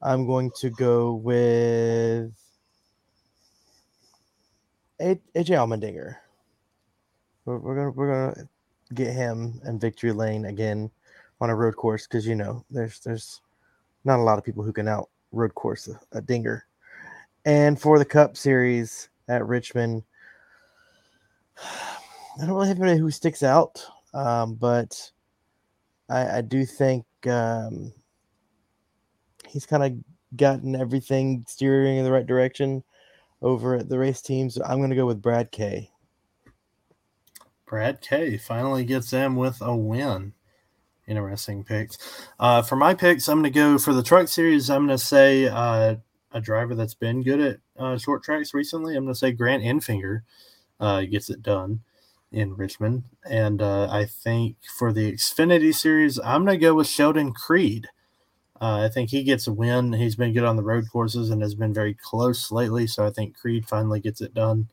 I'm 0.00 0.28
going 0.28 0.52
to 0.60 0.70
go 0.70 1.14
with 1.14 2.30
A- 2.30 2.47
AJ 5.00 5.24
Allmendinger. 5.34 6.16
We're, 7.44 7.58
we're 7.58 7.74
gonna 7.76 7.90
we're 7.90 8.32
gonna 8.34 8.48
get 8.94 9.12
him 9.12 9.60
in 9.64 9.78
victory 9.78 10.12
lane 10.12 10.46
again 10.46 10.90
on 11.40 11.50
a 11.50 11.54
road 11.54 11.76
course 11.76 12.06
because 12.06 12.26
you 12.26 12.34
know 12.34 12.64
there's 12.70 13.00
there's 13.00 13.40
not 14.04 14.18
a 14.18 14.22
lot 14.22 14.38
of 14.38 14.44
people 14.44 14.64
who 14.64 14.72
can 14.72 14.88
out 14.88 15.08
road 15.32 15.54
course 15.54 15.88
a, 15.88 16.00
a 16.12 16.20
dinger. 16.20 16.66
And 17.44 17.80
for 17.80 17.98
the 17.98 18.04
Cup 18.04 18.36
Series 18.36 19.08
at 19.28 19.46
Richmond, 19.46 20.02
I 21.62 22.46
don't 22.46 22.50
really 22.50 22.68
have 22.68 22.78
anybody 22.78 22.98
who 23.00 23.10
sticks 23.10 23.42
out, 23.42 23.84
um, 24.14 24.54
but 24.54 25.10
I, 26.08 26.38
I 26.38 26.40
do 26.40 26.64
think 26.64 27.04
um, 27.26 27.92
he's 29.48 29.66
kind 29.66 29.82
of 29.82 30.36
gotten 30.36 30.76
everything 30.76 31.44
steering 31.48 31.98
in 31.98 32.04
the 32.04 32.12
right 32.12 32.26
direction 32.26 32.82
over 33.40 33.74
at 33.74 33.88
the 33.88 33.98
race 33.98 34.20
teams. 34.20 34.58
I'm 34.58 34.78
going 34.78 34.90
to 34.90 34.96
go 34.96 35.06
with 35.06 35.22
Brad 35.22 35.50
Kay. 35.50 35.90
Brad 37.66 38.00
K 38.00 38.38
finally 38.38 38.84
gets 38.84 39.10
them 39.10 39.36
with 39.36 39.58
a 39.60 39.76
win. 39.76 40.32
Interesting 41.06 41.64
picks. 41.64 41.98
Uh, 42.38 42.62
for 42.62 42.76
my 42.76 42.94
picks, 42.94 43.28
I'm 43.28 43.40
going 43.40 43.52
to 43.52 43.58
go 43.58 43.78
for 43.78 43.92
the 43.92 44.02
truck 44.02 44.28
series. 44.28 44.68
I'm 44.68 44.86
going 44.86 44.98
to 44.98 45.04
say 45.04 45.48
uh, 45.48 45.96
a 46.32 46.40
driver 46.40 46.74
that's 46.74 46.94
been 46.94 47.22
good 47.22 47.40
at 47.40 47.58
uh, 47.78 47.96
short 47.98 48.22
tracks 48.22 48.54
recently. 48.54 48.96
I'm 48.96 49.04
going 49.04 49.14
to 49.14 49.18
say 49.18 49.32
Grant 49.32 49.62
Enfinger 49.62 50.22
uh, 50.80 51.02
gets 51.02 51.30
it 51.30 51.42
done 51.42 51.80
in 52.30 52.54
Richmond. 52.54 53.04
And 53.28 53.62
uh, 53.62 53.88
I 53.90 54.04
think 54.04 54.56
for 54.76 54.92
the 54.92 55.12
Xfinity 55.12 55.74
series, 55.74 56.18
I'm 56.18 56.44
going 56.44 56.58
to 56.58 56.62
go 56.62 56.74
with 56.74 56.86
Sheldon 56.86 57.32
Creed. 57.32 57.88
Uh, 58.60 58.82
I 58.84 58.88
think 58.88 59.10
he 59.10 59.22
gets 59.22 59.46
a 59.46 59.52
win. 59.52 59.92
He's 59.92 60.16
been 60.16 60.32
good 60.32 60.44
on 60.44 60.56
the 60.56 60.62
road 60.62 60.86
courses 60.90 61.30
and 61.30 61.40
has 61.42 61.54
been 61.54 61.72
very 61.72 61.94
close 61.94 62.50
lately. 62.50 62.86
So 62.86 63.06
I 63.06 63.10
think 63.10 63.36
Creed 63.36 63.68
finally 63.68 64.00
gets 64.00 64.20
it 64.20 64.34
done. 64.34 64.68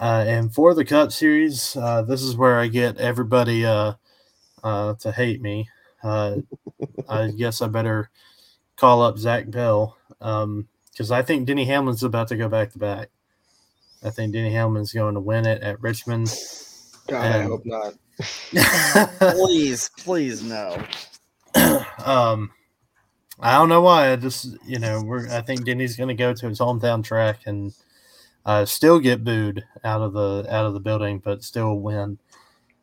Uh, 0.00 0.24
and 0.26 0.52
for 0.52 0.74
the 0.74 0.84
Cup 0.84 1.12
Series, 1.12 1.76
uh, 1.76 2.02
this 2.02 2.22
is 2.22 2.36
where 2.36 2.58
I 2.58 2.66
get 2.66 2.98
everybody 2.98 3.64
uh, 3.64 3.94
uh, 4.64 4.94
to 4.94 5.12
hate 5.12 5.40
me. 5.40 5.68
Uh, 6.02 6.38
I 7.08 7.28
guess 7.30 7.62
I 7.62 7.68
better 7.68 8.10
call 8.76 9.02
up 9.02 9.18
Zach 9.18 9.50
Bell 9.50 9.96
because 10.18 11.10
I 11.12 11.22
think 11.22 11.46
Denny 11.46 11.66
Hamlin's 11.66 12.02
about 12.02 12.28
to 12.28 12.36
go 12.36 12.48
back 12.48 12.72
to 12.72 12.78
back. 12.78 13.10
I 14.02 14.10
think 14.10 14.32
Denny 14.32 14.52
Hamlin's 14.52 14.92
going 14.92 15.14
to 15.14 15.20
win 15.20 15.46
it 15.46 15.62
at 15.62 15.80
Richmond. 15.80 16.34
God, 17.06 17.24
I 17.24 17.42
hope 17.42 17.64
not. 17.64 17.94
please, 19.36 19.90
please 19.98 20.42
no. 20.42 20.82
um, 22.04 22.50
I 23.40 23.52
don't 23.52 23.68
know 23.68 23.80
why. 23.80 24.12
I 24.12 24.16
just 24.16 24.56
you 24.66 24.78
know 24.78 25.02
we're 25.02 25.28
I 25.28 25.40
think 25.40 25.64
Denny's 25.64 25.96
going 25.96 26.08
to 26.08 26.14
go 26.14 26.32
to 26.32 26.48
his 26.48 26.58
hometown 26.58 27.02
track 27.02 27.40
and 27.46 27.72
uh, 28.44 28.64
still 28.64 28.98
get 28.98 29.24
booed 29.24 29.64
out 29.84 30.02
of 30.02 30.12
the 30.12 30.46
out 30.50 30.66
of 30.66 30.74
the 30.74 30.80
building, 30.80 31.18
but 31.18 31.42
still 31.42 31.76
win. 31.76 32.18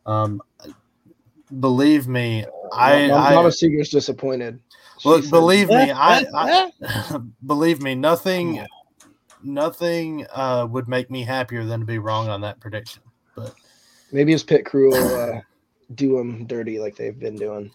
Um, 0.06 0.42
believe 1.60 2.08
me, 2.08 2.44
I, 2.72 3.08
Mama, 3.08 3.22
I 3.22 3.34
Mama 3.34 3.52
Seeger's 3.52 3.90
disappointed. 3.90 4.60
Look. 5.04 5.28
Believe 5.30 5.68
me, 5.68 5.90
I, 5.94 6.24
I 6.34 7.20
believe 7.46 7.82
me. 7.82 7.94
Nothing, 7.94 8.64
nothing 9.42 10.26
uh, 10.32 10.66
would 10.70 10.88
make 10.88 11.10
me 11.10 11.24
happier 11.24 11.64
than 11.64 11.80
to 11.80 11.86
be 11.86 11.98
wrong 11.98 12.28
on 12.28 12.40
that 12.42 12.60
prediction. 12.60 13.02
But 13.34 13.54
maybe 14.12 14.32
his 14.32 14.42
pit 14.42 14.64
crew 14.64 14.90
will 14.90 15.14
uh, 15.14 15.40
do 15.94 16.18
him 16.18 16.46
dirty 16.46 16.78
like 16.78 16.96
they've 16.96 17.18
been 17.18 17.36
doing. 17.36 17.70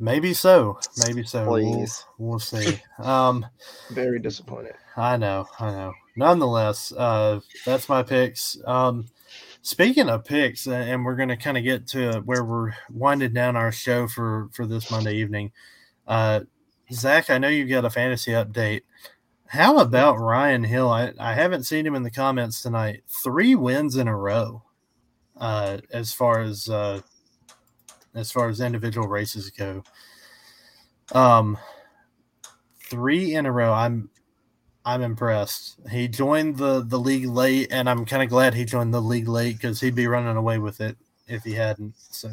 Maybe 0.00 0.34
so. 0.34 0.78
Maybe 1.06 1.22
so. 1.22 1.48
We'll, 1.48 1.74
Please. 1.74 2.04
we'll 2.18 2.38
see. 2.38 2.80
Um. 2.98 3.46
Very 3.90 4.18
disappointed. 4.18 4.74
I 4.96 5.16
know, 5.16 5.46
I 5.58 5.70
know. 5.70 5.92
Nonetheless, 6.16 6.92
uh, 6.92 7.40
that's 7.64 7.88
my 7.88 8.02
picks. 8.02 8.58
Um, 8.66 9.06
speaking 9.62 10.08
of 10.08 10.24
picks, 10.24 10.66
uh, 10.66 10.72
and 10.72 11.04
we're 11.04 11.16
going 11.16 11.28
to 11.28 11.36
kind 11.36 11.56
of 11.56 11.64
get 11.64 11.86
to 11.88 12.20
where 12.24 12.44
we're 12.44 12.72
winding 12.92 13.32
down 13.32 13.56
our 13.56 13.72
show 13.72 14.06
for 14.08 14.48
for 14.52 14.66
this 14.66 14.90
Monday 14.90 15.14
evening. 15.14 15.52
Uh, 16.06 16.40
Zach, 16.92 17.30
I 17.30 17.38
know 17.38 17.48
you 17.48 17.66
got 17.66 17.84
a 17.84 17.90
fantasy 17.90 18.32
update. 18.32 18.82
How 19.46 19.78
about 19.78 20.18
Ryan 20.18 20.64
Hill? 20.64 20.90
I, 20.90 21.12
I 21.18 21.34
haven't 21.34 21.64
seen 21.64 21.86
him 21.86 21.94
in 21.94 22.02
the 22.02 22.10
comments 22.10 22.62
tonight. 22.62 23.02
Three 23.08 23.54
wins 23.54 23.96
in 23.96 24.08
a 24.08 24.16
row, 24.16 24.62
uh, 25.36 25.78
as 25.92 26.12
far 26.12 26.40
as 26.40 26.68
uh, 26.68 27.00
as 28.14 28.30
far 28.32 28.48
as 28.48 28.60
individual 28.60 29.08
races 29.08 29.50
go. 29.50 29.82
Um, 31.12 31.58
three 32.84 33.34
in 33.34 33.46
a 33.46 33.52
row. 33.52 33.72
I'm 33.72 34.10
I'm 34.84 35.02
impressed. 35.02 35.78
He 35.90 36.08
joined 36.08 36.56
the 36.56 36.82
the 36.82 36.98
league 36.98 37.26
late, 37.26 37.68
and 37.70 37.88
I'm 37.88 38.04
kind 38.04 38.22
of 38.22 38.28
glad 38.28 38.54
he 38.54 38.64
joined 38.64 38.94
the 38.94 39.00
league 39.00 39.28
late 39.28 39.56
because 39.56 39.80
he'd 39.80 39.94
be 39.94 40.06
running 40.06 40.36
away 40.36 40.58
with 40.58 40.80
it 40.80 40.96
if 41.26 41.44
he 41.44 41.52
hadn't. 41.52 41.94
So, 42.10 42.30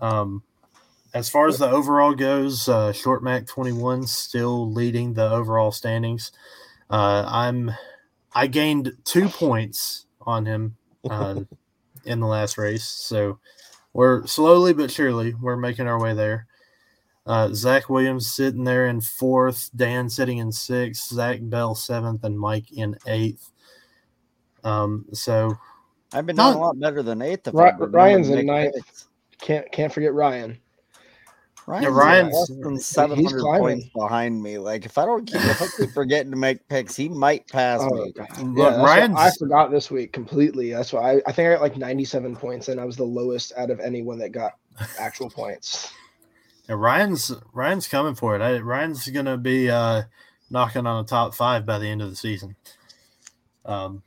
um, 0.00 0.42
as 1.12 1.28
far 1.28 1.46
as 1.46 1.58
the 1.58 1.70
overall 1.70 2.14
goes, 2.14 2.68
uh, 2.68 2.92
Short 2.92 3.22
Mac 3.22 3.46
21 3.46 4.06
still 4.06 4.70
leading 4.72 5.14
the 5.14 5.30
overall 5.30 5.70
standings. 5.70 6.32
Uh, 6.90 7.24
I'm 7.26 7.72
I 8.34 8.46
gained 8.46 8.92
two 9.04 9.28
points 9.28 10.06
on 10.22 10.46
him 10.46 10.76
uh, 11.08 11.40
in 12.04 12.20
the 12.20 12.26
last 12.26 12.58
race, 12.58 12.84
so 12.84 13.38
we're 13.94 14.26
slowly 14.26 14.74
but 14.74 14.90
surely 14.90 15.32
we're 15.34 15.56
making 15.56 15.86
our 15.86 15.98
way 16.00 16.12
there. 16.12 16.46
Uh, 17.26 17.48
Zach 17.54 17.88
Williams 17.88 18.30
sitting 18.34 18.64
there 18.64 18.86
in 18.88 19.00
fourth, 19.00 19.70
Dan 19.74 20.10
sitting 20.10 20.38
in 20.38 20.52
sixth, 20.52 21.08
Zach 21.08 21.38
Bell 21.40 21.74
seventh, 21.74 22.22
and 22.24 22.38
Mike 22.38 22.70
in 22.72 22.94
eighth. 23.06 23.50
Um, 24.62 25.06
so 25.14 25.56
I've 26.12 26.26
been 26.26 26.36
Not- 26.36 26.52
doing 26.52 26.62
a 26.62 26.66
lot 26.66 26.78
better 26.78 27.02
than 27.02 27.22
eighth. 27.22 27.48
If 27.48 27.54
Ry- 27.54 27.74
Ryan's 27.78 28.28
in 28.28 28.44
ninth. 28.46 28.74
picks. 28.74 29.08
Can't 29.40 29.70
can't 29.72 29.92
forget 29.92 30.12
Ryan. 30.12 30.58
Ryan's, 31.66 31.88
Ryan's- 31.94 32.34
less 32.34 32.48
than 32.48 32.78
seven 32.78 33.24
hundred 33.24 33.40
points 33.42 33.86
behind 33.94 34.42
me. 34.42 34.58
Like 34.58 34.84
if 34.84 34.98
I 34.98 35.04
don't 35.06 35.24
keep, 35.24 35.36
if 35.36 35.62
I 35.62 35.66
keep 35.78 35.90
forgetting 35.94 36.30
to 36.30 36.36
make 36.36 36.66
picks, 36.68 36.94
he 36.94 37.08
might 37.08 37.48
pass 37.48 37.80
Oh, 37.82 38.04
me. 38.04 38.12
God. 38.12 38.38
look, 38.42 38.56
Yeah, 38.58 38.70
that's 38.76 38.84
Ryan's 38.86 39.16
I 39.16 39.30
forgot 39.38 39.70
this 39.70 39.90
week 39.90 40.12
completely. 40.12 40.72
That's 40.72 40.92
why 40.92 41.14
I, 41.14 41.22
I 41.26 41.32
think 41.32 41.48
I 41.48 41.52
got 41.54 41.62
like 41.62 41.76
97 41.76 42.36
points, 42.36 42.68
and 42.68 42.78
I 42.80 42.84
was 42.84 42.96
the 42.96 43.04
lowest 43.04 43.52
out 43.56 43.70
of 43.70 43.80
anyone 43.80 44.18
that 44.18 44.30
got 44.32 44.52
actual 44.98 45.30
points. 45.40 45.90
yeah, 46.68 46.74
Ryan's 46.76 47.32
Ryan's 47.54 47.88
coming 47.88 48.14
for 48.14 48.36
it. 48.36 48.42
I, 48.42 48.58
Ryan's 48.58 49.06
gonna 49.08 49.38
be 49.38 49.70
uh, 49.70 50.02
knocking 50.50 50.86
on 50.86 51.02
a 51.02 51.06
top 51.06 51.34
five 51.34 51.64
by 51.64 51.78
the 51.78 51.88
end 51.88 52.02
of 52.02 52.10
the 52.10 52.16
season. 52.16 52.56
Um, 53.64 54.02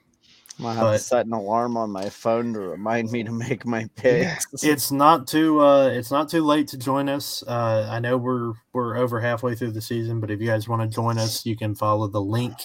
I'm 0.60 0.64
gonna 0.64 0.76
have 0.76 0.84
But- 0.86 0.94
to 0.94 1.00
set 1.00 1.26
an 1.26 1.34
alarm 1.34 1.78
on 1.78 1.92
my 1.92 2.10
phone 2.10 2.54
to 2.54 2.60
remind 2.60 3.12
me 3.12 3.24
to 3.24 3.32
make 3.32 3.66
my 3.66 3.88
picks. 3.96 4.46
it's 4.64 4.92
not 4.92 5.28
too 5.28 5.60
uh, 5.62 5.88
it's 5.90 6.10
not 6.12 6.30
too 6.30 6.44
late 6.44 6.68
to 6.70 6.78
join 6.78 7.10
us. 7.10 7.44
Uh, 7.48 7.88
I 7.92 8.00
know 8.00 8.18
we're 8.18 8.54
we're 8.74 8.98
over 8.98 9.20
halfway 9.20 9.54
through 9.56 9.72
the 9.72 9.82
season, 9.82 10.20
but 10.20 10.32
if 10.32 10.42
you 10.42 10.48
guys 10.48 10.68
want 10.68 10.82
to 10.82 10.88
join 10.88 11.18
us, 11.20 11.46
you 11.46 11.56
can 11.56 11.76
follow 11.76 12.08
the 12.08 12.22
link 12.22 12.56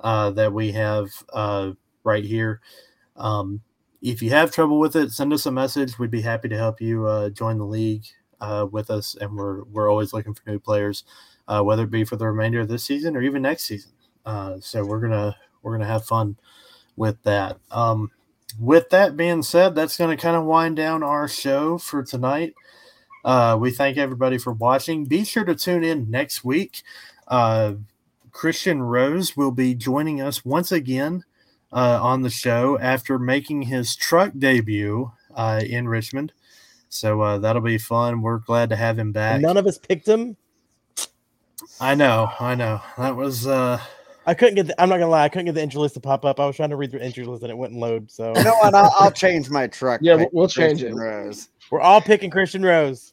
uh, 0.00 0.30
that 0.32 0.52
we 0.52 0.70
have 0.72 1.08
uh, 1.32 1.72
right 2.04 2.24
here. 2.24 2.60
Um, 3.16 3.62
if 4.00 4.22
you 4.22 4.30
have 4.30 4.52
trouble 4.52 4.78
with 4.78 4.94
it, 4.96 5.10
send 5.12 5.32
us 5.32 5.46
a 5.46 5.50
message. 5.50 5.98
We'd 5.98 6.10
be 6.10 6.20
happy 6.22 6.48
to 6.50 6.56
help 6.58 6.80
you 6.80 7.06
uh, 7.06 7.30
join 7.30 7.58
the 7.58 7.64
league 7.64 8.04
uh, 8.40 8.66
with 8.70 8.90
us, 8.90 9.16
and 9.20 9.34
we're 9.34 9.64
we're 9.64 9.90
always 9.90 10.12
looking 10.12 10.34
for 10.34 10.42
new 10.46 10.58
players, 10.60 11.04
uh, 11.48 11.62
whether 11.62 11.82
it 11.84 11.90
be 11.90 12.04
for 12.04 12.16
the 12.16 12.26
remainder 12.28 12.60
of 12.60 12.68
this 12.68 12.84
season 12.84 13.16
or 13.16 13.22
even 13.22 13.42
next 13.42 13.64
season. 13.64 13.92
Uh, 14.24 14.56
so 14.60 14.84
we're 14.84 15.00
gonna 15.00 15.34
we're 15.62 15.72
gonna 15.72 15.86
have 15.90 16.04
fun 16.04 16.36
with 16.96 17.22
that. 17.22 17.58
Um, 17.70 18.10
with 18.58 18.90
that 18.90 19.16
being 19.16 19.42
said, 19.42 19.74
that's 19.74 19.96
going 19.96 20.16
to 20.16 20.22
kind 20.22 20.36
of 20.36 20.44
wind 20.44 20.76
down 20.76 21.02
our 21.02 21.28
show 21.28 21.78
for 21.78 22.02
tonight. 22.02 22.54
Uh, 23.24 23.56
we 23.58 23.70
thank 23.70 23.96
everybody 23.96 24.38
for 24.38 24.52
watching. 24.52 25.06
Be 25.06 25.24
sure 25.24 25.44
to 25.44 25.54
tune 25.54 25.82
in 25.82 26.10
next 26.10 26.44
week. 26.44 26.82
Uh, 27.26 27.74
Christian 28.32 28.82
Rose 28.82 29.36
will 29.36 29.50
be 29.50 29.74
joining 29.74 30.20
us 30.20 30.44
once 30.44 30.70
again 30.70 31.24
uh, 31.72 31.98
on 32.02 32.22
the 32.22 32.30
show 32.30 32.78
after 32.78 33.18
making 33.18 33.62
his 33.62 33.96
truck 33.96 34.32
debut 34.38 35.10
uh, 35.34 35.60
in 35.64 35.88
Richmond. 35.88 36.32
So 36.88 37.20
uh, 37.22 37.38
that'll 37.38 37.62
be 37.62 37.78
fun. 37.78 38.22
We're 38.22 38.38
glad 38.38 38.70
to 38.70 38.76
have 38.76 38.98
him 38.98 39.10
back. 39.10 39.40
None 39.40 39.56
of 39.56 39.66
us 39.66 39.78
picked 39.78 40.06
him. 40.06 40.36
I 41.80 41.94
know, 41.94 42.30
I 42.38 42.54
know. 42.54 42.80
That 42.98 43.16
was 43.16 43.46
uh, 43.46 43.80
I 44.26 44.34
couldn't 44.34 44.54
get. 44.54 44.66
The, 44.68 44.80
I'm 44.80 44.88
not 44.88 44.96
gonna 44.96 45.10
lie. 45.10 45.24
I 45.24 45.28
couldn't 45.28 45.46
get 45.46 45.54
the 45.54 45.62
entry 45.62 45.80
list 45.80 45.94
to 45.94 46.00
pop 46.00 46.24
up. 46.24 46.40
I 46.40 46.46
was 46.46 46.56
trying 46.56 46.70
to 46.70 46.76
read 46.76 46.90
through 46.90 47.00
entry 47.00 47.24
list 47.24 47.42
and 47.42 47.50
it 47.50 47.56
wouldn't 47.56 47.78
load. 47.78 48.10
So 48.10 48.32
You 48.36 48.44
know 48.44 48.54
what? 48.62 48.74
I'll, 48.74 48.92
I'll 48.98 49.12
change 49.12 49.50
my 49.50 49.66
truck. 49.66 50.00
Yeah, 50.02 50.14
we'll- 50.14 50.30
we'll 50.32 50.48
change 50.48 50.82
it. 50.82 50.94
Rose. 50.94 51.48
we're 51.70 51.80
all 51.80 52.00
picking 52.00 52.30
Christian 52.30 52.62
Rose. 52.62 53.12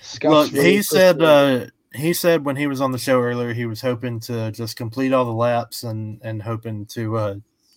Scott's 0.00 0.32
Look, 0.32 0.52
really 0.52 0.76
he 0.76 0.82
said 0.82 1.22
uh, 1.22 1.66
he 1.94 2.12
said 2.12 2.44
when 2.44 2.56
he 2.56 2.66
was 2.66 2.80
on 2.80 2.92
the 2.92 2.98
show 2.98 3.20
earlier, 3.20 3.52
he 3.52 3.66
was 3.66 3.80
hoping 3.80 4.20
to 4.20 4.50
just 4.52 4.76
complete 4.76 5.12
all 5.12 5.24
the 5.24 5.32
laps 5.32 5.82
and 5.84 6.20
and 6.22 6.42
hoping 6.42 6.86
to 6.86 7.16
uh, 7.16 7.34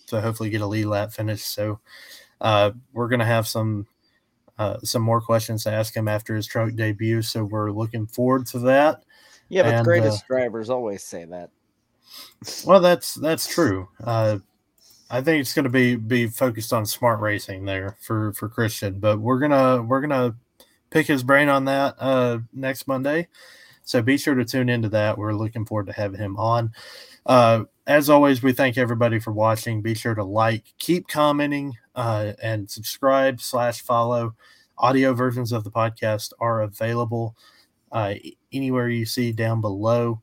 to 0.07 0.21
hopefully 0.21 0.49
get 0.49 0.61
a 0.61 0.67
lead 0.67 0.85
lap 0.85 1.11
finish. 1.11 1.43
So 1.43 1.79
uh, 2.39 2.71
we're 2.93 3.07
gonna 3.09 3.25
have 3.25 3.47
some 3.47 3.87
uh, 4.57 4.77
some 4.83 5.01
more 5.01 5.21
questions 5.21 5.63
to 5.63 5.71
ask 5.71 5.95
him 5.95 6.07
after 6.07 6.35
his 6.35 6.45
truck 6.47 6.73
debut. 6.75 7.21
So 7.21 7.43
we're 7.43 7.71
looking 7.71 8.07
forward 8.07 8.45
to 8.47 8.59
that. 8.59 9.03
Yeah, 9.49 9.63
but 9.63 9.73
And, 9.73 9.79
the 9.79 9.83
greatest 9.83 10.27
drivers 10.27 10.69
always 10.69 11.03
say 11.03 11.25
that. 11.25 11.49
Well, 12.65 12.79
that's 12.79 13.15
that's 13.15 13.47
true. 13.47 13.89
Uh, 14.03 14.39
I 15.09 15.21
think 15.21 15.41
it's 15.41 15.53
going 15.53 15.63
to 15.63 15.69
be 15.69 15.95
be 15.95 16.27
focused 16.27 16.73
on 16.73 16.85
smart 16.85 17.19
racing 17.19 17.65
there 17.65 17.97
for 18.01 18.33
for 18.33 18.49
Christian, 18.49 18.99
but 18.99 19.19
we're 19.19 19.39
gonna 19.39 19.81
we're 19.83 20.01
gonna 20.01 20.35
pick 20.89 21.07
his 21.07 21.23
brain 21.23 21.49
on 21.49 21.65
that 21.65 21.95
uh, 21.99 22.39
next 22.53 22.87
Monday. 22.87 23.27
So 23.83 24.01
be 24.01 24.17
sure 24.17 24.35
to 24.35 24.45
tune 24.45 24.69
into 24.69 24.89
that. 24.89 25.17
We're 25.17 25.33
looking 25.33 25.65
forward 25.65 25.87
to 25.87 25.93
having 25.93 26.19
him 26.19 26.37
on. 26.37 26.71
Uh, 27.25 27.65
as 27.87 28.09
always, 28.09 28.41
we 28.41 28.53
thank 28.53 28.77
everybody 28.77 29.19
for 29.19 29.31
watching. 29.31 29.81
Be 29.81 29.95
sure 29.95 30.15
to 30.15 30.23
like, 30.23 30.63
keep 30.77 31.07
commenting, 31.07 31.73
uh, 31.95 32.33
and 32.41 32.69
subscribe 32.69 33.41
slash 33.41 33.81
follow. 33.81 34.35
Audio 34.77 35.13
versions 35.13 35.51
of 35.51 35.63
the 35.63 35.71
podcast 35.71 36.31
are 36.39 36.61
available 36.61 37.35
uh, 37.91 38.13
anywhere 38.53 38.87
you 38.89 39.05
see 39.05 39.31
down 39.31 39.61
below 39.61 40.21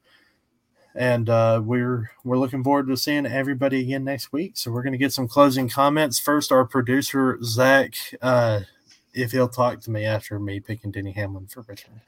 and 0.98 1.30
uh, 1.30 1.62
we're 1.64 2.10
we're 2.24 2.36
looking 2.36 2.64
forward 2.64 2.88
to 2.88 2.96
seeing 2.96 3.24
everybody 3.24 3.80
again 3.82 4.02
next 4.02 4.32
week. 4.32 4.56
So 4.56 4.72
we're 4.72 4.82
going 4.82 4.92
to 4.92 4.98
get 4.98 5.12
some 5.12 5.28
closing 5.28 5.68
comments. 5.68 6.18
First, 6.18 6.50
our 6.50 6.64
producer 6.64 7.38
Zach, 7.42 7.94
uh, 8.20 8.60
if 9.14 9.30
he'll 9.30 9.48
talk 9.48 9.80
to 9.82 9.92
me 9.92 10.04
after 10.04 10.40
me 10.40 10.58
picking 10.58 10.90
Denny 10.90 11.12
Hamlin 11.12 11.46
for 11.46 11.64
Richmond. 11.68 12.00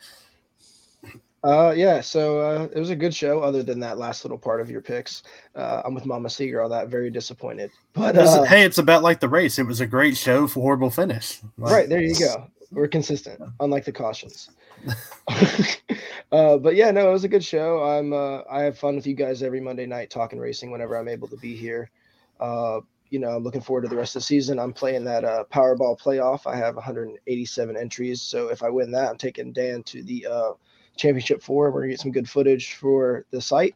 Uh, 1.42 1.72
yeah, 1.74 2.02
so 2.02 2.38
uh, 2.40 2.68
it 2.74 2.78
was 2.78 2.90
a 2.90 2.96
good 2.96 3.14
show. 3.14 3.40
Other 3.40 3.62
than 3.62 3.78
that 3.80 3.96
last 3.96 4.24
little 4.24 4.36
part 4.36 4.60
of 4.60 4.68
your 4.68 4.82
picks, 4.82 5.22
uh, 5.54 5.82
I'm 5.84 5.94
with 5.94 6.04
Mama 6.04 6.28
Seeger 6.28 6.60
on 6.60 6.70
that. 6.70 6.88
Very 6.88 7.10
disappointed, 7.10 7.70
but 7.94 8.18
uh, 8.18 8.42
hey, 8.42 8.64
it's 8.64 8.78
about 8.78 9.04
like 9.04 9.20
the 9.20 9.28
race. 9.28 9.58
It 9.58 9.66
was 9.66 9.80
a 9.80 9.86
great 9.86 10.16
show 10.16 10.48
for 10.48 10.60
horrible 10.60 10.90
finish. 10.90 11.40
Like, 11.56 11.72
right 11.72 11.88
there 11.88 12.02
you 12.02 12.18
go. 12.18 12.48
We're 12.72 12.88
consistent, 12.88 13.40
unlike 13.60 13.84
the 13.84 13.92
cautions. 13.92 14.50
uh, 16.32 16.56
but 16.58 16.76
yeah, 16.76 16.90
no, 16.90 17.08
it 17.08 17.12
was 17.12 17.24
a 17.24 17.28
good 17.28 17.44
show. 17.44 17.82
I'm 17.82 18.12
uh, 18.12 18.42
I 18.50 18.62
have 18.62 18.78
fun 18.78 18.96
with 18.96 19.06
you 19.06 19.14
guys 19.14 19.42
every 19.42 19.60
Monday 19.60 19.86
night 19.86 20.10
talking 20.10 20.38
racing 20.38 20.70
whenever 20.70 20.96
I'm 20.96 21.08
able 21.08 21.28
to 21.28 21.36
be 21.36 21.56
here. 21.56 21.90
Uh, 22.38 22.80
you 23.10 23.18
know, 23.18 23.30
I'm 23.30 23.42
looking 23.42 23.60
forward 23.60 23.82
to 23.82 23.88
the 23.88 23.96
rest 23.96 24.16
of 24.16 24.20
the 24.20 24.26
season. 24.26 24.58
I'm 24.58 24.72
playing 24.72 25.04
that 25.04 25.24
uh, 25.24 25.44
Powerball 25.52 26.00
playoff. 26.00 26.46
I 26.46 26.56
have 26.56 26.76
187 26.76 27.76
entries, 27.76 28.22
so 28.22 28.48
if 28.48 28.62
I 28.62 28.70
win 28.70 28.92
that, 28.92 29.10
I'm 29.10 29.18
taking 29.18 29.52
Dan 29.52 29.82
to 29.84 30.02
the 30.02 30.26
uh, 30.26 30.52
championship 30.96 31.42
four. 31.42 31.70
We're 31.70 31.80
gonna 31.80 31.92
get 31.92 32.00
some 32.00 32.12
good 32.12 32.28
footage 32.28 32.74
for 32.74 33.26
the 33.30 33.40
site. 33.40 33.74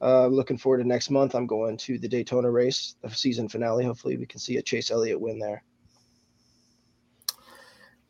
Uh, 0.00 0.28
looking 0.28 0.56
forward 0.56 0.78
to 0.78 0.86
next 0.86 1.10
month. 1.10 1.34
I'm 1.34 1.46
going 1.46 1.76
to 1.78 1.98
the 1.98 2.08
Daytona 2.08 2.50
race, 2.50 2.94
the 3.02 3.10
season 3.10 3.48
finale. 3.48 3.84
Hopefully, 3.84 4.16
we 4.16 4.26
can 4.26 4.38
see 4.38 4.56
a 4.56 4.62
Chase 4.62 4.90
Elliott 4.90 5.20
win 5.20 5.38
there. 5.40 5.64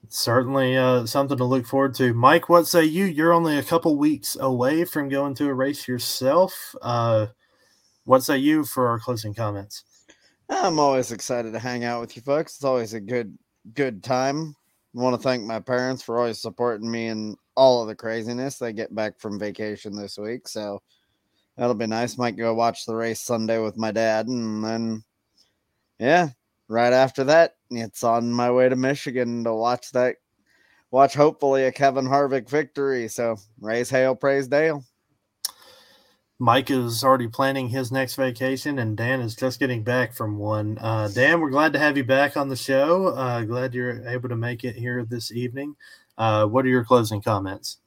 Certainly 0.08 0.76
uh, 0.76 1.06
something 1.06 1.36
to 1.36 1.44
look 1.44 1.66
forward 1.66 1.94
to. 1.94 2.14
Mike, 2.14 2.48
what 2.48 2.66
say 2.66 2.84
you? 2.84 3.04
You're 3.04 3.32
only 3.32 3.58
a 3.58 3.62
couple 3.62 3.96
weeks 3.96 4.36
away 4.40 4.84
from 4.84 5.08
going 5.08 5.34
to 5.36 5.48
a 5.48 5.54
race 5.54 5.86
yourself. 5.86 6.74
Uh, 6.82 7.26
what 8.04 8.22
say 8.22 8.38
you 8.38 8.64
for 8.64 8.88
our 8.88 8.98
closing 8.98 9.34
comments? 9.34 9.84
I'm 10.48 10.78
always 10.78 11.12
excited 11.12 11.52
to 11.52 11.58
hang 11.58 11.84
out 11.84 12.00
with 12.00 12.16
you 12.16 12.22
folks. 12.22 12.56
It's 12.56 12.64
always 12.64 12.94
a 12.94 13.00
good 13.00 13.36
good 13.74 14.02
time. 14.02 14.54
I 14.96 15.00
want 15.00 15.14
to 15.14 15.22
thank 15.22 15.44
my 15.44 15.60
parents 15.60 16.02
for 16.02 16.18
always 16.18 16.40
supporting 16.40 16.90
me 16.90 17.08
in 17.08 17.36
all 17.54 17.82
of 17.82 17.88
the 17.88 17.94
craziness. 17.94 18.58
They 18.58 18.72
get 18.72 18.94
back 18.94 19.20
from 19.20 19.38
vacation 19.38 19.94
this 19.94 20.16
week, 20.16 20.48
so 20.48 20.80
that'll 21.56 21.74
be 21.74 21.86
nice. 21.86 22.16
Might 22.16 22.36
go 22.36 22.54
watch 22.54 22.86
the 22.86 22.94
race 22.94 23.20
Sunday 23.20 23.58
with 23.58 23.76
my 23.76 23.90
dad, 23.90 24.26
and 24.26 24.64
then 24.64 25.04
yeah, 25.98 26.30
right 26.68 26.92
after 26.92 27.24
that, 27.24 27.56
it's 27.70 28.04
on 28.04 28.32
my 28.32 28.50
way 28.50 28.68
to 28.68 28.76
Michigan 28.76 29.44
to 29.44 29.54
watch 29.54 29.90
that. 29.92 30.16
Watch 30.90 31.14
hopefully 31.14 31.64
a 31.64 31.72
Kevin 31.72 32.06
Harvick 32.06 32.48
victory. 32.48 33.08
So 33.08 33.36
raise 33.60 33.90
hail, 33.90 34.14
praise 34.14 34.48
Dale. 34.48 34.84
Mike 36.40 36.70
is 36.70 37.02
already 37.02 37.26
planning 37.26 37.68
his 37.68 37.90
next 37.90 38.14
vacation, 38.14 38.78
and 38.78 38.96
Dan 38.96 39.20
is 39.20 39.34
just 39.34 39.58
getting 39.58 39.82
back 39.82 40.14
from 40.14 40.38
one. 40.38 40.78
Uh, 40.80 41.08
Dan, 41.08 41.40
we're 41.40 41.50
glad 41.50 41.72
to 41.72 41.80
have 41.80 41.96
you 41.96 42.04
back 42.04 42.36
on 42.36 42.48
the 42.48 42.54
show. 42.54 43.08
Uh, 43.08 43.42
glad 43.42 43.74
you're 43.74 44.06
able 44.08 44.28
to 44.28 44.36
make 44.36 44.62
it 44.62 44.76
here 44.76 45.04
this 45.04 45.32
evening. 45.32 45.74
Uh, 46.16 46.46
what 46.46 46.64
are 46.64 46.68
your 46.68 46.84
closing 46.84 47.20
comments? 47.20 47.78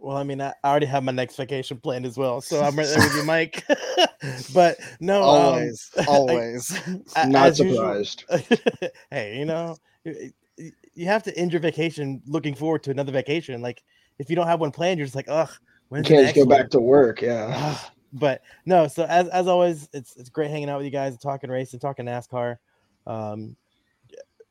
Well, 0.00 0.16
I 0.16 0.22
mean, 0.22 0.40
I 0.40 0.54
already 0.64 0.86
have 0.86 1.02
my 1.02 1.10
next 1.10 1.34
vacation 1.34 1.78
planned 1.78 2.06
as 2.06 2.16
well, 2.16 2.40
so 2.40 2.62
I'm 2.62 2.76
right 2.76 2.86
there 2.86 2.98
with 2.98 3.16
you, 3.16 3.24
Mike. 3.24 3.64
but 4.54 4.76
no, 5.00 5.22
always, 5.22 5.90
um, 5.96 6.04
always, 6.08 6.80
not 7.26 7.56
surprised. 7.56 8.24
Usual, 8.30 8.90
hey, 9.10 9.36
you 9.36 9.44
know, 9.44 9.76
you 10.04 11.06
have 11.06 11.24
to 11.24 11.36
end 11.36 11.52
your 11.52 11.60
vacation 11.60 12.22
looking 12.26 12.54
forward 12.54 12.84
to 12.84 12.92
another 12.92 13.10
vacation. 13.10 13.60
Like, 13.60 13.82
if 14.20 14.30
you 14.30 14.36
don't 14.36 14.46
have 14.46 14.60
one 14.60 14.70
planned, 14.70 14.98
you're 14.98 15.06
just 15.06 15.16
like, 15.16 15.28
ugh, 15.28 15.50
you 15.90 16.02
can't 16.02 16.26
just 16.26 16.36
go 16.36 16.42
one? 16.42 16.48
back 16.48 16.70
to 16.70 16.80
work. 16.80 17.20
Yeah. 17.20 17.76
but 18.12 18.42
no, 18.66 18.86
so 18.86 19.04
as 19.04 19.26
as 19.28 19.48
always, 19.48 19.88
it's 19.92 20.16
it's 20.16 20.28
great 20.28 20.50
hanging 20.50 20.70
out 20.70 20.76
with 20.76 20.86
you 20.86 20.92
guys, 20.92 21.18
talking 21.18 21.50
race 21.50 21.72
and 21.72 21.82
talking 21.82 22.06
NASCAR. 22.06 22.58
Um, 23.04 23.56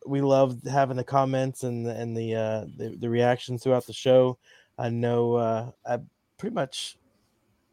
we 0.06 0.20
love 0.22 0.62
having 0.64 0.98
the 0.98 1.04
comments 1.04 1.64
and 1.64 1.86
the, 1.86 1.92
and 1.92 2.16
the, 2.16 2.36
uh, 2.36 2.66
the 2.78 2.98
the 3.00 3.10
reactions 3.10 3.64
throughout 3.64 3.86
the 3.86 3.94
show. 3.94 4.38
I 4.78 4.90
know 4.90 5.36
uh, 5.36 5.72
I 5.86 6.00
pretty 6.38 6.54
much 6.54 6.98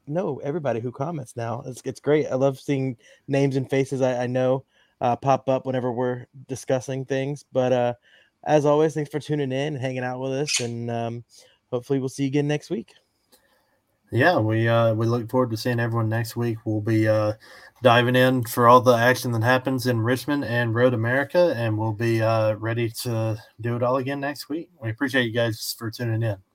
know 0.07 0.41
everybody 0.43 0.81
who 0.81 0.93
comments 0.93 1.37
now. 1.37 1.63
It's 1.67 1.83
it's 1.85 2.01
great. 2.01 2.27
I 2.27 2.35
love 2.35 2.59
seeing 2.59 2.97
names 3.29 3.57
and 3.57 3.69
faces 3.69 4.03
I, 4.03 4.25
I 4.25 4.27
know 4.27 4.65
uh, 5.01 5.17
pop 5.17 5.49
up 5.49 5.67
whenever 5.67 5.93
we're 5.93 6.27
discussing 6.49 7.05
things. 7.05 7.45
But 7.53 7.73
uh, 7.73 7.95
as 8.45 8.65
always, 8.65 8.95
thanks 8.95 9.11
for 9.11 9.21
tuning 9.21 9.53
in, 9.53 9.75
and 9.75 9.79
hanging 9.79 10.05
out 10.05 10.21
with 10.21 10.33
us, 10.33 10.61
and 10.61 10.91
um, 10.91 11.25
hopefully 11.71 11.99
we'll 11.99 12.09
see 12.09 12.25
you 12.25 12.29
again 12.29 12.49
next 12.49 12.71
week. 12.71 12.93
Yeah, 14.11 14.39
we 14.39 14.69
uh, 14.69 14.95
we 14.95 15.07
look 15.07 15.31
forward 15.31 15.51
to 15.51 15.57
seeing 15.57 15.81
everyone 15.81 16.09
next 16.09 16.37
week. 16.37 16.59
We'll 16.65 16.81
be 16.81 17.09
uh, 17.09 17.33
diving 17.83 18.17
in 18.17 18.45
for 18.45 18.69
all 18.69 18.81
the 18.81 18.95
action 18.95 19.33
that 19.33 19.43
happens 19.43 19.87
in 19.87 20.01
Richmond 20.01 20.45
and 20.45 20.75
Road 20.75 20.95
America, 20.95 21.53
and 21.57 21.77
we'll 21.77 21.93
be 21.93 22.23
uh, 22.23 22.55
ready 22.55 22.91
to 23.03 23.37
do 23.61 23.77
it 23.77 23.83
all 23.83 23.97
again 23.97 24.21
next 24.21 24.49
week. 24.49 24.71
We 24.81 24.91
appreciate 24.91 25.25
you 25.25 25.33
guys 25.33 25.75
for 25.77 25.91
tuning 25.91 26.23
in. 26.23 26.37